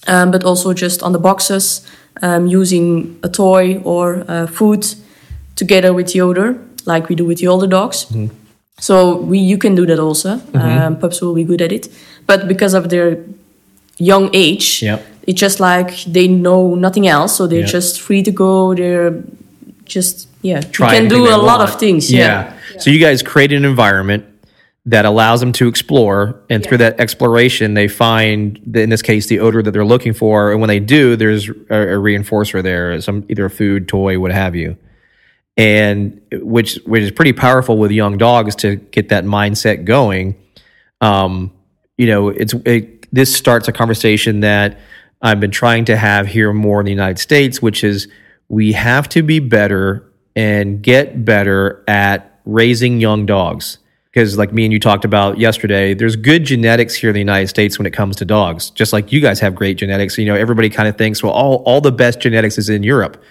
Um, 0.08 0.32
but 0.32 0.44
also 0.44 0.74
just 0.74 1.04
on 1.04 1.12
the 1.12 1.20
boxes, 1.20 1.86
um, 2.22 2.48
using 2.48 3.20
a 3.24 3.28
toy 3.28 3.82
or 3.84 4.24
uh, 4.30 4.48
food 4.48 4.86
together 5.56 5.94
with 5.94 6.14
the 6.14 6.22
odor 6.22 6.65
like 6.86 7.10
we 7.10 7.16
do 7.16 7.26
with 7.26 7.40
the 7.40 7.48
older 7.48 7.68
dogs. 7.68 8.06
Mm-hmm. 8.06 8.34
So 8.80 9.18
we 9.18 9.40
you 9.40 9.58
can 9.58 9.76
do 9.76 9.86
that 9.86 10.00
also. 10.00 10.38
Mm-hmm. 10.38 10.58
Um, 10.58 11.00
pups 11.00 11.22
will 11.22 11.34
be 11.34 11.44
good 11.44 11.62
at 11.62 11.72
it, 11.72 11.88
but 12.26 12.48
because 12.48 12.74
of 12.74 12.90
their 12.90 13.18
young 13.98 14.30
age, 14.34 14.82
yep. 14.82 15.06
it's 15.24 15.40
just 15.40 15.60
like 15.60 16.04
they 16.04 16.28
know 16.28 16.76
nothing 16.76 17.08
else, 17.08 17.36
so 17.36 17.48
they're 17.48 17.62
yep. 17.62 17.70
just 17.70 18.02
free 18.02 18.24
to 18.24 18.32
go. 18.32 18.76
They're 18.76 19.24
just 19.86 20.28
yeah, 20.42 20.62
try 20.62 20.94
you 20.94 21.00
can 21.00 21.10
do 21.10 21.26
they 21.26 21.32
a 21.32 21.38
lot 21.38 21.60
want. 21.60 21.70
of 21.70 21.80
things. 21.80 22.12
Yeah. 22.12 22.54
So 22.80 22.90
you 22.90 23.00
guys 23.00 23.24
create 23.24 23.54
an 23.54 23.64
environment 23.64 24.26
that 24.88 25.06
allows 25.06 25.40
them 25.40 25.52
to 25.54 25.68
explore, 25.68 26.40
and 26.50 26.64
through 26.64 26.78
that 26.78 27.00
exploration, 27.00 27.74
they 27.74 27.88
find, 27.88 28.62
the, 28.68 28.82
in 28.82 28.90
this 28.90 29.02
case, 29.02 29.26
the 29.26 29.40
odor 29.40 29.64
that 29.64 29.72
they're 29.72 29.86
looking 29.86 30.14
for. 30.14 30.52
And 30.52 30.62
when 30.62 30.68
they 30.68 30.80
do, 30.80 31.16
there's 31.16 31.50
a, 31.50 31.96
a 31.96 31.98
reinforcer 31.98 32.62
there, 32.62 33.00
some 33.02 33.26
either 33.28 33.46
a 33.46 33.50
food, 33.50 33.88
toy, 33.88 34.20
what 34.20 34.32
have 34.32 34.56
you, 34.56 34.78
and 35.58 36.22
which 36.32 36.80
which 36.86 37.04
is 37.04 37.12
pretty 37.12 37.34
powerful 37.34 37.78
with 37.78 37.92
young 37.92 38.18
dogs 38.18 38.56
to 38.58 38.76
get 38.76 39.10
that 39.10 39.24
mindset 39.24 39.86
going. 39.86 40.36
Um, 41.02 41.52
you 41.98 42.08
know, 42.08 42.30
it's 42.30 42.54
it, 42.66 43.14
this 43.14 43.34
starts 43.34 43.68
a 43.68 43.72
conversation 43.72 44.42
that 44.42 44.80
I've 45.22 45.40
been 45.40 45.52
trying 45.52 45.86
to 45.86 45.98
have 45.98 46.28
here 46.28 46.52
more 46.54 46.80
in 46.82 46.86
the 46.86 46.92
United 46.92 47.20
States, 47.20 47.62
which 47.62 47.84
is 47.84 48.08
we 48.50 48.74
have 48.74 49.08
to 49.10 49.24
be 49.24 49.40
better 49.40 50.12
and 50.36 50.82
get 50.82 51.24
better 51.24 51.84
at 51.88 52.40
raising 52.46 53.00
young 53.00 53.26
dogs. 53.26 53.80
Because, 54.12 54.38
like 54.38 54.54
me 54.54 54.64
and 54.64 54.72
you 54.72 54.80
talked 54.80 55.04
about 55.04 55.40
yesterday, 55.40 55.94
there's 55.94 56.16
good 56.16 56.46
genetics 56.46 56.96
here 56.96 57.10
in 57.10 57.16
the 57.16 57.20
United 57.20 57.48
States 57.48 57.78
when 57.78 57.86
it 57.86 57.92
comes 57.92 58.16
to 58.18 58.26
dogs. 58.26 58.70
Just 58.70 58.94
like 58.94 59.12
you 59.12 59.20
guys 59.20 59.42
have 59.42 59.56
great 59.56 59.78
genetics. 59.78 60.18
You 60.18 60.26
know, 60.26 60.36
everybody 60.36 60.70
kind 60.70 60.88
of 60.88 60.98
thinks, 60.98 61.22
well, 61.22 61.34
all, 61.34 61.64
all 61.66 61.82
the 61.82 61.92
best 61.92 62.22
genetics 62.22 62.58
is 62.58 62.70
in 62.70 62.82
Europe. 62.82 63.22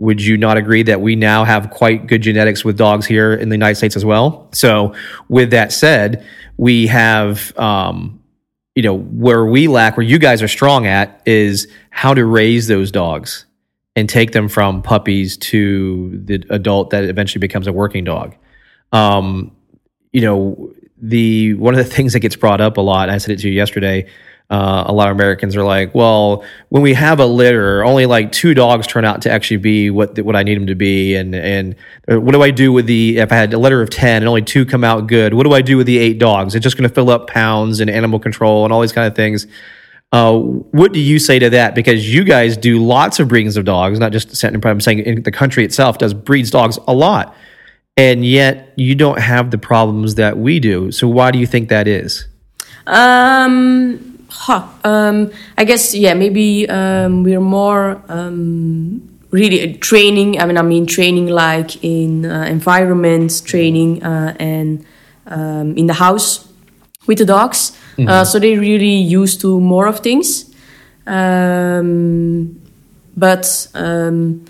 Would 0.00 0.22
you 0.22 0.36
not 0.36 0.56
agree 0.56 0.82
that 0.84 1.02
we 1.02 1.14
now 1.14 1.44
have 1.44 1.70
quite 1.70 2.06
good 2.06 2.22
genetics 2.22 2.64
with 2.64 2.76
dogs 2.76 3.06
here 3.06 3.34
in 3.34 3.50
the 3.50 3.54
United 3.54 3.76
States 3.76 3.96
as 3.96 4.04
well? 4.04 4.48
So, 4.52 4.94
with 5.28 5.50
that 5.50 5.72
said, 5.72 6.26
we 6.56 6.86
have, 6.86 7.56
um, 7.58 8.18
you 8.74 8.82
know, 8.82 8.96
where 8.96 9.44
we 9.44 9.68
lack, 9.68 9.98
where 9.98 10.06
you 10.06 10.18
guys 10.18 10.42
are 10.42 10.48
strong 10.48 10.86
at, 10.86 11.20
is 11.26 11.68
how 11.90 12.14
to 12.14 12.24
raise 12.24 12.66
those 12.66 12.90
dogs 12.90 13.44
and 13.94 14.08
take 14.08 14.32
them 14.32 14.48
from 14.48 14.80
puppies 14.80 15.36
to 15.36 16.18
the 16.24 16.42
adult 16.48 16.90
that 16.90 17.04
eventually 17.04 17.40
becomes 17.40 17.66
a 17.66 17.72
working 17.72 18.02
dog. 18.02 18.34
Um, 18.92 19.54
you 20.12 20.22
know, 20.22 20.72
the 20.96 21.54
one 21.54 21.74
of 21.74 21.78
the 21.78 21.84
things 21.96 22.14
that 22.14 22.20
gets 22.20 22.36
brought 22.36 22.62
up 22.62 22.78
a 22.78 22.80
lot, 22.80 23.10
I 23.10 23.18
said 23.18 23.32
it 23.32 23.40
to 23.40 23.48
you 23.48 23.54
yesterday. 23.54 24.06
Uh, 24.50 24.82
a 24.86 24.92
lot 24.92 25.08
of 25.08 25.16
Americans 25.16 25.54
are 25.54 25.62
like, 25.62 25.94
well, 25.94 26.44
when 26.70 26.82
we 26.82 26.92
have 26.92 27.20
a 27.20 27.26
litter, 27.26 27.84
only 27.84 28.04
like 28.04 28.32
two 28.32 28.52
dogs 28.52 28.84
turn 28.84 29.04
out 29.04 29.22
to 29.22 29.30
actually 29.30 29.58
be 29.58 29.90
what 29.90 30.18
what 30.18 30.34
I 30.34 30.42
need 30.42 30.56
them 30.56 30.66
to 30.66 30.74
be, 30.74 31.14
and 31.14 31.36
and 31.36 31.76
uh, 32.10 32.20
what 32.20 32.32
do 32.32 32.42
I 32.42 32.50
do 32.50 32.72
with 32.72 32.86
the 32.86 33.18
if 33.18 33.30
I 33.30 33.36
had 33.36 33.54
a 33.54 33.58
litter 33.58 33.80
of 33.80 33.90
ten 33.90 34.22
and 34.22 34.28
only 34.28 34.42
two 34.42 34.66
come 34.66 34.82
out 34.82 35.06
good? 35.06 35.34
What 35.34 35.44
do 35.44 35.52
I 35.52 35.62
do 35.62 35.76
with 35.76 35.86
the 35.86 35.98
eight 35.98 36.18
dogs? 36.18 36.56
It's 36.56 36.64
just 36.64 36.76
going 36.76 36.88
to 36.88 36.92
fill 36.92 37.10
up 37.10 37.28
pounds 37.28 37.78
and 37.78 37.88
animal 37.88 38.18
control 38.18 38.64
and 38.64 38.72
all 38.72 38.80
these 38.80 38.92
kind 38.92 39.06
of 39.06 39.14
things. 39.14 39.46
Uh, 40.10 40.36
what 40.36 40.92
do 40.92 40.98
you 40.98 41.20
say 41.20 41.38
to 41.38 41.50
that? 41.50 41.76
Because 41.76 42.12
you 42.12 42.24
guys 42.24 42.56
do 42.56 42.84
lots 42.84 43.20
of 43.20 43.28
breedings 43.28 43.56
of 43.56 43.64
dogs, 43.64 44.00
not 44.00 44.10
just 44.10 44.44
I'm 44.44 44.80
saying 44.80 44.98
in 44.98 45.22
the 45.22 45.30
country 45.30 45.64
itself 45.64 45.98
does 45.98 46.12
breeds 46.12 46.50
dogs 46.50 46.76
a 46.88 46.92
lot, 46.92 47.36
and 47.96 48.26
yet 48.26 48.72
you 48.74 48.96
don't 48.96 49.20
have 49.20 49.52
the 49.52 49.58
problems 49.58 50.16
that 50.16 50.36
we 50.38 50.58
do. 50.58 50.90
So 50.90 51.06
why 51.06 51.30
do 51.30 51.38
you 51.38 51.46
think 51.46 51.68
that 51.68 51.86
is? 51.86 52.26
Um, 52.88 54.09
huh, 54.30 54.66
um, 54.84 55.30
I 55.58 55.64
guess 55.64 55.94
yeah, 55.94 56.14
maybe 56.14 56.68
um, 56.68 57.22
we're 57.24 57.40
more 57.40 58.02
um, 58.08 59.02
really 59.30 59.74
training. 59.74 60.40
I 60.40 60.46
mean, 60.46 60.56
I 60.56 60.62
mean 60.62 60.86
training 60.86 61.26
like 61.26 61.82
in 61.84 62.26
uh, 62.26 62.44
environment 62.44 63.42
training 63.44 64.02
uh, 64.02 64.36
and 64.38 64.84
um, 65.26 65.76
in 65.76 65.86
the 65.86 65.94
house 65.94 66.48
with 67.06 67.18
the 67.18 67.24
dogs. 67.24 67.76
Uh, 67.98 68.24
so 68.24 68.38
they're 68.38 68.58
really 68.58 68.96
used 68.96 69.42
to 69.42 69.60
more 69.60 69.86
of 69.86 70.00
things. 70.00 70.54
Um, 71.06 72.60
but 73.16 73.68
um, 73.74 74.44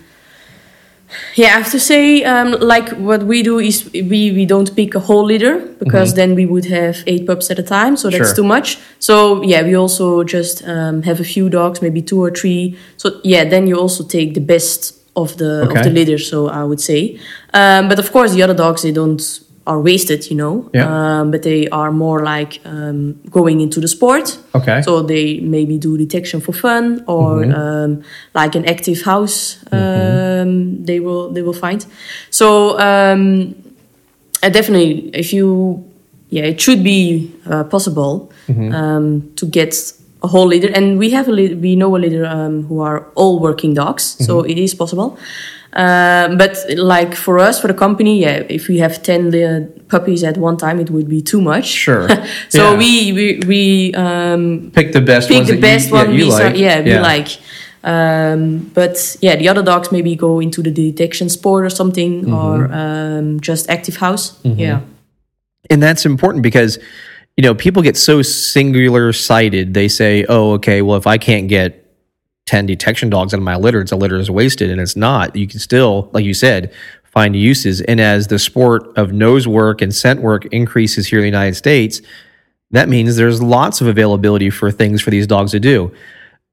yeah, 1.35 1.47
I 1.47 1.59
have 1.61 1.71
to 1.71 1.79
say, 1.79 2.23
um, 2.23 2.51
like 2.59 2.89
what 2.97 3.23
we 3.23 3.43
do 3.43 3.59
is 3.59 3.89
we, 3.93 4.31
we 4.31 4.45
don't 4.45 4.73
pick 4.75 4.95
a 4.95 4.99
whole 4.99 5.25
litter 5.25 5.59
because 5.79 6.13
then 6.15 6.35
we 6.35 6.45
would 6.45 6.65
have 6.65 7.03
eight 7.07 7.25
pups 7.27 7.49
at 7.51 7.59
a 7.59 7.63
time, 7.63 7.95
so 7.97 8.09
that's 8.09 8.29
Sure. 8.29 8.35
too 8.35 8.43
much. 8.43 8.77
So 8.99 9.41
yeah, 9.43 9.63
we 9.63 9.75
also 9.75 10.23
just 10.23 10.63
um, 10.67 11.03
have 11.03 11.19
a 11.19 11.23
few 11.23 11.49
dogs, 11.49 11.81
maybe 11.81 12.01
two 12.01 12.21
or 12.23 12.31
three. 12.31 12.77
So 12.97 13.19
yeah, 13.23 13.43
then 13.49 13.67
you 13.67 13.75
also 13.79 14.03
take 14.03 14.33
the 14.33 14.41
best 14.41 14.97
of 15.15 15.37
the 15.37 15.67
Okay. 15.67 15.79
of 15.79 15.83
the 15.85 15.89
litter. 15.91 16.17
So 16.17 16.47
I 16.49 16.63
would 16.63 16.79
say, 16.81 17.19
um, 17.53 17.89
but 17.89 17.99
of 17.99 18.11
course 18.11 18.33
the 18.33 18.43
other 18.43 18.53
dogs 18.55 18.81
they 18.83 18.91
don't 18.91 19.21
are 19.67 19.79
wasted, 19.79 20.29
you 20.31 20.35
know. 20.35 20.69
Yeah. 20.73 20.87
Um, 21.21 21.31
but 21.31 21.41
they 21.43 21.67
are 21.69 21.91
more 21.91 22.23
like 22.23 22.59
um, 22.65 23.13
going 23.29 23.61
into 23.61 23.79
the 23.79 23.87
sport. 23.87 24.37
Okay. 24.55 24.81
So 24.81 25.01
they 25.03 25.39
maybe 25.39 25.77
do 25.77 25.97
detection 25.97 26.41
for 26.41 26.53
fun 26.53 27.03
or 27.07 27.43
um, 27.45 28.01
like 28.33 28.55
an 28.57 28.65
active 28.65 29.01
house. 29.03 29.57
Um, 29.71 30.83
They 30.85 30.99
will 30.99 31.31
they 31.33 31.41
will 31.43 31.53
find. 31.53 31.85
So 32.29 32.77
um, 32.79 33.53
uh, 34.43 34.49
definitely, 34.49 35.09
if 35.13 35.31
you 35.33 35.83
yeah, 36.29 36.45
it 36.45 36.59
should 36.61 36.83
be 36.83 37.31
uh, 37.45 37.63
possible 37.65 38.31
um, 38.49 39.31
to 39.35 39.45
get 39.45 39.93
a 40.23 40.27
whole 40.27 40.47
leader, 40.47 40.69
And 40.73 40.97
we 40.99 41.09
have 41.11 41.27
a 41.27 41.31
li- 41.31 41.55
we 41.55 41.75
know 41.75 41.95
a 41.95 41.99
leader 41.99 42.25
um, 42.25 42.63
who 42.67 42.79
are 42.81 43.05
all 43.15 43.39
working 43.39 43.73
dogs, 43.75 44.15
so 44.25 44.41
it 44.45 44.57
is 44.57 44.73
possible. 44.75 45.17
Um, 45.73 46.37
but 46.37 46.57
like 46.75 47.15
for 47.15 47.39
us, 47.39 47.61
for 47.61 47.67
the 47.67 47.73
company, 47.73 48.19
yeah, 48.21 48.43
if 48.49 48.67
we 48.67 48.79
have 48.79 49.01
ten 49.03 49.31
li- 49.31 49.67
puppies 49.87 50.23
at 50.23 50.37
one 50.37 50.57
time, 50.57 50.79
it 50.79 50.89
would 50.89 51.07
be 51.07 51.21
too 51.21 51.39
much. 51.41 51.65
Sure. 51.65 52.07
so 52.49 52.71
Yeah. 52.71 52.77
we 52.77 53.11
we, 53.13 53.39
we 53.47 53.93
um, 53.93 54.71
Pick 54.75 54.91
the 54.91 55.01
best 55.01 55.29
pick 55.29 55.37
ones 55.37 55.49
the 55.49 55.59
best 55.61 55.87
you, 55.89 55.93
one 55.95 56.09
yeah, 56.11 56.15
we 56.17 56.23
like. 56.25 56.43
like. 56.43 56.57
yeah 56.59 56.81
we 56.83 56.99
like 56.99 57.29
um, 57.83 58.69
but 58.73 59.17
yeah 59.21 59.35
the 59.35 59.47
other 59.49 59.63
dogs 59.63 59.91
maybe 59.91 60.15
go 60.15 60.39
into 60.39 60.61
the 60.61 60.71
detection 60.71 61.29
sport 61.29 61.65
or 61.65 61.69
something 61.69 62.23
Mm-hmm. 62.25 62.33
or 62.33 62.71
um, 62.71 63.39
just 63.39 63.69
active 63.69 63.97
house 63.97 64.39
yeah 64.43 64.81
and 65.69 65.81
that's 65.81 66.05
important 66.05 66.43
because 66.43 66.77
you 67.37 67.43
know 67.43 67.55
people 67.55 67.81
get 67.81 67.97
so 67.97 68.21
singular 68.21 69.11
sighted 69.13 69.73
they 69.73 69.87
say 69.87 70.25
oh 70.29 70.51
okay 70.53 70.81
well 70.83 70.97
if 70.97 71.07
i 71.07 71.17
can't 71.17 71.47
get 71.47 71.80
10 72.51 72.65
detection 72.65 73.09
dogs 73.09 73.33
out 73.33 73.37
of 73.37 73.43
my 73.43 73.55
litter 73.55 73.79
it's 73.79 73.93
a 73.93 73.95
litter 73.95 74.17
is 74.17 74.29
wasted 74.29 74.69
and 74.69 74.81
it's 74.81 74.97
not 74.97 75.33
you 75.37 75.47
can 75.47 75.57
still 75.57 76.09
like 76.11 76.25
you 76.25 76.33
said 76.33 76.73
find 77.05 77.33
uses 77.33 77.79
and 77.79 78.01
as 78.01 78.27
the 78.27 78.37
sport 78.37 78.91
of 78.97 79.13
nose 79.13 79.47
work 79.47 79.81
and 79.81 79.95
scent 79.95 80.21
work 80.21 80.45
increases 80.47 81.07
here 81.07 81.19
in 81.19 81.23
the 81.23 81.29
united 81.29 81.55
states 81.55 82.01
that 82.71 82.89
means 82.89 83.15
there's 83.15 83.41
lots 83.41 83.79
of 83.79 83.87
availability 83.87 84.49
for 84.49 84.69
things 84.69 85.01
for 85.01 85.11
these 85.11 85.25
dogs 85.25 85.51
to 85.51 85.61
do 85.61 85.89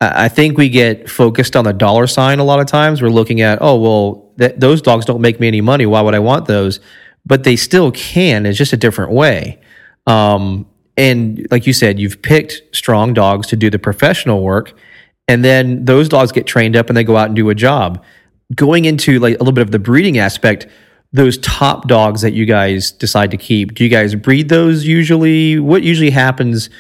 I 0.01 0.28
think 0.28 0.57
we 0.57 0.68
get 0.68 1.11
focused 1.11 1.57
on 1.57 1.64
the 1.64 1.72
dollar 1.72 2.07
sign 2.07 2.38
a 2.38 2.44
lot 2.44 2.61
of 2.61 2.66
times. 2.66 3.03
We're 3.03 3.09
looking 3.09 3.40
at, 3.40 3.59
oh, 3.61 3.80
well, 3.80 4.32
th- 4.38 4.55
those 4.57 4.80
dogs 4.80 5.05
don't 5.05 5.20
make 5.20 5.40
me 5.40 5.49
any 5.49 5.61
money. 5.61 5.86
Why 5.86 6.01
would 6.01 6.14
I 6.14 6.20
want 6.20 6.46
those? 6.46 6.78
But 7.26 7.42
they 7.42 7.57
still 7.57 7.90
can. 7.90 8.46
It's 8.46 8.57
just 8.57 8.72
a 8.72 8.76
different 8.76 9.11
way. 9.11 9.59
Um, 10.07 10.66
and 10.96 11.46
like 11.51 11.66
you 11.66 11.72
said, 11.72 11.99
you've 11.99 12.22
picked 12.22 12.62
strong 12.72 13.12
dogs 13.12 13.49
to 13.49 13.57
do 13.57 13.70
the 13.70 13.78
professional 13.78 14.42
work, 14.42 14.72
and 15.29 15.45
then 15.45 15.85
those 15.85 16.09
dogs 16.09 16.33
get 16.33 16.47
trained 16.47 16.74
up 16.74 16.89
and 16.89 16.97
they 16.97 17.05
go 17.05 17.16
out 17.16 17.26
and 17.26 17.37
do 17.37 17.51
a 17.51 17.55
job. 17.55 18.03
Going 18.55 18.87
into 18.87 19.18
like 19.18 19.35
a 19.35 19.39
little 19.39 19.53
bit 19.53 19.62
of 19.62 19.70
the 19.70 19.79
breeding 19.79 20.18
aspect, 20.18 20.66
those 21.12 21.39
top 21.39 21.87
dogs 21.87 22.22
that 22.22 22.33
you 22.33 22.47
guys 22.47 22.91
decide 22.91 23.31
to 23.31 23.37
keep, 23.37 23.74
do 23.74 23.85
you 23.85 23.91
guys 23.91 24.14
breed 24.14 24.49
those 24.49 24.87
usually? 24.87 25.59
What 25.59 25.83
usually 25.83 26.11
happens? 26.11 26.70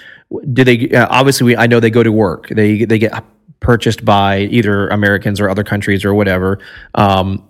Do 0.52 0.64
they 0.64 0.90
uh, 0.90 1.06
obviously? 1.10 1.44
We, 1.46 1.56
I 1.56 1.66
know 1.66 1.78
they 1.78 1.90
go 1.90 2.02
to 2.02 2.12
work. 2.12 2.48
They 2.48 2.84
they 2.84 2.98
get 2.98 3.24
purchased 3.60 4.04
by 4.04 4.40
either 4.40 4.88
Americans 4.88 5.40
or 5.40 5.48
other 5.48 5.64
countries 5.64 6.04
or 6.04 6.14
whatever. 6.14 6.58
Um, 6.94 7.46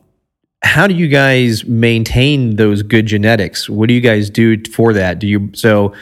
how 0.63 0.87
do 0.87 0.95
you 0.95 1.09
guys 1.09 1.65
maintain 1.65 2.57
those 2.57 2.83
good 2.83 3.07
genetics? 3.07 3.69
What 3.69 3.89
do 3.89 3.95
you 3.95 4.01
guys 4.01 4.31
do 4.31 4.61
for 4.73 4.93
that? 4.93 5.19
Do 5.19 5.27
you 5.27 5.51
so 5.55 5.95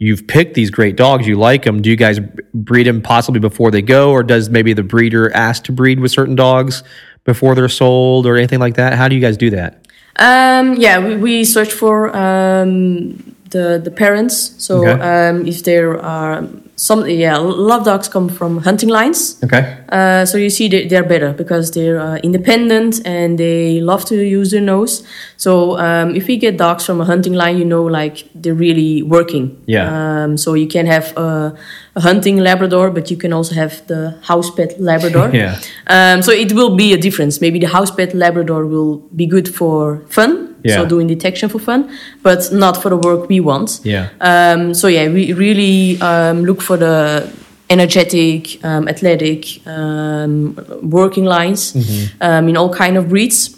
you've 0.00 0.26
picked 0.26 0.54
these 0.54 0.70
great 0.70 0.96
dogs, 0.96 1.28
you 1.28 1.36
like 1.38 1.62
them. 1.64 1.80
Do 1.82 1.88
you 1.90 1.96
guys 1.96 2.18
breed 2.52 2.86
them 2.88 3.00
possibly 3.02 3.38
before 3.38 3.70
they 3.70 3.82
go, 3.82 4.10
or 4.10 4.22
does 4.24 4.50
maybe 4.50 4.72
the 4.72 4.82
breeder 4.82 5.30
ask 5.36 5.62
to 5.64 5.72
breed 5.72 6.00
with 6.00 6.10
certain 6.10 6.34
dogs 6.34 6.82
before 7.24 7.54
they're 7.54 7.68
sold, 7.68 8.26
or 8.26 8.36
anything 8.36 8.58
like 8.58 8.74
that? 8.74 8.94
How 8.94 9.06
do 9.08 9.14
you 9.14 9.20
guys 9.20 9.36
do 9.36 9.50
that? 9.50 9.86
um, 10.16 10.74
yeah 10.74 10.98
we, 10.98 11.16
we 11.16 11.44
search 11.44 11.72
for 11.72 12.14
um, 12.16 13.14
the 13.50 13.80
the 13.82 13.90
parents 13.90 14.36
so 14.58 14.74
Okay. 14.86 15.00
um, 15.00 15.46
if 15.46 15.62
there 15.62 15.98
are 16.02 16.44
some 16.80 17.06
yeah 17.06 17.36
a 17.36 17.40
lot 17.40 17.80
of 17.80 17.84
dogs 17.84 18.08
come 18.08 18.28
from 18.28 18.58
hunting 18.58 18.88
lines 18.88 19.20
Okay. 19.44 19.78
Uh, 19.88 20.24
so 20.24 20.38
you 20.38 20.50
see 20.50 20.68
they, 20.68 20.86
they're 20.86 21.04
better 21.04 21.32
because 21.32 21.72
they're 21.72 21.98
uh, 22.00 22.16
independent 22.22 23.04
and 23.04 23.38
they 23.38 23.80
love 23.80 24.04
to 24.04 24.16
use 24.16 24.50
their 24.50 24.60
nose. 24.60 25.02
So 25.36 25.78
um, 25.78 26.14
if 26.14 26.26
we 26.26 26.36
get 26.36 26.56
dogs 26.56 26.84
from 26.86 27.00
a 27.00 27.04
hunting 27.04 27.32
line, 27.32 27.58
you 27.58 27.64
know, 27.64 27.82
like 27.84 28.28
they're 28.34 28.54
really 28.54 29.02
working. 29.02 29.60
Yeah. 29.66 29.88
Um, 29.90 30.36
so 30.36 30.54
you 30.54 30.68
can 30.68 30.86
have 30.86 31.16
a, 31.16 31.56
a 31.96 32.00
hunting 32.00 32.36
Labrador, 32.36 32.90
but 32.90 33.10
you 33.10 33.16
can 33.16 33.32
also 33.32 33.54
have 33.54 33.86
the 33.86 34.18
house 34.22 34.50
pet 34.50 34.80
Labrador. 34.80 35.30
Yeah. 35.40 35.58
Um, 35.86 36.22
so 36.22 36.32
it 36.32 36.52
will 36.52 36.76
be 36.76 36.92
a 36.92 36.96
difference. 36.96 37.40
Maybe 37.40 37.58
the 37.58 37.68
house 37.68 37.90
pet 37.90 38.14
Labrador 38.14 38.66
will 38.66 38.98
be 39.14 39.26
good 39.26 39.48
for 39.48 40.00
fun. 40.08 40.54
Yeah. 40.62 40.76
So 40.76 40.86
doing 40.86 41.06
detection 41.06 41.48
for 41.48 41.58
fun, 41.58 41.90
but 42.22 42.52
not 42.52 42.82
for 42.82 42.90
the 42.90 42.96
work 42.96 43.28
we 43.28 43.40
want. 43.40 43.80
Yeah. 43.82 44.10
Um, 44.20 44.74
so 44.74 44.88
yeah, 44.88 45.08
we 45.08 45.32
really 45.32 46.00
um, 46.02 46.44
look 46.44 46.60
for 46.60 46.76
the 46.76 47.32
energetic, 47.70 48.62
um, 48.64 48.88
athletic, 48.88 49.66
um, 49.66 50.58
working 50.82 51.24
lines 51.24 51.74
um, 52.20 52.48
in 52.48 52.56
all 52.56 52.74
kind 52.74 52.96
of 52.96 53.08
breeds. 53.08 53.56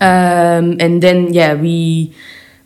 Um, 0.00 0.76
and 0.80 1.02
then, 1.02 1.34
yeah, 1.34 1.54
we 1.54 2.14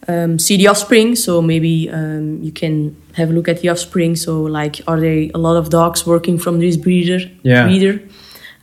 um, 0.07 0.39
see 0.39 0.57
the 0.57 0.69
offspring. 0.69 1.17
So 1.17 1.43
maybe 1.43 1.91
um, 1.91 2.43
you 2.43 2.53
can 2.53 2.95
have 3.19 3.31
a 3.31 3.33
look 3.33 3.49
at 3.49 3.61
the 3.61 3.69
offspring. 3.69 4.17
So, 4.17 4.43
like, 4.43 4.81
are 4.87 4.99
there 5.01 5.29
a 5.35 5.39
lot 5.39 5.57
of 5.57 5.69
dogs 5.69 6.07
working 6.07 6.39
from 6.39 6.59
this 6.61 6.77
breeder? 6.77 7.21
Yeah. 7.43 7.65
breeder 7.67 8.01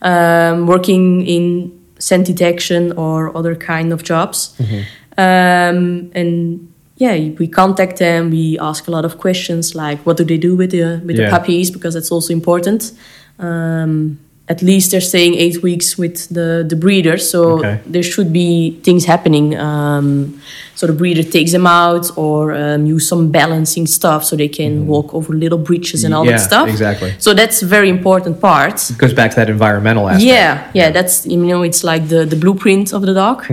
um, 0.01 0.67
working 0.67 1.25
in 1.27 1.71
scent 1.99 2.25
detection 2.27 2.91
or 2.97 3.35
other 3.37 3.55
kind 3.55 3.91
of 3.93 4.03
jobs. 4.03 4.55
Um, 5.17 6.11
and 6.13 6.71
yeah, 6.97 7.15
we 7.39 7.47
contact 7.47 7.97
them. 7.99 8.29
We 8.31 8.57
ask 8.59 8.87
a 8.87 8.91
lot 8.91 9.05
of 9.05 9.17
questions 9.17 9.73
like, 9.75 9.99
what 10.05 10.17
do 10.17 10.23
they 10.23 10.37
do 10.37 10.55
with 10.55 10.71
the 10.71 11.01
with 11.05 11.17
Yeah. 11.17 11.25
the 11.29 11.37
puppies? 11.37 11.71
Because 11.71 11.93
that's 11.93 12.11
also 12.11 12.33
important. 12.33 12.91
Um, 13.39 14.19
at 14.47 14.61
least 14.61 14.91
they're 14.91 15.01
staying 15.01 15.33
eight 15.35 15.63
weeks 15.63 15.97
with 15.97 16.27
the 16.29 16.63
the 16.69 16.75
breeder, 16.75 17.17
so 17.17 17.39
Okay. 17.57 17.79
there 17.93 18.03
should 18.03 18.31
be 18.31 18.79
things 18.83 19.05
happening. 19.05 19.55
Um, 19.57 20.33
so 20.75 20.85
the 20.87 20.93
breeder 20.93 21.23
takes 21.23 21.51
them 21.51 21.65
out 21.65 22.11
or 22.17 22.51
um, 22.53 22.85
use 22.85 23.07
some 23.07 23.31
balancing 23.31 23.87
stuff 23.87 24.23
so 24.23 24.35
they 24.35 24.49
can 24.49 24.87
walk 24.87 25.13
over 25.13 25.33
little 25.33 25.57
bridges 25.57 26.03
and 26.03 26.13
all 26.13 26.23
Mm-hmm. 26.25 26.31
Yeah, 26.31 26.37
that 26.37 26.49
stuff. 26.49 26.67
exactly. 26.69 27.11
So 27.17 27.33
that's 27.33 27.63
a 27.63 27.65
very 27.65 27.89
important 27.89 28.39
part. 28.39 28.89
It 28.91 28.97
goes 28.97 29.13
back 29.13 29.31
to 29.31 29.35
that 29.37 29.49
environmental 29.49 30.07
aspect. 30.09 30.25
Yeah, 30.25 30.69
yeah, 30.73 30.91
that's 30.91 31.25
you 31.25 31.37
know 31.37 31.63
it's 31.63 31.83
like 31.83 32.07
the 32.09 32.25
the 32.25 32.35
blueprint 32.35 32.93
of 32.93 33.01
the 33.01 33.13
dog. 33.13 33.45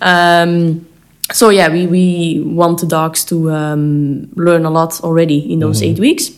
Um, 0.00 0.86
so 1.32 1.50
yeah, 1.50 1.68
we 1.72 1.86
we 1.86 2.40
want 2.44 2.80
the 2.80 2.86
dogs 2.86 3.24
to 3.24 3.36
um, 3.50 4.28
learn 4.36 4.64
a 4.64 4.70
lot 4.70 5.00
already 5.02 5.38
in 5.52 5.58
those 5.60 5.82
eight 5.82 5.98
weeks. 5.98 6.30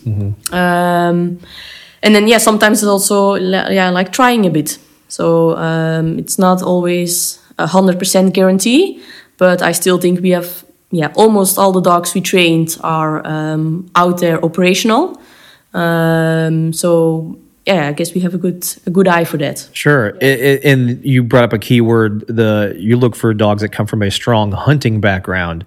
Um, 0.51 1.37
and 2.03 2.13
then 2.13 2.27
yeah, 2.27 2.37
sometimes 2.37 2.83
it's 2.83 2.87
also 2.87 3.35
yeah 3.35 3.89
like 3.89 4.11
trying 4.11 4.45
a 4.45 4.49
bit. 4.49 4.77
So 5.07 5.55
um, 5.57 6.19
it's 6.19 6.37
not 6.37 6.61
always 6.61 7.39
a 7.57 7.67
hundred 7.67 7.97
percent 7.97 8.33
guarantee, 8.33 9.01
but 9.37 9.61
I 9.61 9.71
still 9.71 9.97
think 9.97 10.21
we 10.21 10.31
have 10.31 10.63
yeah 10.91 11.11
almost 11.15 11.57
all 11.57 11.71
the 11.71 11.81
dogs 11.81 12.13
we 12.13 12.21
trained 12.21 12.77
are 12.83 13.25
um, 13.25 13.89
out 13.95 14.19
there 14.19 14.43
operational. 14.43 15.19
Um, 15.73 16.73
so 16.73 17.39
yeah, 17.65 17.87
I 17.87 17.93
guess 17.93 18.13
we 18.13 18.21
have 18.21 18.33
a 18.33 18.37
good 18.37 18.65
a 18.85 18.89
good 18.89 19.07
eye 19.07 19.23
for 19.23 19.37
that. 19.37 19.69
Sure. 19.73 20.17
I- 20.21 20.59
and 20.63 21.03
you 21.05 21.23
brought 21.23 21.45
up 21.45 21.53
a 21.53 21.59
key 21.59 21.81
word. 21.81 22.27
The 22.27 22.75
you 22.77 22.97
look 22.97 23.15
for 23.15 23.33
dogs 23.33 23.61
that 23.61 23.69
come 23.69 23.87
from 23.87 24.01
a 24.01 24.11
strong 24.11 24.51
hunting 24.51 24.99
background. 24.99 25.65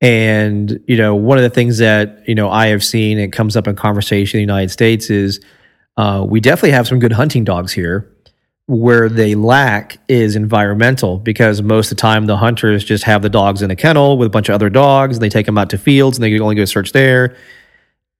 And 0.00 0.80
you 0.86 0.96
know, 0.96 1.14
one 1.14 1.38
of 1.38 1.42
the 1.42 1.50
things 1.50 1.78
that 1.78 2.22
you 2.28 2.34
know 2.34 2.50
I 2.50 2.66
have 2.68 2.84
seen 2.84 3.18
it 3.18 3.32
comes 3.32 3.56
up 3.56 3.66
in 3.66 3.74
conversation 3.74 4.38
in 4.38 4.46
the 4.46 4.52
United 4.52 4.70
States 4.70 5.10
is 5.10 5.40
uh, 5.96 6.24
we 6.28 6.40
definitely 6.40 6.72
have 6.72 6.88
some 6.88 6.98
good 6.98 7.12
hunting 7.12 7.44
dogs 7.44 7.72
here. 7.72 8.10
Where 8.66 9.10
they 9.10 9.34
lack 9.34 9.98
is 10.08 10.36
environmental 10.36 11.18
because 11.18 11.60
most 11.60 11.92
of 11.92 11.98
the 11.98 12.00
time 12.00 12.24
the 12.24 12.38
hunters 12.38 12.82
just 12.82 13.04
have 13.04 13.20
the 13.20 13.28
dogs 13.28 13.60
in 13.60 13.70
a 13.70 13.76
kennel 13.76 14.16
with 14.16 14.26
a 14.26 14.30
bunch 14.30 14.48
of 14.48 14.54
other 14.54 14.70
dogs 14.70 15.16
and 15.16 15.22
they 15.22 15.28
take 15.28 15.44
them 15.44 15.58
out 15.58 15.68
to 15.70 15.78
fields 15.78 16.16
and 16.16 16.24
they 16.24 16.40
only 16.40 16.54
go 16.54 16.64
search 16.64 16.92
there. 16.92 17.36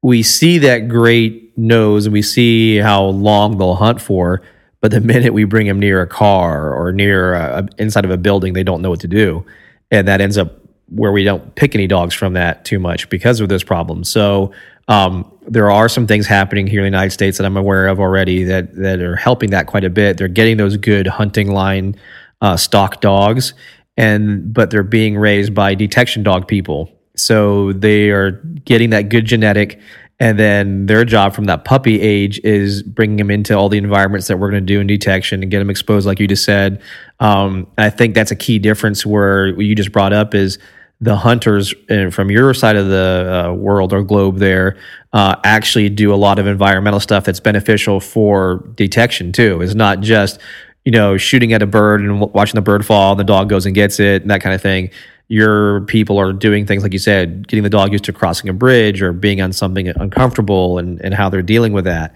We 0.03 0.23
see 0.23 0.59
that 0.59 0.87
great 0.87 1.57
nose 1.57 2.05
and 2.05 2.13
we 2.13 2.21
see 2.21 2.77
how 2.77 3.05
long 3.05 3.57
they'll 3.57 3.75
hunt 3.75 4.03
for, 4.03 4.43
but 4.83 4.91
the 4.91 5.01
minute 5.13 5.33
we 5.33 5.45
bring 5.45 5.67
them 5.67 5.81
near 5.81 6.03
a 6.03 6.07
car 6.07 6.75
or 6.75 6.93
near 6.93 7.33
a, 7.33 7.67
inside 7.79 8.05
of 8.05 8.11
a 8.11 8.19
building, 8.19 8.53
they 8.53 8.65
don't 8.65 8.83
know 8.83 8.91
what 8.91 9.01
to 9.01 9.09
do, 9.09 9.47
and 9.91 10.07
that 10.09 10.21
ends 10.21 10.37
up 10.37 10.59
where 10.89 11.13
we 11.13 11.25
don't 11.25 11.55
pick 11.55 11.75
any 11.75 11.87
dogs 11.87 12.15
from 12.15 12.35
that 12.35 12.65
too 12.65 12.79
much 12.79 13.09
because 13.09 13.41
of 13.41 13.49
this 13.49 13.63
problem. 13.63 14.05
So 14.05 14.53
um, 14.89 15.31
there 15.47 15.71
are 15.71 15.89
some 15.89 16.07
things 16.07 16.27
happening 16.27 16.67
here 16.67 16.81
in 16.81 16.85
the 16.85 16.97
United 16.97 17.11
States 17.11 17.39
that 17.39 17.45
I'm 17.45 17.57
aware 17.57 17.87
of 17.87 18.01
already 18.01 18.45
that 18.45 18.75
that 18.77 19.01
are 19.01 19.17
helping 19.17 19.51
that 19.51 19.67
quite 19.67 19.85
a 19.85 19.91
bit. 19.91 20.17
They're 20.17 20.29
getting 20.29 20.57
those 20.57 20.77
good 20.77 21.07
hunting 21.07 21.53
line 21.53 21.97
uh, 22.41 22.57
stock 22.57 23.01
dogs, 23.01 23.55
and 23.97 24.53
but 24.53 24.71
they're 24.71 24.83
being 24.83 25.17
raised 25.17 25.55
by 25.55 25.75
detection 25.75 26.23
dog 26.23 26.49
people. 26.49 26.91
So 27.17 27.73
they 27.73 28.11
are 28.11 28.33
getting 28.65 28.91
that 28.91 29.09
good 29.09 29.25
genetic, 29.25 29.81
and 30.19 30.39
then 30.39 30.87
their 30.87 31.05
job 31.05 31.35
from 31.35 31.45
that 31.45 31.65
puppy 31.65 32.01
age 32.01 32.41
is 32.41 32.83
bringing 32.83 33.17
them 33.17 33.31
into 33.31 33.55
all 33.55 33.69
the 33.69 33.79
environments 33.79 34.27
that 34.29 34.39
we're 34.39 34.51
going 34.51 34.63
to 34.63 34.67
do 34.67 34.81
in 34.81 34.87
detection 34.87 35.43
and 35.43 35.51
get 35.51 35.61
them 35.61 35.71
exposed, 35.71 36.07
like 36.07 36.19
you 36.19 36.27
just 36.27 36.45
said. 36.45 36.83
Um, 37.21 37.67
I 37.79 37.91
think 37.91 38.15
that's 38.15 38.31
a 38.31 38.37
key 38.37 38.59
difference 38.59 39.07
where 39.07 39.49
you 39.61 39.75
just 39.75 39.93
brought 39.93 40.13
up 40.13 40.35
is 40.35 40.59
the 41.05 41.17
hunters 41.17 41.75
uh, 41.91 42.11
from 42.11 42.31
your 42.31 42.55
side 42.55 42.77
of 42.77 42.89
the 42.89 43.51
uh, 43.51 43.53
world 43.53 43.93
or 43.93 44.03
globe 44.03 44.39
there 44.39 44.77
uh, 45.13 45.37
actually 45.45 45.91
do 45.91 46.13
a 46.13 46.17
lot 46.17 46.39
of 46.39 46.47
environmental 46.47 46.99
stuff 46.99 47.25
that's 47.25 47.41
beneficial 47.41 48.01
for 48.01 48.65
detection 48.75 49.31
too. 49.31 49.61
It's 49.61 49.75
not 49.75 50.01
just 50.01 50.41
you 50.85 50.93
know 50.93 51.17
shooting 51.19 51.53
at 51.53 51.63
a 51.63 51.67
bird 51.67 52.01
and 52.01 52.21
watching 52.33 52.55
the 52.55 52.63
bird 52.63 52.87
fall, 52.87 53.13
and 53.13 53.21
the 53.21 53.25
dog 53.25 53.51
goes 53.51 53.67
and 53.67 53.75
gets 53.75 54.01
it, 54.01 54.23
and 54.23 54.31
that 54.31 54.41
kind 54.41 54.55
of 54.55 54.63
thing. 54.63 54.91
Your 55.29 55.83
people 55.83 56.19
are 56.19 56.33
doing 56.33 56.67
things 56.67 56.83
like 56.83 56.93
you 56.93 56.99
said, 56.99 57.49
getting 57.49 57.63
the 57.63 57.71
dog 57.71 57.93
used 57.93 58.05
to 58.05 58.13
crossing 58.13 58.51
a 58.51 58.53
bridge 58.53 59.01
or 59.01 59.13
being 59.13 59.41
on 59.41 59.53
something 59.53 59.89
uncomfortable, 59.89 60.79
and 60.79 61.01
and 61.03 61.13
how 61.13 61.29
they're 61.29 61.43
dealing 61.43 61.73
with 61.75 61.85
that. 61.85 62.15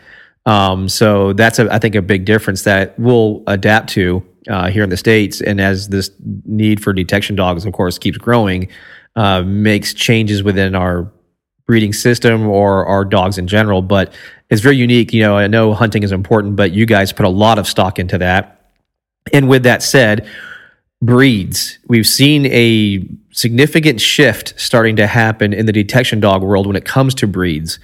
Um, 0.49 0.89
so 0.89 1.35
that's 1.35 1.59
a, 1.59 1.73
I 1.73 1.79
think 1.79 1.95
a 1.95 2.01
big 2.01 2.25
difference 2.25 2.63
that 2.63 2.99
we'll 2.99 3.43
adapt 3.47 3.91
to 3.91 4.25
uh, 4.49 4.71
here 4.71 4.83
in 4.83 4.89
the 4.89 4.97
states. 4.97 5.43
And 5.43 5.61
as 5.61 5.89
this 5.89 6.11
need 6.47 6.83
for 6.83 6.95
detection 6.95 7.37
dogs, 7.37 7.67
of 7.67 7.73
course, 7.75 7.99
keeps 7.99 8.17
growing, 8.17 8.69
uh, 9.15 9.43
makes 9.43 9.93
changes 9.93 10.43
within 10.43 10.75
our 10.75 11.13
breeding 11.67 11.93
system 11.93 12.47
or 12.49 12.87
our 12.87 13.05
dogs 13.05 13.37
in 13.37 13.47
general. 13.47 13.83
But 13.83 14.15
it's 14.49 14.63
very 14.63 14.77
unique. 14.79 15.13
You 15.13 15.21
know, 15.21 15.37
I 15.37 15.49
know 15.49 15.75
hunting 15.75 16.03
is 16.03 16.13
important, 16.13 16.57
but 16.57 16.73
you 16.73 16.87
guys 16.87 17.13
put 17.13 17.27
a 17.27 17.31
lot 17.31 17.59
of 17.59 17.67
stock 17.69 17.99
into 17.99 18.17
that. 18.17 18.73
And 19.35 19.51
with 19.51 19.65
that 19.65 19.83
said, 19.83 20.27
breeds. 21.03 21.79
We've 21.89 22.07
seen 22.07 22.47
a 22.47 23.07
significant 23.33 24.01
shift 24.01 24.55
starting 24.57 24.97
to 24.97 25.07
happen 25.07 25.53
in 25.53 25.67
the 25.67 25.73
detection 25.73 26.21
dog 26.21 26.43
world 26.43 26.67
when 26.67 26.75
it 26.75 26.87
comes 26.87 27.15
to 27.17 27.27
breeds. 27.27 27.79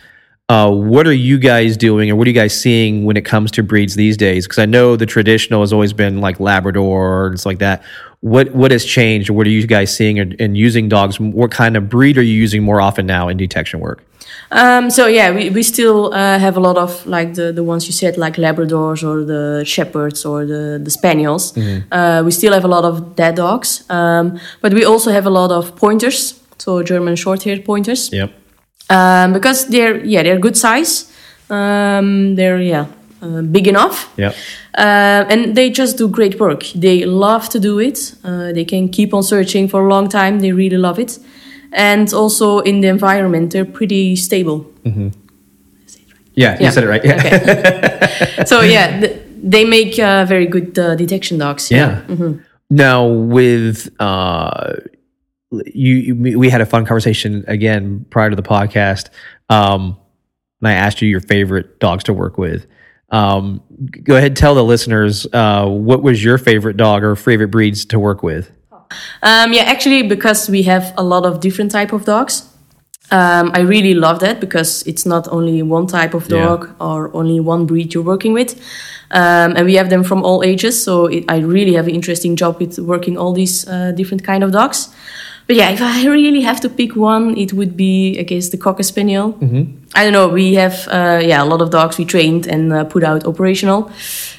Uh, 0.50 0.70
what 0.70 1.06
are 1.06 1.12
you 1.12 1.38
guys 1.38 1.74
doing, 1.74 2.10
or 2.10 2.16
what 2.16 2.26
are 2.26 2.30
you 2.30 2.34
guys 2.34 2.58
seeing 2.58 3.04
when 3.06 3.16
it 3.16 3.24
comes 3.24 3.50
to 3.50 3.62
breeds 3.62 3.94
these 3.94 4.16
days? 4.16 4.46
Because 4.46 4.58
I 4.58 4.66
know 4.66 4.94
the 4.94 5.06
traditional 5.06 5.60
has 5.60 5.72
always 5.72 5.94
been 5.94 6.20
like 6.20 6.38
Labrador 6.38 7.28
and 7.28 7.40
stuff 7.40 7.46
like 7.46 7.58
that. 7.60 7.82
What 8.20 8.54
what 8.54 8.70
has 8.70 8.84
changed, 8.84 9.30
or 9.30 9.32
what 9.32 9.46
are 9.46 9.50
you 9.50 9.66
guys 9.66 9.96
seeing 9.96 10.18
in, 10.18 10.32
in 10.34 10.54
using 10.54 10.88
dogs? 10.88 11.18
What 11.18 11.50
kind 11.50 11.78
of 11.78 11.88
breed 11.88 12.18
are 12.18 12.22
you 12.22 12.34
using 12.34 12.62
more 12.62 12.78
often 12.78 13.06
now 13.06 13.28
in 13.28 13.38
detection 13.38 13.80
work? 13.80 14.02
Um, 14.50 14.90
so 14.90 15.06
yeah, 15.06 15.30
we, 15.30 15.48
we 15.48 15.62
still 15.62 16.12
uh, 16.12 16.38
have 16.38 16.58
a 16.58 16.60
lot 16.60 16.76
of 16.76 17.06
like 17.06 17.34
the, 17.34 17.50
the 17.50 17.64
ones 17.64 17.86
you 17.86 17.92
said, 17.92 18.18
like 18.18 18.34
Labradors 18.34 19.02
or 19.02 19.24
the 19.24 19.64
Shepherds 19.64 20.26
or 20.26 20.44
the, 20.44 20.78
the 20.82 20.90
Spaniels. 20.90 21.56
Uh, 21.90 22.22
we 22.24 22.30
still 22.30 22.52
have 22.52 22.64
a 22.64 22.68
lot 22.68 22.84
of 22.84 23.16
dead 23.16 23.34
dogs. 23.36 23.84
Um, 23.90 24.38
but 24.60 24.74
we 24.74 24.84
also 24.84 25.10
have 25.10 25.26
a 25.26 25.30
lot 25.30 25.50
of 25.50 25.74
pointers, 25.76 26.40
so 26.58 26.82
German 26.82 27.16
short-haired 27.16 27.64
pointers. 27.64 28.12
Yep. 28.12 28.32
Um, 28.90 29.32
because 29.32 29.68
they're, 29.68 30.04
yeah, 30.04 30.22
they're 30.22 30.38
good 30.38 30.56
size. 30.56 31.10
Um, 31.50 32.34
they're, 32.36 32.60
yeah, 32.60 32.86
uh, 33.22 33.42
big 33.42 33.66
enough. 33.66 34.12
Yep. 34.16 34.34
Uh, 34.76 35.24
and 35.28 35.56
they 35.56 35.70
just 35.70 35.96
do 35.98 36.08
great 36.08 36.38
work. 36.38 36.64
They 36.74 37.04
love 37.04 37.48
to 37.50 37.60
do 37.60 37.78
it. 37.78 38.14
Uh, 38.24 38.52
they 38.52 38.64
can 38.64 38.88
keep 38.88 39.14
on 39.14 39.22
searching 39.22 39.68
for 39.68 39.86
a 39.86 39.88
long 39.88 40.08
time. 40.08 40.40
They 40.40 40.52
really 40.52 40.76
love 40.76 40.98
it. 40.98 41.18
And 41.72 42.12
also 42.12 42.60
in 42.60 42.80
the 42.80 42.88
environment, 42.88 43.52
they're 43.52 43.64
pretty 43.64 44.16
stable. 44.16 44.66
Yeah, 46.34 46.60
you 46.60 46.70
said 46.70 46.84
it 46.84 46.88
right. 46.88 47.04
Yeah. 47.04 47.16
Okay. 47.16 48.44
so 48.46 48.60
yeah, 48.60 49.00
th- 49.00 49.20
they 49.42 49.64
make 49.64 49.98
uh, 49.98 50.24
very 50.24 50.46
good 50.46 50.78
uh, 50.78 50.94
detection 50.96 51.38
dogs. 51.38 51.70
Yeah. 51.70 52.02
Now 52.70 53.06
with 53.06 53.90
uh, 54.00 54.74
you, 55.66 56.14
we 56.38 56.50
had 56.50 56.60
a 56.60 56.66
fun 56.66 56.84
conversation 56.86 57.44
again 57.48 58.06
prior 58.10 58.30
to 58.30 58.36
the 58.36 58.42
podcast, 58.42 59.10
um, 59.48 59.96
and 60.60 60.68
I 60.68 60.72
asked 60.72 61.02
you 61.02 61.08
your 61.08 61.20
favorite 61.20 61.78
dogs 61.80 62.04
to 62.04 62.12
work 62.12 62.38
with. 62.38 62.66
Um, 63.10 63.62
go 64.02 64.16
ahead, 64.16 64.28
and 64.28 64.36
tell 64.36 64.54
the 64.54 64.64
listeners 64.64 65.26
uh, 65.32 65.66
what 65.66 66.02
was 66.02 66.24
your 66.24 66.38
favorite 66.38 66.76
dog 66.76 67.04
or 67.04 67.14
favorite 67.16 67.48
breeds 67.48 67.84
to 67.86 67.98
work 67.98 68.22
with. 68.22 68.50
Um, 69.22 69.52
yeah, 69.52 69.62
actually, 69.62 70.02
because 70.02 70.48
we 70.48 70.62
have 70.62 70.92
a 70.96 71.02
lot 71.02 71.24
of 71.26 71.40
different 71.40 71.70
type 71.70 71.92
of 71.92 72.04
dogs. 72.04 72.48
Um, 73.10 73.50
I 73.54 73.60
really 73.60 73.94
love 73.94 74.20
that 74.20 74.40
because 74.40 74.82
it's 74.86 75.04
not 75.04 75.28
only 75.28 75.62
one 75.62 75.86
type 75.86 76.14
of 76.14 76.28
Yeah. 76.28 76.38
dog 76.44 76.70
or 76.80 77.10
only 77.14 77.38
one 77.40 77.66
breed 77.66 77.92
you're 77.92 78.02
working 78.02 78.32
with, 78.32 78.54
um, 79.10 79.56
and 79.56 79.66
we 79.66 79.74
have 79.76 79.90
them 79.90 80.02
from 80.02 80.22
all 80.24 80.42
ages. 80.42 80.82
So 80.82 81.06
it, 81.06 81.24
I 81.28 81.38
really 81.38 81.74
have 81.74 81.86
an 81.86 81.94
interesting 81.94 82.34
job 82.36 82.58
with 82.60 82.78
working 82.78 83.18
all 83.18 83.32
these 83.34 83.68
uh, 83.68 83.92
different 83.94 84.24
kind 84.24 84.42
of 84.42 84.50
dogs. 84.52 84.88
But 85.46 85.56
yeah, 85.56 85.70
if 85.70 85.82
I 85.82 86.06
really 86.06 86.40
have 86.40 86.60
to 86.60 86.68
pick 86.68 86.96
one, 86.96 87.36
it 87.36 87.52
would 87.52 87.76
be 87.76 88.18
I 88.18 88.22
guess 88.22 88.48
the 88.48 88.56
cocker 88.56 88.82
spaniel. 88.82 89.36
I 89.94 90.04
don't 90.04 90.12
know. 90.12 90.28
We 90.28 90.54
have 90.54 90.88
uh, 90.88 91.20
yeah 91.22 91.42
a 91.42 91.44
lot 91.44 91.60
of 91.60 91.70
dogs 91.70 91.98
we 91.98 92.04
trained 92.04 92.46
and 92.46 92.72
uh, 92.72 92.84
put 92.84 93.02
out 93.04 93.26
operational. 93.26 93.90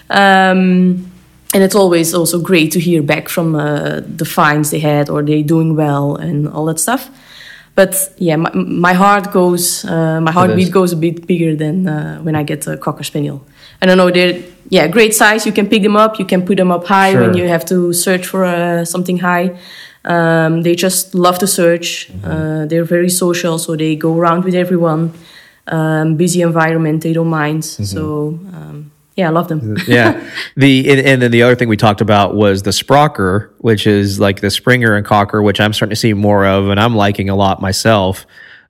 Um, 0.09 1.11
and 1.53 1.63
it's 1.63 1.75
always 1.75 2.13
also 2.13 2.39
great 2.41 2.71
to 2.71 2.79
hear 2.79 3.01
back 3.01 3.29
from 3.29 3.55
uh, 3.55 4.01
the 4.17 4.25
finds 4.25 4.69
they 4.71 4.79
had 4.79 5.09
or 5.09 5.23
they 5.23 5.41
doing 5.43 5.75
well 5.75 6.15
and 6.15 6.47
all 6.47 6.65
that 6.65 6.79
stuff. 6.79 7.09
But 7.75 7.95
yeah, 8.17 8.35
my, 8.37 8.51
my 8.53 8.93
heart 8.93 9.31
goes, 9.31 9.85
uh, 9.85 10.19
my 10.21 10.31
heartbeat 10.31 10.71
goes 10.71 10.91
a 10.93 10.95
bit 10.95 11.27
bigger 11.27 11.55
than 11.55 11.87
uh, 11.87 12.19
when 12.23 12.35
I 12.35 12.43
get 12.43 12.67
a 12.67 12.77
cocker 12.77 13.03
spaniel 13.03 13.45
I 13.81 13.85
don't 13.85 13.97
know. 13.97 14.09
They're 14.09 14.41
yeah, 14.69 14.87
great 14.87 15.13
size. 15.13 15.45
You 15.45 15.51
can 15.51 15.67
pick 15.67 15.83
them 15.83 15.95
up. 15.95 16.17
You 16.17 16.25
can 16.25 16.45
put 16.45 16.57
them 16.57 16.71
up 16.71 16.85
high 16.85 17.11
Sure. 17.11 17.21
when 17.21 17.37
you 17.37 17.47
have 17.47 17.65
to 17.65 17.93
search 17.93 18.25
for 18.25 18.45
uh, 18.45 18.85
something 18.85 19.19
high. 19.19 19.57
Um, 20.05 20.61
they 20.61 20.75
just 20.75 21.15
love 21.15 21.39
to 21.39 21.47
search. 21.47 22.11
Uh, 22.23 22.65
they're 22.65 22.85
very 22.85 23.09
social, 23.09 23.57
so 23.57 23.75
they 23.75 23.95
go 23.95 24.15
around 24.17 24.45
with 24.45 24.53
everyone. 24.53 25.13
Um, 25.67 26.15
busy 26.15 26.41
environment, 26.41 27.01
they 27.01 27.11
don't 27.11 27.29
mind. 27.29 27.65
So 27.65 28.39
um, 28.53 28.91
yeah, 29.15 29.27
I 29.27 29.31
love 29.31 29.47
them. 29.47 29.77
yeah. 29.87 30.29
The 30.55 30.91
and, 30.91 30.99
and 30.99 31.21
then 31.21 31.31
the 31.31 31.41
other 31.41 31.55
thing 31.55 31.69
we 31.69 31.77
talked 31.77 32.01
about 32.01 32.35
was 32.35 32.61
the 32.61 32.71
Sprocker, 32.71 33.49
which 33.57 33.87
is 33.87 34.19
like 34.19 34.41
the 34.41 34.51
Springer 34.51 34.95
and 34.95 35.05
Cocker, 35.05 35.41
which 35.41 35.59
I'm 35.59 35.73
starting 35.73 35.91
to 35.91 35.95
see 35.95 36.13
more 36.13 36.45
of, 36.45 36.69
and 36.69 36.79
I'm 36.79 36.95
liking 36.95 37.29
a 37.29 37.35
lot 37.35 37.61
myself. 37.61 38.27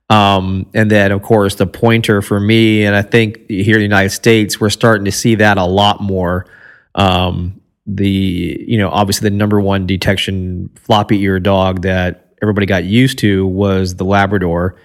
Um, 0.08 0.66
and 0.72 0.88
then 0.88 1.10
of 1.10 1.20
course 1.22 1.56
the 1.56 1.66
pointer 1.66 2.22
for 2.22 2.38
me, 2.40 2.84
and 2.84 2.94
I 2.94 3.02
think 3.02 3.48
here 3.50 3.74
in 3.74 3.80
the 3.80 3.84
United 3.84 4.10
States 4.10 4.60
we're 4.60 4.70
starting 4.70 5.04
to 5.04 5.12
see 5.12 5.34
that 5.34 5.58
a 5.58 5.64
lot 5.64 6.00
more. 6.00 6.46
Um, 6.94 7.60
the 7.86 8.64
you 8.66 8.78
know 8.78 8.90
obviously 8.90 9.28
the 9.28 9.36
number 9.36 9.60
one 9.60 9.86
detection 9.86 10.70
floppy 10.74 11.20
ear 11.22 11.38
dog 11.38 11.82
that 11.82 12.26
everybody 12.42 12.66
got 12.66 12.84
used 12.84 13.18
to 13.20 13.46
was 13.46 13.96
the 13.96 14.04
Labrador. 14.04 14.76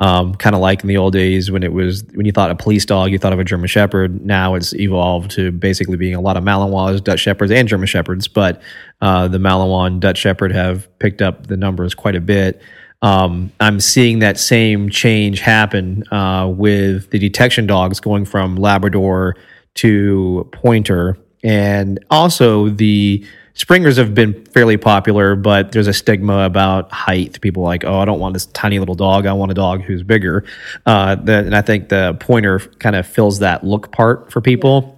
Um, 0.00 0.36
kind 0.36 0.54
of 0.54 0.60
like 0.60 0.82
in 0.82 0.86
the 0.86 0.96
old 0.96 1.12
days 1.12 1.50
when 1.50 1.64
it 1.64 1.72
was 1.72 2.04
when 2.14 2.24
you 2.24 2.30
thought 2.30 2.52
a 2.52 2.54
police 2.54 2.84
dog, 2.84 3.10
you 3.10 3.18
thought 3.18 3.32
of 3.32 3.40
a 3.40 3.44
German 3.44 3.66
Shepherd. 3.66 4.24
Now 4.24 4.54
it's 4.54 4.72
evolved 4.74 5.32
to 5.32 5.50
basically 5.50 5.96
being 5.96 6.14
a 6.14 6.20
lot 6.20 6.36
of 6.36 6.44
Malinois, 6.44 7.02
Dutch 7.02 7.18
Shepherds, 7.18 7.50
and 7.50 7.66
German 7.66 7.88
Shepherds. 7.88 8.28
But 8.28 8.62
uh, 9.00 9.26
the 9.26 9.38
Malinois 9.38 9.88
and 9.88 10.00
Dutch 10.00 10.18
Shepherd 10.18 10.52
have 10.52 10.86
picked 11.00 11.20
up 11.20 11.48
the 11.48 11.56
numbers 11.56 11.96
quite 11.96 12.14
a 12.14 12.20
bit. 12.20 12.62
Um, 13.02 13.52
I'm 13.58 13.80
seeing 13.80 14.20
that 14.20 14.38
same 14.38 14.88
change 14.88 15.40
happen 15.40 16.04
uh, 16.12 16.48
with 16.48 17.10
the 17.10 17.18
detection 17.18 17.66
dogs 17.66 17.98
going 17.98 18.24
from 18.24 18.54
Labrador 18.54 19.36
to 19.76 20.48
Pointer, 20.52 21.16
and 21.42 22.04
also 22.10 22.68
the 22.68 23.24
Springers 23.58 23.96
have 23.96 24.14
been 24.14 24.44
fairly 24.44 24.76
popular, 24.76 25.34
but 25.34 25.72
there's 25.72 25.88
a 25.88 25.92
stigma 25.92 26.44
about 26.44 26.92
height. 26.92 27.40
People 27.40 27.64
are 27.64 27.66
like, 27.66 27.84
oh, 27.84 27.98
I 27.98 28.04
don't 28.04 28.20
want 28.20 28.34
this 28.34 28.46
tiny 28.46 28.78
little 28.78 28.94
dog. 28.94 29.26
I 29.26 29.32
want 29.32 29.50
a 29.50 29.54
dog 29.54 29.82
who's 29.82 30.04
bigger. 30.04 30.44
Uh, 30.86 31.16
the, 31.16 31.38
and 31.38 31.56
I 31.56 31.60
think 31.62 31.88
the 31.88 32.16
pointer 32.20 32.60
kind 32.60 32.94
of 32.94 33.04
fills 33.04 33.40
that 33.40 33.64
look 33.64 33.90
part 33.90 34.30
for 34.30 34.40
people. 34.40 34.96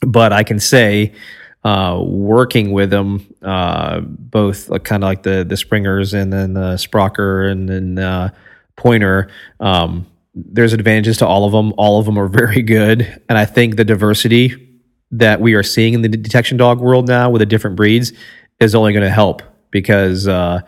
But 0.00 0.32
I 0.32 0.42
can 0.42 0.58
say, 0.58 1.12
uh, 1.62 2.02
working 2.04 2.72
with 2.72 2.90
them, 2.90 3.32
uh, 3.42 4.00
both 4.00 4.68
like, 4.68 4.82
kind 4.82 5.04
of 5.04 5.06
like 5.06 5.22
the 5.22 5.44
the 5.48 5.56
Springers 5.56 6.14
and 6.14 6.32
then 6.32 6.54
the 6.54 6.74
Sprocker 6.74 7.48
and 7.48 7.68
then 7.68 7.98
uh, 7.98 8.30
Pointer. 8.74 9.30
Um, 9.60 10.08
there's 10.34 10.72
advantages 10.72 11.18
to 11.18 11.28
all 11.28 11.44
of 11.44 11.52
them. 11.52 11.72
All 11.78 12.00
of 12.00 12.06
them 12.06 12.18
are 12.18 12.28
very 12.42 12.62
good, 12.62 13.22
and 13.28 13.38
I 13.38 13.44
think 13.44 13.76
the 13.76 13.84
diversity 13.84 14.73
that 15.10 15.40
we 15.40 15.54
are 15.54 15.62
seeing 15.62 15.94
in 15.94 16.02
the 16.02 16.08
detection 16.08 16.56
dog 16.56 16.80
world 16.80 17.06
now 17.06 17.30
with 17.30 17.40
the 17.40 17.46
different 17.46 17.76
breeds 17.76 18.12
is 18.60 18.74
only 18.74 18.92
going 18.92 19.04
to 19.04 19.10
help 19.10 19.42
because 19.70 20.26
uh, 20.28 20.60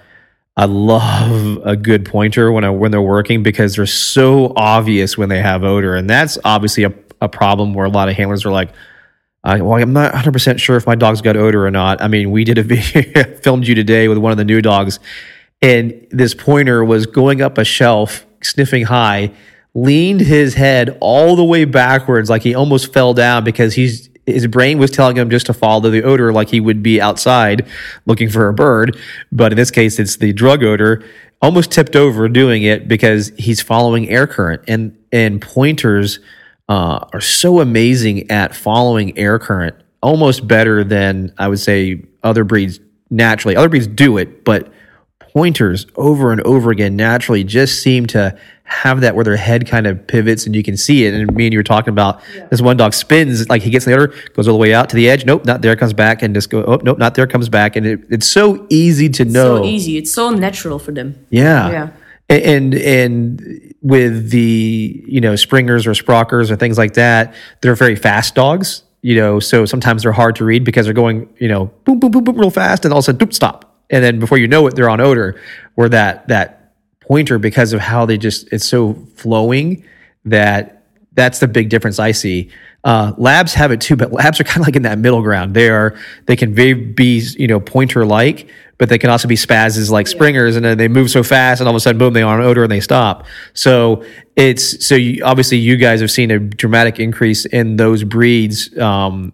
I 0.57 0.65
love 0.65 1.59
a 1.65 1.77
good 1.77 2.05
pointer 2.05 2.51
when 2.51 2.65
I, 2.65 2.71
when 2.71 2.91
they're 2.91 3.03
working 3.03 3.43
because 3.43 3.77
they're 3.77 3.87
so 3.87 4.53
obvious 4.57 5.19
when 5.19 5.29
they 5.29 5.41
have 5.41 5.65
odor, 5.65 5.95
and 5.95 6.09
that's 6.09 6.39
obviously 6.45 6.85
a, 6.85 6.93
a 7.21 7.29
problem 7.29 7.75
where 7.75 7.87
a 7.87 7.91
lot 7.91 8.09
of 8.09 8.17
handlers 8.17 8.45
are 8.45 8.53
like. 8.53 8.71
Well, 9.45 9.75
I'm 9.75 9.93
not 9.93 10.13
100 10.13 10.33
percent 10.33 10.61
sure 10.61 10.77
if 10.77 10.89
my 10.89 10.97
dog's 10.97 11.21
got 11.21 11.37
odor 11.37 11.65
or 11.65 11.71
not. 11.71 12.03
I 12.03 12.09
mean, 12.09 12.33
we 12.33 12.43
did 12.43 12.59
a 12.59 12.63
video, 12.65 13.23
filmed 13.37 13.69
you 13.69 13.77
today 13.77 14.09
with 14.09 14.19
one 14.19 14.33
of 14.33 14.39
the 14.39 14.45
new 14.45 14.61
dogs, 14.61 14.99
and 15.63 16.05
this 16.11 16.35
pointer 16.35 16.85
was 16.85 17.07
going 17.07 17.41
up 17.41 17.57
a 17.57 17.65
shelf, 17.65 18.27
sniffing 18.43 18.87
high, 18.87 19.31
leaned 19.73 20.21
his 20.21 20.55
head 20.55 20.97
all 21.01 21.37
the 21.37 21.45
way 21.45 21.65
backwards, 21.65 22.29
like 22.29 22.43
he 22.43 22.57
almost 22.57 22.93
fell 22.93 23.15
down 23.15 23.45
because 23.45 23.75
he's 23.75 24.11
his 24.27 24.47
brain 24.49 24.79
was 24.79 24.91
telling 24.91 25.17
him 25.17 25.31
just 25.31 25.47
to 25.47 25.55
follow 25.55 25.89
the 25.89 26.03
odor, 26.03 26.33
like 26.33 26.49
he 26.51 26.61
would 26.61 26.83
be 26.83 27.01
outside 27.01 27.67
looking 28.07 28.29
for 28.29 28.49
a 28.49 28.55
bird. 28.55 28.99
But 29.33 29.53
in 29.53 29.57
this 29.57 29.71
case, 29.71 29.99
it's 29.99 30.17
the 30.17 30.33
drug 30.33 30.63
odor. 30.65 31.05
Almost 31.41 31.71
tipped 31.71 31.95
over 31.95 32.29
doing 32.29 32.65
it 32.65 32.89
because 32.89 33.31
he's 33.39 33.61
following 33.61 34.09
air 34.09 34.27
current, 34.27 34.63
and 34.67 34.97
and 35.13 35.41
pointers 35.41 36.19
uh, 36.69 37.07
are 37.13 37.21
so 37.21 37.61
amazing 37.61 38.31
at 38.31 38.55
following 38.55 39.17
air 39.19 39.39
current, 39.39 39.77
almost 40.03 40.49
better 40.49 40.83
than 40.83 41.33
I 41.39 41.49
would 41.49 41.61
say 41.61 42.03
other 42.23 42.43
breeds 42.43 42.81
naturally. 43.11 43.55
Other 43.55 43.69
breeds 43.69 43.87
do 43.87 44.17
it, 44.19 44.45
but 44.45 44.73
pointers 45.41 45.87
over 45.97 46.33
and 46.33 46.41
over 46.43 46.71
again 46.71 46.97
naturally 46.97 47.45
just 47.45 47.83
seem 47.83 48.07
to 48.07 48.35
have 48.65 49.03
that 49.03 49.15
where 49.15 49.23
their 49.23 49.37
head 49.37 49.67
kind 49.69 49.87
of 49.87 50.07
pivots 50.07 50.47
and 50.47 50.57
you 50.57 50.63
can 50.63 50.79
see 50.79 51.05
it. 51.05 51.13
And 51.13 51.31
me 51.37 51.45
and 51.47 51.53
you 51.53 51.59
were 51.59 51.63
talking 51.63 51.91
about 51.91 52.23
this 52.51 52.63
one 52.63 52.79
dog 52.79 52.95
spins 52.95 53.47
like 53.51 53.61
he 53.61 53.69
gets 53.69 53.87
in 53.87 53.93
the 53.93 53.99
odor, 53.99 54.15
goes 54.33 54.49
all 54.49 54.55
the 54.55 54.59
way 54.59 54.73
out 54.73 54.89
to 54.91 54.97
the 54.97 55.11
edge. 55.11 55.27
Nope, 55.27 55.45
not 55.45 55.61
there. 55.61 55.77
Comes 55.77 55.93
back 55.93 56.23
and 56.23 56.35
just 56.35 56.49
go. 56.49 56.65
Oh, 56.65 56.81
nope, 56.83 56.97
not 56.97 57.15
there. 57.17 57.27
Comes 57.27 57.51
back, 57.51 57.77
and 57.77 57.87
it, 57.87 58.01
it's 58.09 58.27
so 58.27 58.67
easy 58.71 59.11
to 59.11 59.27
know. 59.27 59.59
So 59.59 59.65
easy. 59.67 59.99
It's 59.99 60.11
so 60.11 60.31
natural 60.31 60.79
for 60.79 60.93
them. 60.93 61.23
Yeah. 61.29 61.71
Yeah. 61.71 61.89
A- 62.31 62.47
And 62.57 62.75
and 62.75 63.75
with 63.83 64.31
the 64.31 65.05
you 65.07 65.21
know 65.21 65.37
springers 65.37 65.87
or 65.87 65.91
sprockers 65.93 66.51
or 66.51 66.57
things 66.57 66.79
like 66.79 66.95
that, 66.95 67.35
they're 67.61 67.75
very 67.77 67.95
fast 67.95 68.35
dogs. 68.35 68.85
You 69.03 69.15
know, 69.17 69.39
so 69.39 69.67
sometimes 69.67 70.03
they're 70.03 70.11
hard 70.13 70.35
to 70.37 70.45
read 70.45 70.65
because 70.65 70.87
they're 70.87 70.95
going 70.95 71.29
you 71.39 71.47
know 71.49 71.67
boom 71.85 72.01
boom 72.01 72.11
boom 72.11 72.25
boom 72.25 72.37
real 72.41 72.51
fast, 72.51 72.85
and 72.87 72.93
all 72.93 72.99
of 73.01 73.03
a 73.03 73.05
sudden 73.05 73.29
doop 73.29 73.33
stop, 73.35 73.66
and 73.91 74.03
then 74.03 74.19
before 74.19 74.39
you 74.39 74.49
know 74.49 74.67
it, 74.67 74.75
they're 74.75 74.91
on 74.91 75.01
odor. 75.01 75.41
Where 75.75 75.89
that 75.89 76.29
that 76.29 76.73
pointer 77.01 77.39
because 77.39 77.73
of 77.73 77.81
how 77.81 78.07
they 78.07 78.19
just 78.19 78.53
it's 78.53 78.67
so 78.67 78.95
flowing 79.15 79.85
that 80.25 80.83
that's 81.13 81.39
the 81.39 81.49
big 81.49 81.69
difference 81.69 81.99
I 81.99 82.13
see. 82.13 82.51
Uh, 82.85 83.13
labs 83.17 83.53
have 83.55 83.73
it 83.73 83.81
too, 83.81 83.97
but 83.97 84.13
labs 84.13 84.41
are 84.41 84.45
kind 84.45 84.59
of 84.59 84.67
like 84.67 84.77
in 84.77 84.83
that 84.83 84.99
middle 84.99 85.23
ground. 85.23 85.55
They 85.55 85.69
are 85.69 85.99
they 86.27 86.37
can 86.37 86.55
be 86.55 87.27
you 87.37 87.49
know 87.49 87.59
pointer 87.59 88.07
like, 88.07 88.49
but 88.79 88.89
they 88.89 88.99
can 88.99 89.11
also 89.11 89.27
be 89.27 89.35
spazzes 89.35 89.91
like 89.91 90.07
springers, 90.07 90.57
and 90.57 90.65
then 90.65 90.79
they 90.79 90.89
move 90.89 91.11
so 91.11 91.23
fast, 91.23 91.61
and 91.61 91.69
all 91.69 91.75
of 91.75 91.77
a 91.77 91.81
sudden, 91.81 91.99
boom, 91.99 92.13
they 92.13 92.23
are 92.23 92.39
on 92.39 92.47
odor 92.47 92.63
and 92.63 92.71
they 92.71 92.81
stop. 92.81 93.27
So 93.55 94.05
it's 94.37 94.87
so 94.87 94.95
you, 94.95 95.25
obviously 95.25 95.59
you 95.59 95.77
guys 95.77 96.01
have 96.01 96.11
seen 96.11 96.31
a 96.31 96.39
dramatic 96.39 97.01
increase 97.01 97.45
in 97.47 97.77
those 97.77 98.05
breeds. 98.05 98.77
Um, 98.79 99.33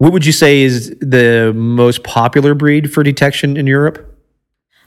what 0.00 0.12
would 0.14 0.24
you 0.24 0.32
say 0.32 0.62
is 0.62 0.96
the 1.00 1.52
most 1.54 2.02
popular 2.04 2.54
breed 2.54 2.90
for 2.90 3.02
detection 3.02 3.58
in 3.58 3.66
Europe? 3.66 3.98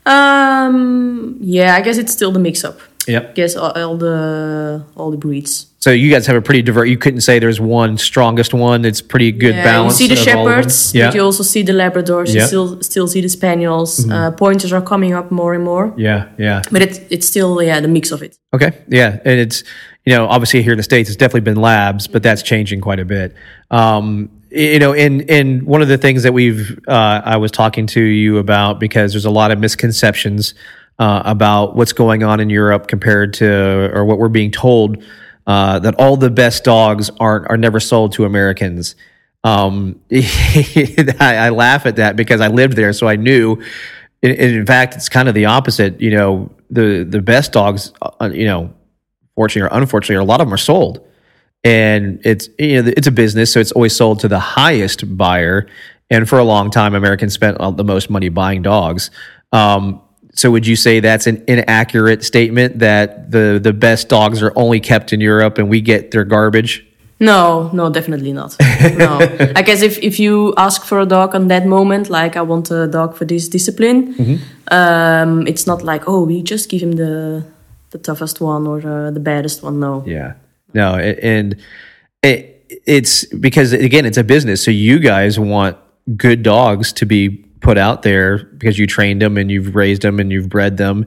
Um, 0.08 1.38
yeah, 1.40 1.76
I 1.76 1.82
guess 1.82 1.98
it's 2.00 2.12
still 2.12 2.32
the 2.32 2.40
mix-up. 2.40 2.80
Yep. 3.08 3.30
I 3.30 3.34
guess 3.34 3.56
all, 3.58 3.72
all 3.72 3.98
the 3.98 4.86
all 4.96 5.12
the 5.12 5.18
breeds. 5.18 5.68
So 5.80 5.92
you 5.92 6.10
guys 6.10 6.26
have 6.28 6.38
a 6.38 6.42
pretty 6.42 6.62
diverse. 6.62 6.88
You 6.88 6.98
couldn't 6.98 7.20
say 7.22 7.38
there's 7.38 7.60
one 7.60 7.98
strongest 7.98 8.54
one. 8.54 8.86
It's 8.86 9.02
pretty 9.02 9.32
good 9.34 9.56
Yeah, 9.56 9.64
balance. 9.64 10.00
you 10.00 10.08
see 10.08 10.16
the 10.16 10.22
of 10.32 10.38
all 10.38 10.48
of 10.48 10.52
them. 10.54 10.62
shepherds, 10.64 10.96
Yeah. 10.96 11.08
but 11.08 11.16
you 11.16 11.22
also 11.22 11.44
see 11.44 11.64
the 11.64 11.74
labradors. 11.74 12.34
Yeah. 12.34 12.34
Mm-hmm. 12.34 12.40
You 12.40 12.48
still 12.48 12.82
still 12.82 13.08
see 13.08 13.20
the 13.22 13.28
spaniels. 13.30 14.10
Uh, 14.10 14.32
pointers 14.32 14.72
are 14.72 14.82
coming 14.82 15.14
up 15.14 15.32
more 15.32 15.54
and 15.54 15.64
more, 15.66 15.94
yeah, 15.98 16.30
yeah. 16.40 16.62
but 16.72 16.82
it's 16.82 17.00
it's 17.10 17.28
still 17.28 17.62
yeah 17.62 17.82
the 17.82 17.90
mix 17.90 18.12
of 18.12 18.24
it. 18.24 18.38
Okay. 18.54 18.72
Yeah. 18.88 19.20
And 19.26 19.38
it's, 19.40 19.64
you 20.06 20.16
know, 20.16 20.26
obviously 20.28 20.64
here 20.64 20.72
in 20.72 20.78
the 20.78 20.84
States, 20.84 21.10
it's 21.10 21.18
definitely 21.18 21.42
been 21.52 21.62
labs, 21.62 22.08
but 22.08 22.24
that's 22.24 22.42
changing 22.42 22.80
quite 22.82 23.00
a 23.02 23.06
bit. 23.06 23.36
Um, 23.70 24.30
you 24.54 24.80
know, 24.80 24.94
and, 24.94 25.30
and 25.30 25.64
one 25.64 25.82
of 25.82 25.88
the 25.88 25.98
things 25.98 26.24
that 26.24 26.34
we've, 26.34 26.80
uh, 26.88 27.22
I 27.24 27.38
was 27.38 27.52
talking 27.52 27.88
to 27.88 28.02
you 28.02 28.38
about 28.38 28.80
because 28.80 29.14
there's 29.14 29.26
a 29.26 29.32
lot 29.32 29.52
of 29.52 29.60
misconceptions, 29.60 30.54
uh, 31.00 31.24
about 31.26 31.76
what's 31.76 31.94
going 31.94 32.24
on 32.24 32.40
in 32.40 32.50
Europe 32.50 32.88
compared 32.88 33.34
to, 33.36 33.92
or 33.94 34.06
what 34.06 34.20
we're 34.20 34.30
being 34.30 34.52
told, 34.52 35.04
uh, 35.48 35.80
that 35.80 35.96
all 35.96 36.18
the 36.18 36.30
best 36.30 36.64
dogs 36.64 37.10
aren't, 37.20 37.50
are 37.50 37.58
never 37.58 37.80
sold 37.80 38.14
to 38.14 38.26
Americans. 38.26 38.96
Um, 39.44 40.00
I, 40.12 41.14
I 41.20 41.50
laugh 41.50 41.86
at 41.86 41.98
that 41.98 42.16
because 42.16 42.40
I 42.40 42.48
lived 42.48 42.76
there, 42.76 42.94
so 42.94 43.08
I 43.08 43.16
knew. 43.16 43.62
In, 44.22 44.32
in 44.32 44.66
fact, 44.66 44.96
it's 44.96 45.10
kind 45.10 45.28
of 45.28 45.36
the 45.36 45.46
opposite. 45.46 46.00
You 46.00 46.12
know, 46.12 46.52
the 46.70 47.04
the 47.04 47.22
best 47.22 47.52
dogs, 47.52 47.92
uh, 48.02 48.30
you 48.34 48.46
know, 48.46 48.74
fortunately 49.36 49.70
or 49.70 49.82
unfortunately, 49.82 50.16
a 50.16 50.24
lot 50.24 50.40
of 50.40 50.48
them 50.48 50.54
are 50.54 50.58
sold, 50.58 51.06
and 51.64 52.20
it's 52.26 52.50
you 52.60 52.82
know 52.82 52.94
it's 52.96 53.08
a 53.08 53.12
business, 53.12 53.52
so 53.52 53.60
it's 53.60 53.72
always 53.72 53.96
sold 53.96 54.20
to 54.22 54.28
the 54.28 54.40
highest 54.40 55.18
buyer. 55.18 55.68
And 56.10 56.28
for 56.30 56.38
a 56.38 56.44
long 56.44 56.70
time, 56.70 56.94
Americans 56.94 57.34
spent 57.34 57.58
the 57.58 57.84
most 57.84 58.10
money 58.10 58.30
buying 58.30 58.62
dogs. 58.62 59.10
Um, 59.52 60.02
so, 60.36 60.52
would 60.52 60.68
you 60.68 60.76
say 60.76 61.00
that's 61.00 61.28
an 61.28 61.44
inaccurate 61.48 62.24
statement 62.24 62.80
that 62.80 63.32
the 63.32 63.60
the 63.62 63.74
best 63.74 64.10
dogs 64.10 64.42
are 64.42 64.52
only 64.56 64.80
kept 64.80 65.14
in 65.14 65.22
Europe 65.22 65.58
and 65.58 65.70
we 65.70 65.82
get 65.82 66.12
their 66.12 66.24
garbage? 66.24 66.86
No, 67.20 67.70
no, 67.72 67.90
definitely 67.90 68.34
not. 68.34 68.56
no, 68.98 69.20
I 69.56 69.62
guess 69.62 69.82
if 69.82 69.98
if 70.00 70.20
you 70.20 70.54
ask 70.58 70.84
for 70.84 71.00
a 71.00 71.06
dog 71.06 71.36
on 71.36 71.48
that 71.48 71.66
moment, 71.66 72.10
like 72.10 72.36
I 72.36 72.42
want 72.42 72.70
a 72.72 72.88
dog 72.88 73.16
for 73.16 73.26
this 73.26 73.48
discipline, 73.48 74.42
um, 74.72 75.48
it's 75.48 75.66
not 75.66 75.84
like 75.84 76.08
oh 76.08 76.24
we 76.24 76.42
just 76.42 76.70
give 76.70 76.82
him 76.82 76.94
the 76.94 77.46
the 77.92 78.00
toughest 78.00 78.42
one 78.42 78.68
or 78.68 78.80
uh, 78.80 79.12
the 79.12 79.20
baddest 79.20 79.64
one. 79.64 79.80
No. 79.80 80.04
Yeah. 80.06 80.34
No, 80.74 80.96
and 80.96 81.56
it, 82.22 82.82
it's 82.86 83.26
because 83.26 83.74
again, 83.74 84.06
it's 84.06 84.18
a 84.18 84.24
business. 84.24 84.64
So 84.64 84.72
you 84.72 85.00
guys 85.00 85.40
want 85.40 85.78
good 86.18 86.44
dogs 86.44 86.92
to 86.94 87.06
be 87.06 87.30
put 87.62 87.78
out 87.78 88.02
there 88.02 88.46
because 88.58 88.78
you 88.78 88.86
trained 88.88 89.22
them 89.22 89.38
and 89.38 89.50
you've 89.50 89.76
raised 89.76 90.02
them 90.02 90.20
and 90.20 90.32
you've 90.32 90.50
bred 90.50 90.78
them. 90.78 91.06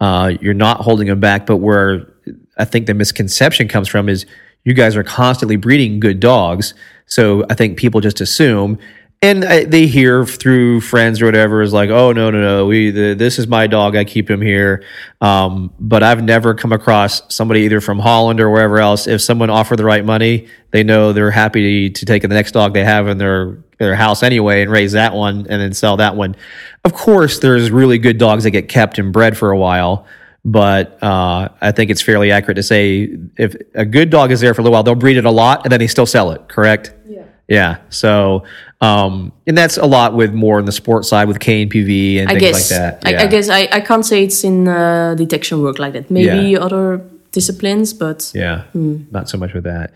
Uh, 0.00 0.32
you're 0.40 0.54
not 0.54 0.80
holding 0.80 1.08
them 1.08 1.20
back, 1.20 1.44
but 1.46 1.56
where 1.58 2.12
I 2.56 2.64
think 2.64 2.86
the 2.86 2.94
misconception 2.94 3.68
comes 3.68 3.88
from 3.88 4.08
is 4.08 4.26
you 4.64 4.74
guys 4.74 4.96
are 4.96 5.04
constantly 5.04 5.56
breeding 5.56 6.00
good 6.00 6.20
dogs. 6.20 6.74
So 7.06 7.44
I 7.50 7.54
think 7.54 7.78
people 7.78 8.00
just 8.00 8.20
assume, 8.20 8.78
and 9.20 9.44
I, 9.44 9.64
they 9.64 9.86
hear 9.86 10.24
through 10.24 10.80
friends 10.80 11.20
or 11.20 11.26
whatever 11.26 11.60
is 11.62 11.72
like, 11.72 11.90
oh 11.90 12.12
no 12.12 12.30
no 12.30 12.40
no, 12.40 12.66
we 12.66 12.90
the, 12.90 13.14
this 13.14 13.38
is 13.38 13.48
my 13.48 13.66
dog, 13.66 13.96
I 13.96 14.04
keep 14.04 14.30
him 14.30 14.40
here. 14.40 14.84
Um, 15.20 15.72
but 15.80 16.02
I've 16.02 16.22
never 16.22 16.54
come 16.54 16.72
across 16.72 17.34
somebody 17.34 17.62
either 17.62 17.80
from 17.80 17.98
Holland 17.98 18.40
or 18.40 18.50
wherever 18.50 18.78
else. 18.78 19.06
If 19.06 19.20
someone 19.20 19.50
offered 19.50 19.76
the 19.76 19.84
right 19.84 20.04
money, 20.04 20.48
they 20.70 20.84
know 20.84 21.12
they're 21.12 21.30
happy 21.30 21.90
to 21.90 22.06
take 22.06 22.22
the 22.22 22.28
next 22.28 22.52
dog 22.52 22.74
they 22.74 22.84
have 22.84 23.08
in 23.08 23.18
their 23.18 23.58
their 23.78 23.94
house 23.94 24.22
anyway 24.22 24.62
and 24.62 24.70
raise 24.70 24.92
that 24.92 25.14
one 25.14 25.46
and 25.48 25.60
then 25.60 25.72
sell 25.72 25.96
that 25.96 26.16
one. 26.16 26.36
Of 26.84 26.94
course, 26.94 27.38
there's 27.38 27.70
really 27.70 27.98
good 27.98 28.18
dogs 28.18 28.44
that 28.44 28.50
get 28.50 28.68
kept 28.68 28.98
and 28.98 29.12
bred 29.12 29.36
for 29.36 29.50
a 29.50 29.58
while 29.58 30.06
but 30.44 31.02
uh, 31.02 31.48
I 31.60 31.72
think 31.72 31.90
it's 31.90 32.00
fairly 32.00 32.30
accurate 32.30 32.56
to 32.56 32.62
say 32.62 33.16
if 33.36 33.54
a 33.74 33.84
good 33.84 34.08
dog 34.08 34.30
is 34.30 34.40
there 34.40 34.54
for 34.54 34.62
a 34.62 34.64
little 34.64 34.72
while, 34.72 34.82
they'll 34.82 34.94
breed 34.94 35.16
it 35.16 35.26
a 35.26 35.30
lot 35.30 35.64
and 35.64 35.72
then 35.72 35.80
they 35.80 35.86
still 35.86 36.06
sell 36.06 36.30
it. 36.30 36.48
Correct? 36.48 36.94
Yeah. 37.06 37.24
Yeah. 37.48 37.78
So, 37.90 38.44
um, 38.80 39.32
and 39.46 39.56
that's 39.58 39.76
a 39.76 39.86
lot 39.86 40.14
with 40.14 40.32
more 40.34 40.58
on 40.58 40.64
the 40.64 40.72
sports 40.72 41.08
side 41.08 41.26
with 41.28 41.38
KNPV 41.40 42.18
and 42.20 42.28
I 42.28 42.32
things 42.38 42.42
guess. 42.42 42.54
like 42.70 42.78
that. 42.78 43.06
I, 43.06 43.10
Yeah. 43.10 43.22
I 43.22 43.26
guess 43.26 43.48
I, 43.48 43.68
I 43.72 43.80
can't 43.80 44.04
say 44.06 44.24
it's 44.24 44.44
in 44.44 44.68
uh, 44.68 45.14
detection 45.16 45.60
work 45.62 45.78
like 45.78 45.92
that. 45.94 46.10
Maybe 46.10 46.50
Yeah. 46.50 46.58
other 46.60 47.00
disciplines, 47.32 47.92
but 47.92 48.30
Yeah, 48.34 48.62
not 48.74 49.28
so 49.28 49.36
much 49.38 49.52
with 49.52 49.64
that. 49.64 49.92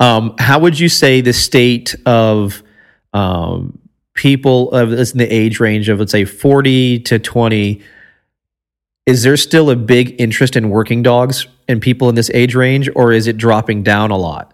Um, 0.00 0.34
how 0.38 0.58
would 0.58 0.78
you 0.78 0.88
say 0.90 1.22
the 1.22 1.32
state 1.32 1.94
of 2.04 2.62
um, 3.14 3.78
people 4.14 4.70
of 4.72 4.92
in 4.92 5.18
the 5.18 5.26
age 5.30 5.58
range 5.60 5.88
of 5.88 5.98
let's 5.98 6.12
say 6.12 6.24
forty 6.26 6.98
to 7.00 7.18
twenty? 7.18 7.80
Is 9.06 9.22
there 9.22 9.36
still 9.36 9.70
a 9.70 9.76
big 9.76 10.20
interest 10.20 10.56
in 10.56 10.68
working 10.68 11.02
dogs 11.02 11.46
and 11.68 11.80
people 11.80 12.08
in 12.08 12.14
this 12.16 12.28
age 12.34 12.54
range, 12.54 12.90
or 12.94 13.12
is 13.12 13.26
it 13.26 13.36
dropping 13.38 13.82
down 13.84 14.10
a 14.10 14.16
lot? 14.18 14.52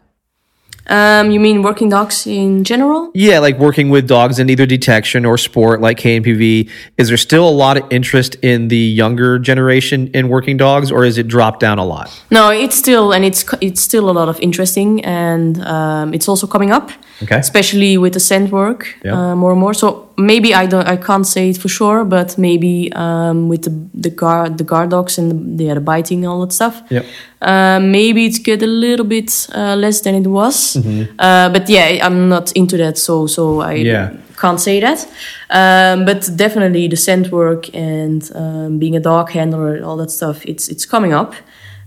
Um, 0.89 1.30
you 1.30 1.41
mean 1.41 1.62
working 1.62 1.89
dogs 1.89 2.26
in 2.26 2.64
general? 2.64 3.11
Yeah, 3.14 3.39
like 3.39 3.59
working 3.59 3.91
with 3.91 4.09
dogs 4.09 4.39
in 4.39 4.51
either 4.51 4.66
detection 4.66 5.24
or 5.24 5.39
sport, 5.39 5.80
like 5.80 5.99
KNPV. 5.99 6.68
Is 6.99 7.09
there 7.09 7.16
still 7.16 7.49
a 7.49 7.51
lot 7.51 7.76
of 7.76 7.85
interest 7.91 8.37
in 8.43 8.68
the 8.68 8.76
younger 8.76 9.39
generation 9.39 10.09
in 10.09 10.28
working 10.28 10.57
dogs, 10.57 10.91
or 10.91 11.05
is 11.05 11.18
it 11.18 11.28
dropped 11.28 11.61
down 11.61 11.78
a 11.78 11.85
lot? 11.85 12.11
No, 12.30 12.51
it's 12.51 12.76
still 12.76 13.12
and 13.12 13.24
it's 13.24 13.45
it's 13.61 13.80
still 13.80 14.11
a 14.11 14.12
lot 14.12 14.28
of 14.28 14.39
interesting, 14.41 15.05
and 15.05 15.61
um, 15.62 16.14
it's 16.14 16.28
also 16.28 16.47
coming 16.47 16.70
up, 16.70 16.91
Okay. 17.22 17.36
especially 17.38 17.96
with 17.98 18.12
the 18.12 18.20
scent 18.20 18.50
work 18.50 18.86
Yeah. 19.04 19.14
uh, 19.32 19.34
more 19.36 19.52
and 19.52 19.60
more. 19.60 19.74
So 19.74 20.08
maybe 20.16 20.54
I 20.54 20.66
don't 20.66 20.88
I 20.88 20.96
can't 20.96 21.26
say 21.26 21.50
it 21.50 21.56
for 21.58 21.68
sure, 21.68 22.04
but 22.04 22.36
maybe 22.38 22.90
um, 22.94 23.48
with 23.48 23.62
the 23.62 23.70
the 24.02 24.10
guard 24.10 24.56
the 24.58 24.64
guard 24.64 24.90
dogs 24.90 25.18
and 25.18 25.58
the, 25.58 25.64
yeah, 25.64 25.74
the 25.74 25.80
biting 25.80 26.24
and 26.24 26.32
all 26.32 26.40
that 26.40 26.52
stuff. 26.52 26.82
Yep. 26.90 27.04
Uh, 27.40 27.78
maybe 27.80 28.24
it's 28.26 28.38
get 28.38 28.62
a 28.62 28.66
little 28.66 29.06
bit 29.06 29.48
uh, 29.54 29.76
less 29.76 30.00
than 30.02 30.14
it 30.14 30.26
was, 30.26 30.76
uh, 31.18 31.48
but 31.52 31.68
yeah, 31.68 32.06
I'm 32.06 32.28
not 32.28 32.52
into 32.52 32.76
that, 32.76 32.98
so 32.98 33.26
so 33.26 33.60
I 33.60 33.74
Yeah. 33.86 34.10
can't 34.40 34.60
say 34.60 34.80
that. 34.80 35.06
Um, 35.50 36.04
but 36.04 36.28
definitely 36.36 36.88
the 36.88 36.96
scent 36.96 37.30
work 37.30 37.68
and 37.74 38.22
um, 38.34 38.78
being 38.78 38.96
a 38.96 39.00
dog 39.00 39.30
handler, 39.30 39.80
all 39.84 39.96
that 39.98 40.10
stuff, 40.10 40.44
it's 40.46 40.68
it's 40.68 40.86
coming 40.86 41.12
up. 41.14 41.34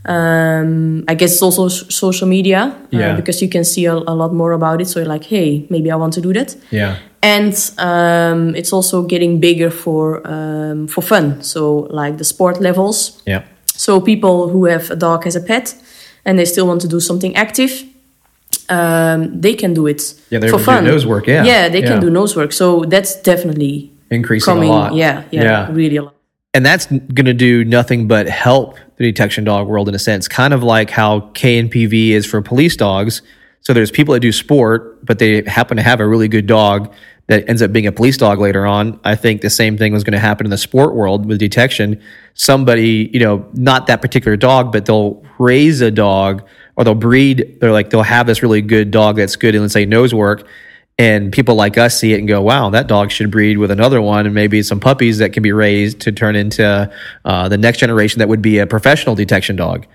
Um, 0.08 1.04
I 1.08 1.16
guess 1.16 1.32
it's 1.34 1.42
also 1.42 1.68
social 1.68 2.28
media 2.28 2.76
uh, 2.94 3.16
because 3.16 3.42
you 3.42 3.50
can 3.50 3.64
see 3.64 3.86
a, 3.86 3.94
a 3.94 4.14
lot 4.16 4.34
more 4.34 4.52
about 4.54 4.82
it. 4.82 4.88
So 4.88 5.00
you're 5.00 5.10
like, 5.14 5.24
hey, 5.26 5.66
maybe 5.70 5.90
I 5.92 5.96
want 5.96 6.14
to 6.14 6.22
do 6.22 6.34
that. 6.34 6.56
Yeah. 6.72 6.98
And 7.24 7.54
um, 7.80 8.56
it's 8.56 8.72
also 8.72 9.02
getting 9.04 9.40
bigger 9.40 9.72
for 9.72 10.22
um, 10.28 10.88
for 10.88 11.02
fun. 11.02 11.42
So 11.42 11.88
like 11.90 12.18
the 12.18 12.24
sport 12.24 12.62
levels. 12.62 13.22
Yeah. 13.26 13.42
So 13.66 14.00
people 14.00 14.50
who 14.50 14.66
have 14.66 14.92
a 14.92 14.96
dog 14.96 15.26
as 15.28 15.36
a 15.36 15.42
pet 15.42 15.76
and 16.26 16.38
they 16.38 16.46
still 16.46 16.68
want 16.68 16.82
to 16.82 16.88
do 16.88 17.00
something 17.00 17.36
active, 17.36 17.84
um, 18.70 19.42
they 19.42 19.54
can 19.56 19.74
do 19.74 19.88
it 19.88 20.02
Yeah, 20.30 20.40
they're 20.40 20.50
for 20.50 20.56
able 20.62 20.66
to 20.66 20.72
do 20.72 20.76
fun. 20.76 20.84
nose 20.86 21.06
work, 21.06 21.28
yeah. 21.28 21.44
yeah, 21.46 21.70
they 21.70 21.80
Yeah. 21.82 21.88
can 21.88 22.00
do 22.00 22.10
nose 22.10 22.36
work. 22.36 22.52
So 22.54 22.86
that's 22.86 23.22
definitely 23.22 23.92
Increasing 24.10 24.54
coming. 24.54 24.70
a 24.70 24.74
lot. 24.74 24.94
Yeah, 24.94 25.24
yeah, 25.32 25.44
Yeah. 25.44 25.68
really 25.72 25.98
a 25.98 26.04
lot. 26.04 26.15
And 26.56 26.66
that's 26.66 26.86
going 26.86 27.26
to 27.26 27.34
do 27.34 27.66
nothing 27.66 28.08
but 28.08 28.30
help 28.30 28.78
the 28.96 29.04
detection 29.04 29.44
dog 29.44 29.68
world 29.68 29.90
in 29.90 29.94
a 29.94 30.00
sense 30.00 30.30
kind 30.30 30.54
of 30.54 30.64
like 30.64 30.90
how 30.90 31.20
KNPV 31.34 32.12
is 32.12 32.26
for 32.26 32.42
police 32.42 32.78
dogs. 32.78 33.22
So 33.60 33.74
there's 33.74 33.92
people 33.92 34.14
that 34.14 34.22
do 34.22 34.32
sport 34.32 35.06
but 35.06 35.20
they 35.20 35.44
happen 35.44 35.76
to 35.76 35.84
have 35.84 36.00
a 36.00 36.08
really 36.08 36.30
good 36.30 36.48
dog 36.48 36.94
that 37.28 37.50
ends 37.50 37.62
up 37.62 37.74
being 37.74 37.88
a 37.88 37.92
police 37.92 38.16
dog 38.16 38.40
later 38.40 38.66
on. 38.66 39.02
I 39.04 39.16
think 39.16 39.42
the 39.42 39.50
same 39.50 39.78
thing 39.78 39.92
was 39.92 40.06
going 40.06 40.14
to 40.14 40.20
happen 40.20 40.46
in 40.46 40.50
the 40.50 40.58
sport 40.58 40.96
world 40.96 41.26
with 41.26 41.40
detection. 41.40 42.02
Somebody 42.36 43.10
you 43.12 43.20
know 43.20 43.46
not 43.52 43.88
that 43.88 44.02
particular 44.02 44.38
dog 44.38 44.72
but 44.72 44.86
they'll 44.86 45.22
raise 45.38 45.82
a 45.82 45.92
dog 45.92 46.48
or 46.78 46.86
they'll 46.86 46.96
breed 46.96 47.58
they're 47.60 47.74
like 47.74 47.90
they'll 47.90 48.02
have 48.02 48.28
this 48.28 48.42
really 48.42 48.62
good 48.62 48.92
dog 48.92 49.18
that's 49.18 49.36
good 49.36 49.56
in 49.56 49.62
let's 49.62 49.74
say 49.74 49.86
nose 49.86 50.14
work 50.14 50.48
and 50.98 51.32
people 51.32 51.56
like 51.56 51.78
us 51.78 52.00
see 52.00 52.14
it 52.14 52.20
and 52.20 52.28
go, 52.28 52.42
"Wow, 52.42 52.70
that 52.70 52.88
dog 52.88 53.12
should 53.12 53.32
breed 53.32 53.58
with 53.58 53.72
another 53.72 54.02
one, 54.02 54.26
and 54.26 54.34
maybe 54.34 54.64
some 54.64 54.80
puppies 54.80 55.18
that 55.18 55.34
can 55.34 55.44
be 55.44 55.52
raised 55.52 56.00
to 56.02 56.12
turn 56.12 56.36
into 56.36 56.92
uh, 57.26 57.50
the 57.50 57.58
next 57.58 57.80
generation 57.80 58.20
that 58.20 58.30
would 58.30 58.42
be 58.42 58.60
a 58.60 58.68
professional 58.68 59.16
detection 59.16 59.56
dog." 59.56 59.86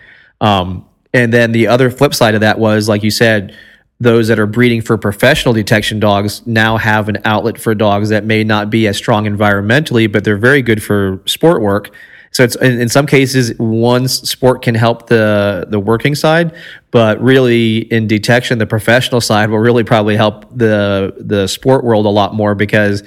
Um, 0.40 0.84
and 1.12 1.32
then 1.32 1.52
the 1.52 1.66
other 1.66 1.90
flip 1.90 2.14
side 2.14 2.34
of 2.34 2.40
that 2.40 2.58
was, 2.58 2.88
like 2.88 3.02
you 3.02 3.10
said, 3.10 3.56
those 4.00 4.28
that 4.28 4.38
are 4.38 4.46
breeding 4.46 4.80
for 4.80 4.96
professional 4.96 5.52
detection 5.52 6.00
dogs 6.00 6.46
now 6.46 6.78
have 6.78 7.08
an 7.08 7.18
outlet 7.24 7.58
for 7.58 7.74
dogs 7.74 8.08
that 8.08 8.24
may 8.24 8.42
not 8.42 8.70
be 8.70 8.86
as 8.86 8.96
strong 8.96 9.26
environmentally, 9.26 10.10
but 10.10 10.24
they're 10.24 10.38
very 10.38 10.62
good 10.62 10.82
for 10.82 11.20
sport 11.26 11.60
work. 11.60 11.90
So 12.32 12.44
it's 12.44 12.56
in, 12.56 12.80
in 12.80 12.88
some 12.88 13.06
cases 13.06 13.52
one 13.58 14.06
sport 14.08 14.62
can 14.62 14.74
help 14.74 15.08
the 15.08 15.66
the 15.68 15.80
working 15.80 16.14
side, 16.14 16.54
but 16.90 17.20
really 17.20 17.78
in 17.78 18.06
detection, 18.06 18.58
the 18.58 18.66
professional 18.66 19.20
side 19.20 19.50
will 19.50 19.58
really 19.58 19.84
probably 19.84 20.16
help 20.16 20.46
the 20.56 21.14
the 21.18 21.46
sport 21.48 21.84
world 21.84 22.06
a 22.06 22.10
lot 22.10 22.34
more 22.34 22.54
because 22.54 23.02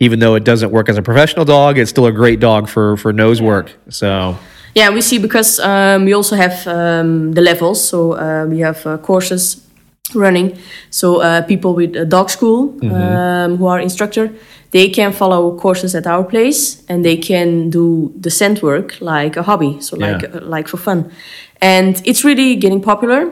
even 0.00 0.18
though 0.18 0.34
it 0.34 0.44
doesn't 0.44 0.70
work 0.70 0.88
as 0.88 0.96
a 0.96 1.02
professional 1.02 1.44
dog, 1.44 1.78
it's 1.78 1.90
still 1.90 2.06
a 2.06 2.12
great 2.12 2.40
dog 2.40 2.68
for 2.68 2.96
for 2.96 3.12
nose 3.12 3.42
work. 3.42 3.72
So 3.88 4.36
Yeah, 4.74 4.90
we 4.90 5.02
see 5.02 5.18
because 5.18 5.60
um, 5.60 6.06
we 6.06 6.14
also 6.14 6.36
have 6.36 6.66
um, 6.66 7.32
the 7.32 7.42
levels. 7.42 7.86
So 7.86 8.12
uh, 8.12 8.46
we 8.46 8.60
have 8.60 8.86
uh, 8.86 8.96
courses 8.98 9.60
running. 10.14 10.58
So 10.90 11.20
uh, 11.20 11.42
people 11.42 11.74
with 11.74 11.94
a 11.96 12.04
dog 12.04 12.30
school 12.30 12.74
um, 12.84 13.56
who 13.56 13.66
are 13.66 13.80
instructor, 13.80 14.30
they 14.72 14.88
can 14.88 15.12
follow 15.12 15.56
courses 15.58 15.94
at 15.94 16.06
our 16.06 16.24
place 16.24 16.82
and 16.88 17.04
they 17.04 17.16
can 17.16 17.70
do 17.70 18.12
the 18.20 18.30
scent 18.30 18.62
work 18.62 19.00
like 19.00 19.36
a 19.36 19.42
hobby. 19.42 19.80
So 19.80 19.96
like 19.96 20.22
Yeah. 20.22 20.38
uh, 20.40 20.40
like 20.56 20.68
for 20.68 20.78
fun, 20.78 21.10
and 21.60 22.00
it's 22.04 22.24
really 22.24 22.56
getting 22.56 22.80
popular. 22.82 23.30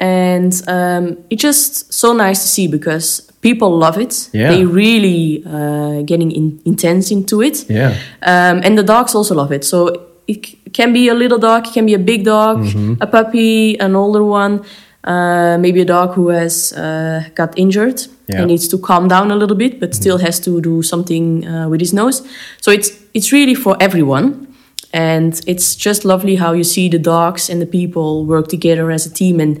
And 0.00 0.52
um, 0.66 1.16
it's 1.30 1.40
just 1.42 1.92
so 1.92 2.12
nice 2.12 2.42
to 2.42 2.48
see 2.48 2.66
because 2.68 3.22
people 3.40 3.68
love 3.78 3.96
it. 3.96 4.28
Yeah. 4.32 4.50
They 4.52 4.64
really 4.64 5.42
uh, 5.46 6.02
getting 6.02 6.32
in, 6.32 6.60
intense 6.64 7.10
into 7.14 7.40
it. 7.42 7.64
yeah, 7.70 7.94
Um, 8.22 8.60
and 8.64 8.76
the 8.76 8.82
dogs 8.82 9.14
also 9.14 9.34
love 9.34 9.52
it. 9.54 9.64
So 9.64 10.00
it 10.26 10.72
can 10.72 10.92
be 10.92 11.08
a 11.08 11.14
little 11.14 11.38
dog, 11.38 11.68
it 11.68 11.72
can 11.72 11.86
be 11.86 11.94
a 11.94 11.98
big 11.98 12.24
dog, 12.24 12.58
Mm-hmm. 12.64 12.94
a 13.00 13.06
puppy, 13.06 13.78
an 13.80 13.94
older 13.94 14.24
one, 14.24 14.60
uh, 15.04 15.56
maybe 15.58 15.80
a 15.80 15.84
dog 15.84 16.14
who 16.14 16.28
has 16.28 16.72
uh, 16.72 17.22
got 17.34 17.56
injured 17.58 18.00
Yeah. 18.28 18.38
and 18.40 18.46
needs 18.48 18.68
to 18.68 18.78
calm 18.78 19.08
down 19.08 19.30
a 19.30 19.36
little 19.36 19.56
bit, 19.56 19.78
but 19.80 19.94
still 19.94 20.18
has 20.18 20.40
to 20.40 20.60
do 20.60 20.82
something 20.82 21.46
uh, 21.46 21.68
with 21.68 21.80
his 21.80 21.92
nose. 21.92 22.22
So 22.60 22.70
it's 22.72 22.90
it's 23.12 23.32
really 23.32 23.54
for 23.54 23.76
everyone. 23.80 24.46
And 24.92 25.40
it's 25.46 25.74
just 25.74 26.04
lovely 26.04 26.36
how 26.36 26.54
you 26.54 26.64
see 26.64 26.88
the 26.88 27.00
dogs 27.00 27.50
and 27.50 27.60
the 27.60 27.66
people 27.66 28.24
work 28.26 28.46
together 28.48 28.90
as 28.92 29.06
a 29.06 29.10
team 29.10 29.40
and 29.40 29.60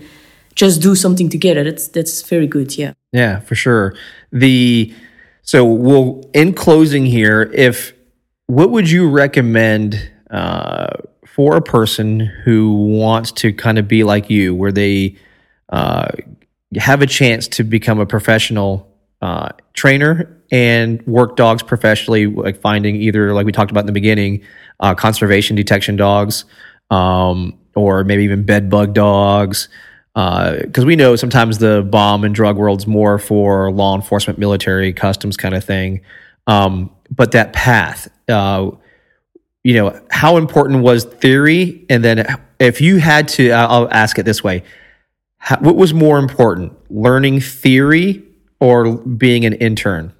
just 0.54 0.80
do 0.82 0.94
something 0.94 1.28
together. 1.30 1.64
That's 1.64 1.88
that's 1.88 2.22
very 2.28 2.46
good. 2.46 2.78
Yeah. 2.78 2.92
Yeah, 3.12 3.40
for 3.40 3.54
sure. 3.56 3.94
The 4.32 4.92
so 5.42 5.64
we'll 5.64 6.22
in 6.32 6.54
closing 6.54 7.04
here, 7.06 7.50
if 7.52 7.92
what 8.46 8.70
would 8.70 8.88
you 8.90 9.10
recommend 9.10 10.10
uh, 10.30 10.86
for 11.26 11.56
a 11.56 11.60
person 11.60 12.20
who 12.44 12.72
wants 12.98 13.32
to 13.32 13.52
kind 13.52 13.78
of 13.78 13.88
be 13.88 14.04
like 14.04 14.30
you, 14.30 14.54
where 14.54 14.72
they 14.72 15.16
uh, 15.74 16.08
have 16.76 17.02
a 17.02 17.06
chance 17.06 17.48
to 17.48 17.64
become 17.64 17.98
a 17.98 18.06
professional 18.06 18.88
uh, 19.20 19.48
trainer 19.72 20.40
and 20.52 21.04
work 21.06 21.36
dogs 21.36 21.62
professionally, 21.62 22.26
like 22.26 22.60
finding 22.60 22.94
either 22.96 23.34
like 23.34 23.44
we 23.44 23.50
talked 23.50 23.72
about 23.72 23.80
in 23.80 23.86
the 23.86 23.92
beginning, 23.92 24.40
uh, 24.78 24.94
conservation 24.94 25.56
detection 25.56 25.96
dogs, 25.96 26.44
um, 26.90 27.58
or 27.74 28.04
maybe 28.04 28.22
even 28.22 28.44
bed 28.44 28.70
bug 28.70 28.94
dogs 28.94 29.68
because 30.14 30.84
we 30.84 30.94
know 30.94 31.16
sometimes 31.16 31.58
the 31.58 31.82
bomb 31.82 32.22
and 32.22 32.36
drug 32.36 32.56
world's 32.56 32.86
more 32.86 33.18
for 33.18 33.72
law 33.72 33.96
enforcement, 33.96 34.38
military, 34.38 34.92
customs 34.92 35.36
kind 35.36 35.56
of 35.56 35.64
thing. 35.64 36.02
Um, 36.46 36.94
but 37.10 37.32
that 37.32 37.52
path, 37.52 38.08
uh, 38.28 38.70
you 39.64 39.74
know, 39.74 40.00
how 40.10 40.36
important 40.36 40.82
was 40.82 41.04
theory? 41.04 41.84
And 41.90 42.04
then 42.04 42.38
if 42.60 42.80
you 42.80 42.98
had 42.98 43.26
to, 43.28 43.50
I'll 43.50 43.90
ask 43.90 44.16
it 44.18 44.22
this 44.22 44.44
way: 44.44 44.62
how, 45.44 45.58
what 45.58 45.76
was 45.76 45.92
more 45.92 46.18
important, 46.18 46.72
learning 46.88 47.40
theory 47.40 48.22
or 48.60 48.96
being 48.96 49.44
an 49.44 49.52
intern? 49.54 50.12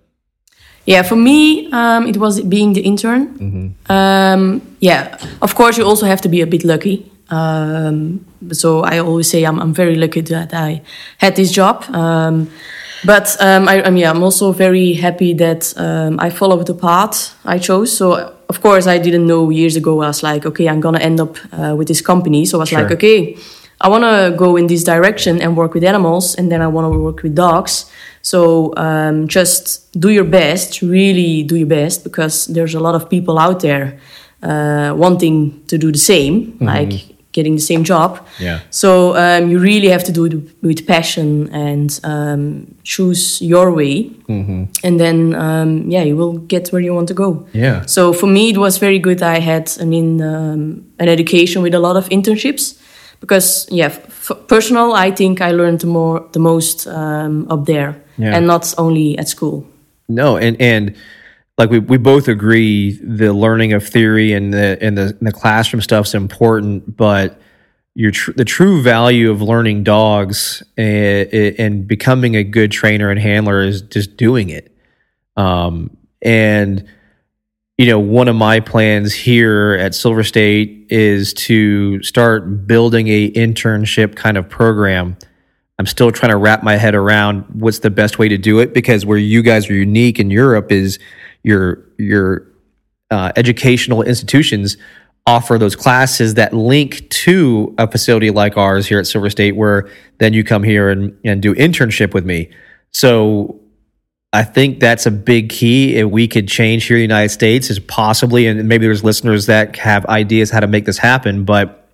Yeah, 0.84 1.02
for 1.02 1.16
me, 1.16 1.70
um, 1.72 2.06
it 2.06 2.18
was 2.18 2.42
being 2.42 2.74
the 2.74 2.82
intern. 2.82 3.74
Um, 3.88 4.60
yeah, 4.80 5.16
of 5.40 5.54
course, 5.54 5.78
you 5.78 5.84
also 5.84 6.04
have 6.04 6.20
to 6.20 6.28
be 6.28 6.42
a 6.42 6.46
bit 6.46 6.62
lucky 6.62 7.10
Um, 7.30 8.20
so 8.52 8.82
I 8.82 8.98
always 8.98 9.30
say 9.30 9.44
I'm, 9.44 9.58
I'm 9.58 9.72
very 9.72 9.96
lucky 9.96 10.20
that 10.20 10.52
I 10.52 10.82
had 11.18 11.36
this 11.36 11.50
job. 11.50 11.84
Um, 11.94 12.50
but 13.04 13.36
um, 13.40 13.66
I, 13.66 13.76
am 13.86 13.96
yeah, 13.96 14.10
I'm 14.10 14.22
also 14.22 14.52
very 14.52 14.92
happy 14.92 15.34
that 15.34 15.72
um, 15.76 16.20
I 16.20 16.30
followed 16.30 16.66
the 16.66 16.74
path 16.74 17.34
I 17.44 17.58
chose. 17.58 17.96
So 17.96 18.34
of 18.48 18.60
course 18.60 18.86
I 18.86 18.98
didn't 18.98 19.26
know 19.26 19.50
years 19.50 19.76
ago. 19.76 20.02
I 20.02 20.08
was 20.08 20.22
like, 20.22 20.46
okay, 20.46 20.68
I'm 20.68 20.80
gonna 20.80 21.00
end 21.00 21.18
up 21.20 21.36
uh, 21.52 21.74
with 21.76 21.88
this 21.88 22.02
company. 22.02 22.44
So 22.44 22.58
I 22.58 22.60
was 22.60 22.68
sure. 22.68 22.82
like, 22.82 22.92
okay, 22.92 23.36
I 23.84 23.88
want 23.88 24.04
to 24.04 24.34
go 24.36 24.56
in 24.56 24.66
this 24.66 24.82
direction 24.82 25.42
and 25.42 25.56
work 25.56 25.74
with 25.74 25.84
animals, 25.84 26.34
and 26.38 26.50
then 26.50 26.62
I 26.62 26.66
want 26.66 26.86
to 26.86 26.98
work 26.98 27.22
with 27.22 27.34
dogs. 27.34 27.84
So 28.22 28.72
um, 28.78 29.28
just 29.28 29.92
do 30.00 30.08
your 30.08 30.24
best, 30.24 30.80
really 30.80 31.42
do 31.42 31.56
your 31.56 31.68
best, 31.68 32.02
because 32.02 32.46
there's 32.46 32.74
a 32.74 32.80
lot 32.80 32.94
of 32.94 33.10
people 33.10 33.38
out 33.38 33.60
there 33.60 33.98
uh, 34.42 34.94
wanting 34.96 35.62
to 35.66 35.76
do 35.76 35.92
the 35.92 35.98
same, 35.98 36.34
mm-hmm. 36.34 36.64
like 36.64 36.92
getting 37.32 37.56
the 37.56 37.60
same 37.60 37.84
job. 37.84 38.26
Yeah. 38.40 38.60
So 38.70 39.16
um, 39.16 39.50
you 39.50 39.58
really 39.58 39.88
have 39.88 40.04
to 40.04 40.12
do 40.12 40.24
it 40.24 40.34
with 40.62 40.86
passion 40.86 41.50
and 41.52 42.00
um, 42.04 42.74
choose 42.84 43.42
your 43.42 43.70
way, 43.70 44.04
mm-hmm. 44.28 44.64
and 44.82 44.98
then 44.98 45.34
um, 45.34 45.90
yeah, 45.90 46.04
you 46.04 46.16
will 46.16 46.38
get 46.38 46.70
where 46.72 46.80
you 46.80 46.94
want 46.94 47.08
to 47.08 47.14
go. 47.14 47.46
Yeah. 47.52 47.84
So 47.84 48.14
for 48.14 48.28
me, 48.28 48.48
it 48.48 48.56
was 48.56 48.78
very 48.78 48.98
good. 48.98 49.20
I 49.20 49.40
had, 49.40 49.70
I 49.78 49.84
mean, 49.84 50.22
um, 50.22 50.86
an 50.98 51.08
education 51.08 51.62
with 51.62 51.74
a 51.74 51.80
lot 51.80 51.96
of 51.96 52.08
internships 52.08 52.80
because 53.24 53.66
yeah, 53.70 53.86
f- 53.86 54.32
personal, 54.48 54.92
I 54.92 55.10
think 55.10 55.40
I 55.40 55.52
learned 55.52 55.80
the 55.80 55.86
more 55.86 56.28
the 56.32 56.38
most 56.38 56.86
um, 56.86 57.46
up 57.50 57.64
there, 57.64 58.02
yeah. 58.18 58.36
and 58.36 58.46
not 58.46 58.74
only 58.76 59.16
at 59.18 59.28
school. 59.28 59.66
No, 60.08 60.36
and 60.36 60.60
and 60.60 60.94
like 61.56 61.70
we, 61.70 61.78
we 61.78 61.96
both 61.96 62.28
agree 62.28 62.92
the 63.02 63.32
learning 63.32 63.72
of 63.72 63.86
theory 63.86 64.34
and 64.34 64.52
the 64.52 64.78
and 64.80 64.98
the, 64.98 65.16
and 65.18 65.26
the 65.26 65.32
classroom 65.32 65.80
stuff 65.80 66.06
is 66.06 66.14
important 66.14 66.96
but 66.96 67.40
your 67.94 68.10
tr- 68.10 68.32
the 68.32 68.44
true 68.44 68.82
value 68.82 69.30
of 69.30 69.40
learning 69.40 69.84
dogs 69.84 70.64
and, 70.76 71.32
and, 71.32 71.86
becoming 71.86 72.34
a 72.34 72.42
good 72.42 72.72
trainer 72.72 73.08
and 73.08 73.20
handler 73.20 73.62
is 73.62 73.82
just 73.82 74.16
doing 74.16 74.50
it 74.50 74.76
um, 75.36 75.96
and 76.22 76.88
you 77.78 77.86
know 77.86 77.98
one 77.98 78.28
of 78.28 78.36
my 78.36 78.60
plans 78.60 79.12
here 79.12 79.76
at 79.80 79.94
silver 79.94 80.22
state 80.22 80.86
is 80.90 81.34
to 81.34 82.02
start 82.02 82.66
building 82.66 83.08
a 83.08 83.30
internship 83.32 84.14
kind 84.16 84.36
of 84.36 84.48
program 84.48 85.16
i'm 85.78 85.86
still 85.86 86.10
trying 86.10 86.30
to 86.30 86.36
wrap 86.36 86.62
my 86.62 86.76
head 86.76 86.94
around 86.94 87.44
what's 87.52 87.80
the 87.80 87.90
best 87.90 88.18
way 88.18 88.28
to 88.28 88.38
do 88.38 88.58
it 88.60 88.72
because 88.72 89.04
where 89.04 89.18
you 89.18 89.42
guys 89.42 89.68
are 89.68 89.74
unique 89.74 90.18
in 90.18 90.30
europe 90.30 90.70
is 90.70 90.98
your 91.42 91.84
your 91.98 92.46
uh, 93.10 93.32
educational 93.36 94.02
institutions 94.02 94.76
offer 95.26 95.56
those 95.58 95.74
classes 95.74 96.34
that 96.34 96.52
link 96.52 97.08
to 97.10 97.74
a 97.78 97.90
facility 97.90 98.30
like 98.30 98.56
ours 98.56 98.86
here 98.86 98.98
at 98.98 99.06
Silver 99.06 99.30
State, 99.30 99.56
where 99.56 99.88
then 100.18 100.32
you 100.32 100.44
come 100.44 100.62
here 100.62 100.90
and, 100.90 101.16
and 101.24 101.40
do 101.40 101.54
internship 101.54 102.12
with 102.12 102.26
me. 102.26 102.50
So 102.90 103.58
I 104.34 104.42
think 104.42 104.80
that's 104.80 105.06
a 105.06 105.12
big 105.12 105.48
key. 105.48 105.94
If 105.94 106.10
we 106.10 106.26
could 106.26 106.48
change 106.48 106.86
here 106.86 106.96
in 106.96 107.02
the 107.02 107.04
United 107.04 107.28
States, 107.28 107.70
is 107.70 107.78
possibly, 107.78 108.48
and 108.48 108.68
maybe 108.68 108.84
there's 108.84 109.04
listeners 109.04 109.46
that 109.46 109.76
have 109.76 110.04
ideas 110.06 110.50
how 110.50 110.58
to 110.58 110.66
make 110.66 110.86
this 110.86 110.98
happen, 110.98 111.44
but 111.44 111.88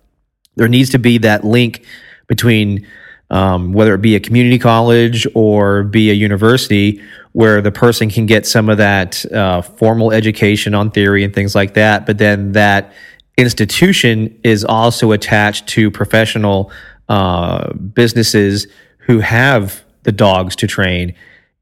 there 0.55 0.67
needs 0.67 0.89
to 0.89 0.97
be 0.97 1.19
that 1.19 1.43
link 1.43 1.85
between 2.25 2.87
um, 3.29 3.73
whether 3.73 3.93
it 3.93 4.01
be 4.01 4.15
a 4.15 4.19
community 4.19 4.57
college 4.57 5.27
or 5.35 5.83
be 5.83 6.09
a 6.09 6.15
university, 6.15 6.99
where 7.33 7.61
the 7.61 7.71
person 7.71 8.09
can 8.09 8.25
get 8.25 8.47
some 8.47 8.69
of 8.69 8.77
that 8.79 9.23
uh, 9.31 9.61
formal 9.61 10.11
education 10.11 10.73
on 10.73 10.89
theory 10.89 11.23
and 11.23 11.35
things 11.35 11.53
like 11.53 11.75
that, 11.75 12.07
but 12.07 12.17
then 12.17 12.53
that 12.53 12.91
institution 13.37 14.39
is 14.43 14.65
also 14.65 15.11
attached 15.11 15.67
to 15.67 15.91
professional 15.91 16.71
uh, 17.07 17.71
businesses 17.73 18.65
who 18.97 19.19
have 19.19 19.83
the 20.03 20.11
dogs 20.11 20.55
to 20.55 20.65
train. 20.65 21.13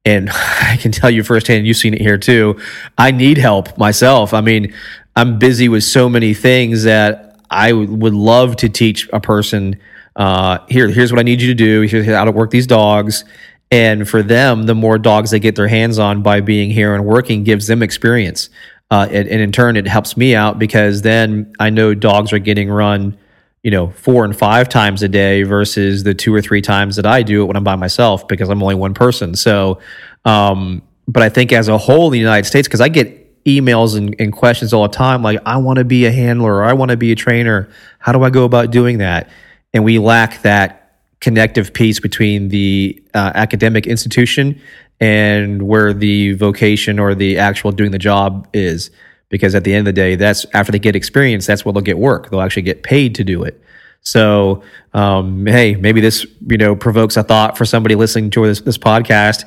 And 0.09 0.29
I 0.33 0.77
can 0.79 0.91
tell 0.91 1.09
you 1.09 1.23
firsthand, 1.23 1.67
you've 1.67 1.77
seen 1.77 1.93
it 1.93 2.01
here 2.01 2.17
too. 2.17 2.59
I 2.97 3.11
need 3.11 3.37
help 3.37 3.77
myself. 3.77 4.33
I 4.33 4.41
mean, 4.41 4.73
I'm 5.15 5.39
busy 5.39 5.69
with 5.69 5.83
so 5.83 6.09
many 6.09 6.33
things 6.33 6.83
that 6.83 7.39
I 7.49 7.73
would 7.73 8.13
love 8.13 8.55
to 8.57 8.69
teach 8.69 9.09
a 9.11 9.19
person 9.19 9.79
uh, 10.15 10.59
here, 10.67 10.89
here's 10.89 11.11
what 11.11 11.19
I 11.19 11.23
need 11.23 11.41
you 11.41 11.47
to 11.47 11.55
do. 11.55 11.81
Here's 11.81 12.05
how 12.05 12.25
to 12.25 12.31
work 12.31 12.51
these 12.51 12.67
dogs. 12.67 13.23
And 13.71 14.07
for 14.07 14.23
them, 14.23 14.63
the 14.63 14.75
more 14.75 14.97
dogs 14.97 15.31
they 15.31 15.39
get 15.39 15.55
their 15.55 15.67
hands 15.67 15.99
on 15.99 16.23
by 16.23 16.41
being 16.41 16.71
here 16.71 16.95
and 16.95 17.05
working 17.05 17.43
gives 17.43 17.67
them 17.67 17.81
experience. 17.81 18.49
Uh, 18.91 19.07
and, 19.11 19.27
and, 19.27 19.39
in 19.39 19.51
turn, 19.51 19.77
it 19.77 19.87
helps 19.87 20.17
me 20.17 20.35
out 20.35 20.57
because 20.57 21.03
then 21.03 21.53
I 21.59 21.69
know 21.69 21.93
dogs 21.93 22.33
are 22.33 22.39
getting 22.39 22.71
run, 22.71 23.15
you 23.63 23.71
know, 23.71 23.89
four 23.89 24.25
and 24.25 24.37
five 24.37 24.69
times 24.69 25.03
a 25.03 25.09
day 25.09 25.43
versus 25.43 26.03
the 26.03 26.13
two 26.13 26.33
or 26.33 26.41
three 26.41 26.61
times 26.61 26.95
that 26.95 27.05
I 27.05 27.23
do 27.23 27.43
it 27.43 27.45
when 27.45 27.55
I'm 27.55 27.63
by 27.63 27.75
myself 27.75 28.27
because 28.27 28.49
I'm 28.49 28.61
only 28.63 28.75
one 28.75 28.93
person. 28.93 29.35
So, 29.35 29.79
um, 30.25 30.81
but 31.07 31.23
I 31.23 31.29
think 31.29 31.51
as 31.51 31.67
a 31.67 31.77
whole 31.77 32.07
in 32.07 32.13
the 32.13 32.19
United 32.19 32.47
States, 32.47 32.67
because 32.67 32.81
I 32.81 32.89
get 32.89 33.17
emails 33.45 33.97
and, 33.97 34.15
and, 34.19 34.31
questions 34.33 34.73
all 34.73 34.83
the 34.83 34.93
time 34.93 35.23
like, 35.23 35.39
I 35.45 35.57
want 35.57 35.79
to 35.79 35.85
be 35.85 36.05
a 36.05 36.11
handler 36.11 36.55
or 36.55 36.63
I 36.65 36.73
want 36.73 36.91
to 36.91 36.97
be 36.97 37.11
a 37.11 37.15
trainer. 37.15 37.69
How 37.97 38.11
do 38.11 38.23
I 38.23 38.29
go 38.29 38.43
about 38.43 38.69
doing 38.71 38.99
that? 38.99 39.29
and 39.73 39.83
we 39.83 39.99
lack 39.99 40.41
that 40.41 40.97
connective 41.21 41.73
piece 41.73 41.99
between 41.99 42.49
the 42.49 43.01
uh, 43.13 43.31
academic 43.35 43.85
institution 43.85 44.59
and 44.99 45.63
where 45.63 45.93
the 45.93 46.33
vocation 46.33 46.99
or 46.99 47.15
the 47.15 47.37
actual 47.37 47.71
doing 47.71 47.91
the 47.91 47.99
job 47.99 48.47
is 48.53 48.91
because 49.29 49.55
at 49.55 49.63
the 49.63 49.73
end 49.73 49.87
of 49.87 49.93
the 49.95 50.01
day 50.01 50.15
that's 50.15 50.45
after 50.53 50.71
they 50.71 50.79
get 50.79 50.95
experience 50.95 51.45
that's 51.45 51.63
where 51.63 51.73
they'll 51.73 51.81
get 51.81 51.97
work 51.97 52.29
they'll 52.29 52.41
actually 52.41 52.61
get 52.61 52.83
paid 52.83 53.15
to 53.15 53.23
do 53.23 53.43
it 53.43 53.61
so 54.01 54.63
um, 54.93 55.45
hey 55.45 55.75
maybe 55.75 56.01
this 56.01 56.25
you 56.47 56.57
know 56.57 56.75
provokes 56.75 57.17
a 57.17 57.23
thought 57.23 57.57
for 57.57 57.65
somebody 57.65 57.95
listening 57.95 58.29
to 58.29 58.45
this, 58.45 58.61
this 58.61 58.77
podcast 58.77 59.45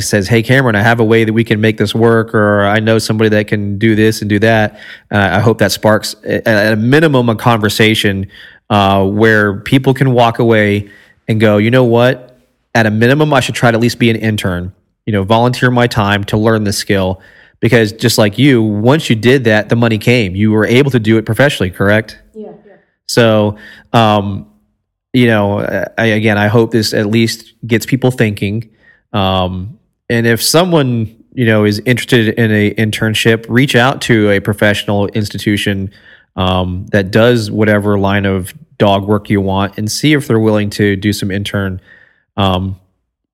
says, 0.00 0.28
"Hey, 0.28 0.42
Cameron, 0.42 0.74
I 0.74 0.82
have 0.82 1.00
a 1.00 1.04
way 1.04 1.24
that 1.24 1.32
we 1.32 1.44
can 1.44 1.60
make 1.60 1.76
this 1.76 1.94
work, 1.94 2.34
or 2.34 2.64
I 2.64 2.80
know 2.80 2.98
somebody 2.98 3.28
that 3.30 3.46
can 3.46 3.78
do 3.78 3.94
this 3.94 4.20
and 4.20 4.28
do 4.28 4.38
that." 4.40 4.74
Uh, 5.12 5.18
I 5.32 5.38
hope 5.38 5.58
that 5.58 5.70
sparks, 5.70 6.16
at 6.24 6.72
a 6.72 6.76
minimum, 6.76 7.28
a 7.28 7.36
conversation 7.36 8.26
uh, 8.70 9.04
where 9.06 9.60
people 9.60 9.94
can 9.94 10.12
walk 10.12 10.38
away 10.38 10.90
and 11.28 11.40
go, 11.40 11.58
you 11.58 11.70
know 11.70 11.84
what? 11.84 12.38
At 12.74 12.86
a 12.86 12.90
minimum, 12.90 13.32
I 13.32 13.40
should 13.40 13.54
try 13.54 13.70
to 13.70 13.76
at 13.76 13.80
least 13.80 13.98
be 13.98 14.10
an 14.10 14.16
intern, 14.16 14.72
you 15.06 15.12
know, 15.12 15.24
volunteer 15.24 15.70
my 15.70 15.86
time 15.86 16.24
to 16.24 16.36
learn 16.36 16.64
the 16.64 16.72
skill. 16.72 17.20
Because 17.60 17.92
just 17.92 18.16
like 18.16 18.38
you, 18.38 18.62
once 18.62 19.10
you 19.10 19.16
did 19.16 19.44
that, 19.44 19.68
the 19.68 19.76
money 19.76 19.98
came. 19.98 20.34
You 20.34 20.50
were 20.50 20.66
able 20.66 20.90
to 20.92 21.00
do 21.00 21.18
it 21.18 21.26
professionally, 21.26 21.70
correct? 21.70 22.18
Yeah. 22.34 22.52
yeah. 22.66 22.76
So, 23.06 23.58
um, 23.92 24.50
you 25.12 25.26
know, 25.26 25.60
I, 25.98 26.06
again, 26.06 26.38
I 26.38 26.48
hope 26.48 26.70
this 26.70 26.94
at 26.94 27.06
least 27.06 27.54
gets 27.66 27.84
people 27.84 28.10
thinking. 28.10 28.70
Um, 29.12 29.78
and 30.08 30.26
if 30.26 30.42
someone 30.42 31.16
you 31.32 31.46
know 31.46 31.64
is 31.64 31.80
interested 31.80 32.28
in 32.38 32.50
a 32.50 32.74
internship, 32.74 33.46
reach 33.48 33.76
out 33.76 34.00
to 34.02 34.30
a 34.30 34.40
professional 34.40 35.08
institution 35.08 35.90
um, 36.36 36.86
that 36.92 37.10
does 37.10 37.50
whatever 37.50 37.98
line 37.98 38.24
of 38.24 38.54
dog 38.78 39.06
work 39.06 39.28
you 39.28 39.40
want 39.40 39.76
and 39.78 39.90
see 39.90 40.12
if 40.12 40.26
they're 40.26 40.40
willing 40.40 40.70
to 40.70 40.96
do 40.96 41.12
some 41.12 41.30
intern. 41.30 41.80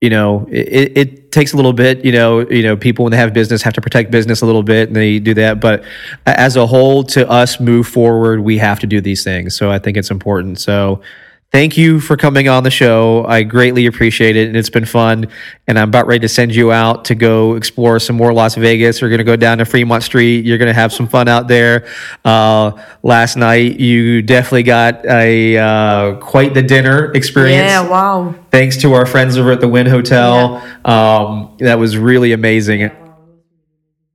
You 0.00 0.10
know, 0.10 0.46
it, 0.50 0.98
it, 0.98 1.26
takes 1.32 1.52
a 1.52 1.56
little 1.56 1.72
bit. 1.72 2.04
You 2.04 2.12
know, 2.12 2.48
you 2.48 2.62
know, 2.62 2.76
people 2.76 3.04
when 3.04 3.10
they 3.10 3.18
have 3.18 3.32
business 3.34 3.60
have 3.62 3.74
to 3.74 3.80
protect 3.80 4.10
business 4.10 4.40
a 4.40 4.46
little 4.46 4.62
bit, 4.62 4.88
and 4.88 4.96
they 4.96 5.18
do 5.18 5.34
that. 5.34 5.60
But 5.60 5.84
as 6.24 6.56
a 6.56 6.66
whole, 6.66 7.02
to 7.04 7.28
us 7.28 7.60
move 7.60 7.86
forward, 7.86 8.40
we 8.40 8.58
have 8.58 8.80
to 8.80 8.86
do 8.86 9.00
these 9.00 9.22
things. 9.22 9.54
So 9.54 9.70
I 9.70 9.78
think 9.78 9.96
it's 9.96 10.10
important. 10.10 10.58
So 10.58 11.02
thank 11.56 11.78
you 11.78 11.98
for 11.98 12.18
coming 12.18 12.50
on 12.50 12.64
the 12.64 12.70
show. 12.70 13.24
I 13.26 13.42
greatly 13.42 13.86
appreciate 13.86 14.36
it, 14.36 14.46
and 14.46 14.54
it's 14.58 14.68
been 14.68 14.84
fun. 14.84 15.28
And 15.66 15.78
I'm 15.78 15.88
about 15.88 16.06
ready 16.06 16.20
to 16.20 16.28
send 16.28 16.54
you 16.54 16.70
out 16.70 17.06
to 17.06 17.14
go 17.14 17.54
explore 17.54 17.98
some 17.98 18.14
more 18.14 18.34
Las 18.34 18.56
Vegas. 18.56 19.00
We're 19.00 19.08
going 19.08 19.20
to 19.20 19.24
go 19.24 19.36
down 19.36 19.56
to 19.56 19.64
Fremont 19.64 20.02
Street. 20.02 20.44
You're 20.44 20.58
going 20.58 20.68
to 20.68 20.74
have 20.74 20.92
some 20.92 21.08
fun 21.08 21.28
out 21.28 21.48
there. 21.48 21.88
Uh, 22.26 22.72
last 23.02 23.38
night, 23.38 23.80
you 23.80 24.20
definitely 24.20 24.64
got 24.64 25.06
a 25.06 25.56
uh, 25.56 26.16
quite 26.16 26.52
the 26.52 26.60
dinner 26.60 27.10
experience. 27.14 27.70
Yeah, 27.70 27.88
wow. 27.88 28.34
Thanks 28.50 28.76
to 28.82 28.92
our 28.92 29.06
friends 29.06 29.38
over 29.38 29.52
at 29.52 29.62
the 29.62 29.68
Wynn 29.68 29.86
Hotel. 29.86 30.62
Yeah. 30.84 31.20
Um, 31.24 31.56
that 31.60 31.78
was 31.78 31.96
really 31.96 32.32
amazing. 32.32 32.90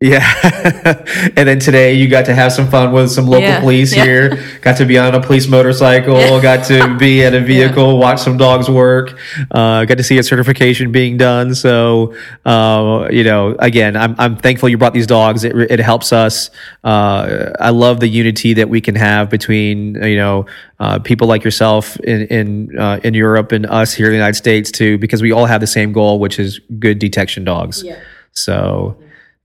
Yeah. 0.02 0.26
and 1.38 1.48
then 1.48 1.60
today 1.60 1.94
you 1.94 2.08
got 2.08 2.26
to 2.26 2.34
have 2.34 2.52
some 2.52 2.68
fun 2.68 2.92
with 2.92 3.12
some 3.12 3.28
local 3.28 3.48
yeah. 3.48 3.60
police 3.60 3.96
yeah. 3.96 4.04
here. 4.04 4.44
Got 4.62 4.78
to 4.78 4.86
be 4.86 4.98
on 4.98 5.14
a 5.14 5.22
police 5.22 5.48
motorcycle, 5.48 6.18
yeah. 6.18 6.42
got 6.42 6.66
to 6.66 6.98
be 7.00 7.22
in 7.22 7.36
a 7.36 7.40
vehicle, 7.40 8.00
watch 8.00 8.20
some 8.20 8.36
dogs 8.36 8.68
work, 8.68 9.16
uh, 9.52 9.86
got 9.86 10.00
to 10.00 10.04
see 10.04 10.18
a 10.18 10.24
certification 10.24 10.92
being 10.92 11.18
done. 11.18 11.54
So, 11.54 12.16
uh, 12.46 13.10
you 13.12 13.24
know, 13.24 13.56
again, 13.60 13.96
I'm, 13.96 14.16
I'm 14.18 14.38
thankful 14.38 14.70
you 14.70 14.78
brought 14.80 14.96
these 14.96 15.06
dogs. 15.06 15.44
It, 15.44 15.56
it 15.56 15.80
helps 15.80 16.12
us. 16.12 16.50
Uh, 16.84 17.52
I 17.60 17.70
love 17.70 18.00
the 18.00 18.08
unity 18.08 18.54
that 18.56 18.70
we 18.70 18.82
can 18.82 18.96
have 18.96 19.30
between, 19.30 20.02
you 20.04 20.18
know, 20.18 20.48
uh, 20.80 20.98
people 20.98 21.28
like 21.28 21.44
yourself 21.44 21.96
in 22.00 22.22
in, 22.22 22.80
uh, 22.80 23.00
in 23.04 23.14
Europe 23.14 23.52
and 23.52 23.68
us 23.68 23.94
here 23.94 24.08
in 24.08 24.14
the 24.14 24.18
United 24.18 24.34
States 24.34 24.72
too, 24.72 24.98
because 24.98 25.22
we 25.22 25.32
all 25.32 25.46
have 25.46 25.62
the 25.62 25.68
same 25.68 25.94
goal, 25.94 26.20
which 26.20 26.40
is 26.40 26.60
good 26.80 26.98
detection 26.98 27.44
dogs. 27.44 27.86
So 28.34 28.98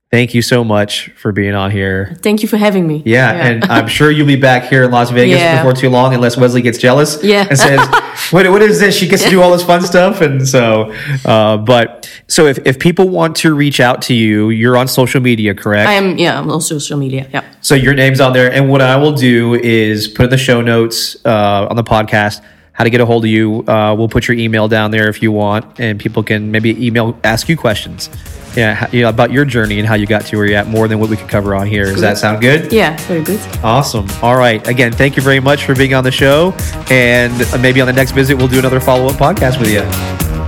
Thank 0.09 0.35
you 0.35 0.41
so 0.43 0.63
much 0.63 1.11
for 1.17 1.33
being 1.33 1.55
on 1.57 1.73
here. 1.73 2.17
Thank 2.23 2.41
you 2.41 2.49
for 2.49 2.57
having 2.57 2.87
me. 2.87 3.03
Yeah, 3.05 3.33
and 3.33 3.65
I'm 3.65 3.89
sure 3.89 4.09
you'll 4.09 4.27
be 4.29 4.37
back 4.37 4.69
here 4.71 4.85
in 4.85 4.93
Las 4.93 5.11
Vegas 5.11 5.41
Yeah. 5.41 5.57
before 5.57 5.73
too 5.73 5.91
long, 5.91 6.15
unless 6.15 6.37
Wesley 6.37 6.63
gets 6.63 6.79
jealous. 6.79 7.19
Yeah. 7.25 7.45
and 7.51 7.59
says, 7.59 7.81
"What? 8.31 8.49
What 8.49 8.63
is 8.63 8.79
this? 8.79 8.97
She 8.97 9.09
gets 9.09 9.25
to 9.25 9.31
do 9.31 9.43
all 9.43 9.51
this 9.51 9.65
fun 9.65 9.83
stuff." 9.83 10.21
And 10.21 10.47
so, 10.47 10.93
uh, 11.25 11.57
but 11.57 12.09
so 12.29 12.47
if 12.47 12.59
if 12.65 12.79
people 12.79 13.09
want 13.09 13.35
to 13.39 13.53
reach 13.53 13.81
out 13.81 14.01
to 14.03 14.15
you, 14.15 14.51
you're 14.51 14.77
on 14.77 14.87
social 14.87 15.21
media, 15.21 15.55
correct? 15.57 15.89
I 15.89 15.95
am, 15.95 16.17
yeah, 16.19 16.39
I'm 16.39 16.49
on 16.53 16.61
social 16.61 16.97
media. 16.97 17.27
Yeah. 17.35 17.43
So 17.61 17.75
your 17.75 17.95
name's 17.95 18.21
on 18.21 18.33
there, 18.33 18.51
and 18.53 18.71
what 18.71 18.81
I 18.83 18.95
will 18.97 19.13
do 19.13 19.55
is 19.55 20.07
put 20.07 20.25
in 20.27 20.31
the 20.31 20.39
show 20.39 20.61
notes 20.63 21.17
uh, 21.27 21.67
on 21.69 21.75
the 21.75 21.85
podcast 21.85 22.43
how 22.73 22.85
to 22.85 22.91
get 22.91 23.01
a 23.01 23.07
hold 23.07 23.25
of 23.25 23.31
you. 23.31 23.65
Uh, 23.67 23.93
we'll 23.99 24.09
put 24.09 24.29
your 24.29 24.37
email 24.37 24.69
down 24.69 24.93
there 24.93 25.09
if 25.09 25.21
you 25.21 25.33
want, 25.33 25.81
and 25.81 25.99
people 25.99 26.23
can 26.23 26.53
maybe 26.53 26.87
email 26.87 27.19
ask 27.25 27.49
you 27.49 27.57
questions. 27.57 28.09
Yeah, 28.57 28.89
know, 29.03 29.09
about 29.09 29.31
your 29.31 29.45
journey 29.45 29.79
and 29.79 29.87
how 29.87 29.95
you 29.95 30.07
got 30.07 30.25
to 30.27 30.37
where 30.37 30.47
you're 30.47 30.59
at, 30.59 30.67
more 30.67 30.89
than 30.89 30.99
what 30.99 31.11
we 31.11 31.17
could 31.17 31.29
cover 31.29 31.55
on 31.55 31.67
here. 31.67 31.85
Does 31.87 32.01
that 32.01 32.19
sound 32.19 32.41
good? 32.41 32.73
Yeah, 32.73 32.97
very 33.07 33.23
good. 33.23 33.41
Awesome. 33.63 34.07
All 34.23 34.37
right. 34.37 34.67
Again, 34.67 34.93
thank 34.93 35.17
you 35.17 35.23
very 35.23 35.41
much 35.41 35.65
for 35.65 35.75
being 35.75 35.95
on 35.95 36.05
the 36.05 36.11
show, 36.11 36.55
and 36.91 37.35
uh, 37.43 37.59
maybe 37.59 37.81
on 37.81 37.87
the 37.87 37.93
next 37.93 38.13
visit 38.13 38.35
we'll 38.37 38.49
do 38.49 38.59
another 38.59 38.81
follow 38.81 39.07
up 39.07 39.17
podcast 39.17 39.61
with 39.61 39.71
you. 39.71 39.81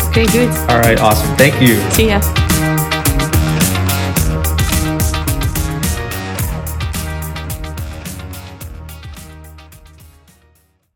Okay, 0.09 0.27
good. 0.33 0.51
All 0.71 0.81
right. 0.81 0.99
Awesome. 0.99 1.37
Thank 1.37 1.61
you. 1.61 1.79
See 1.91 2.09
ya. 2.09 2.48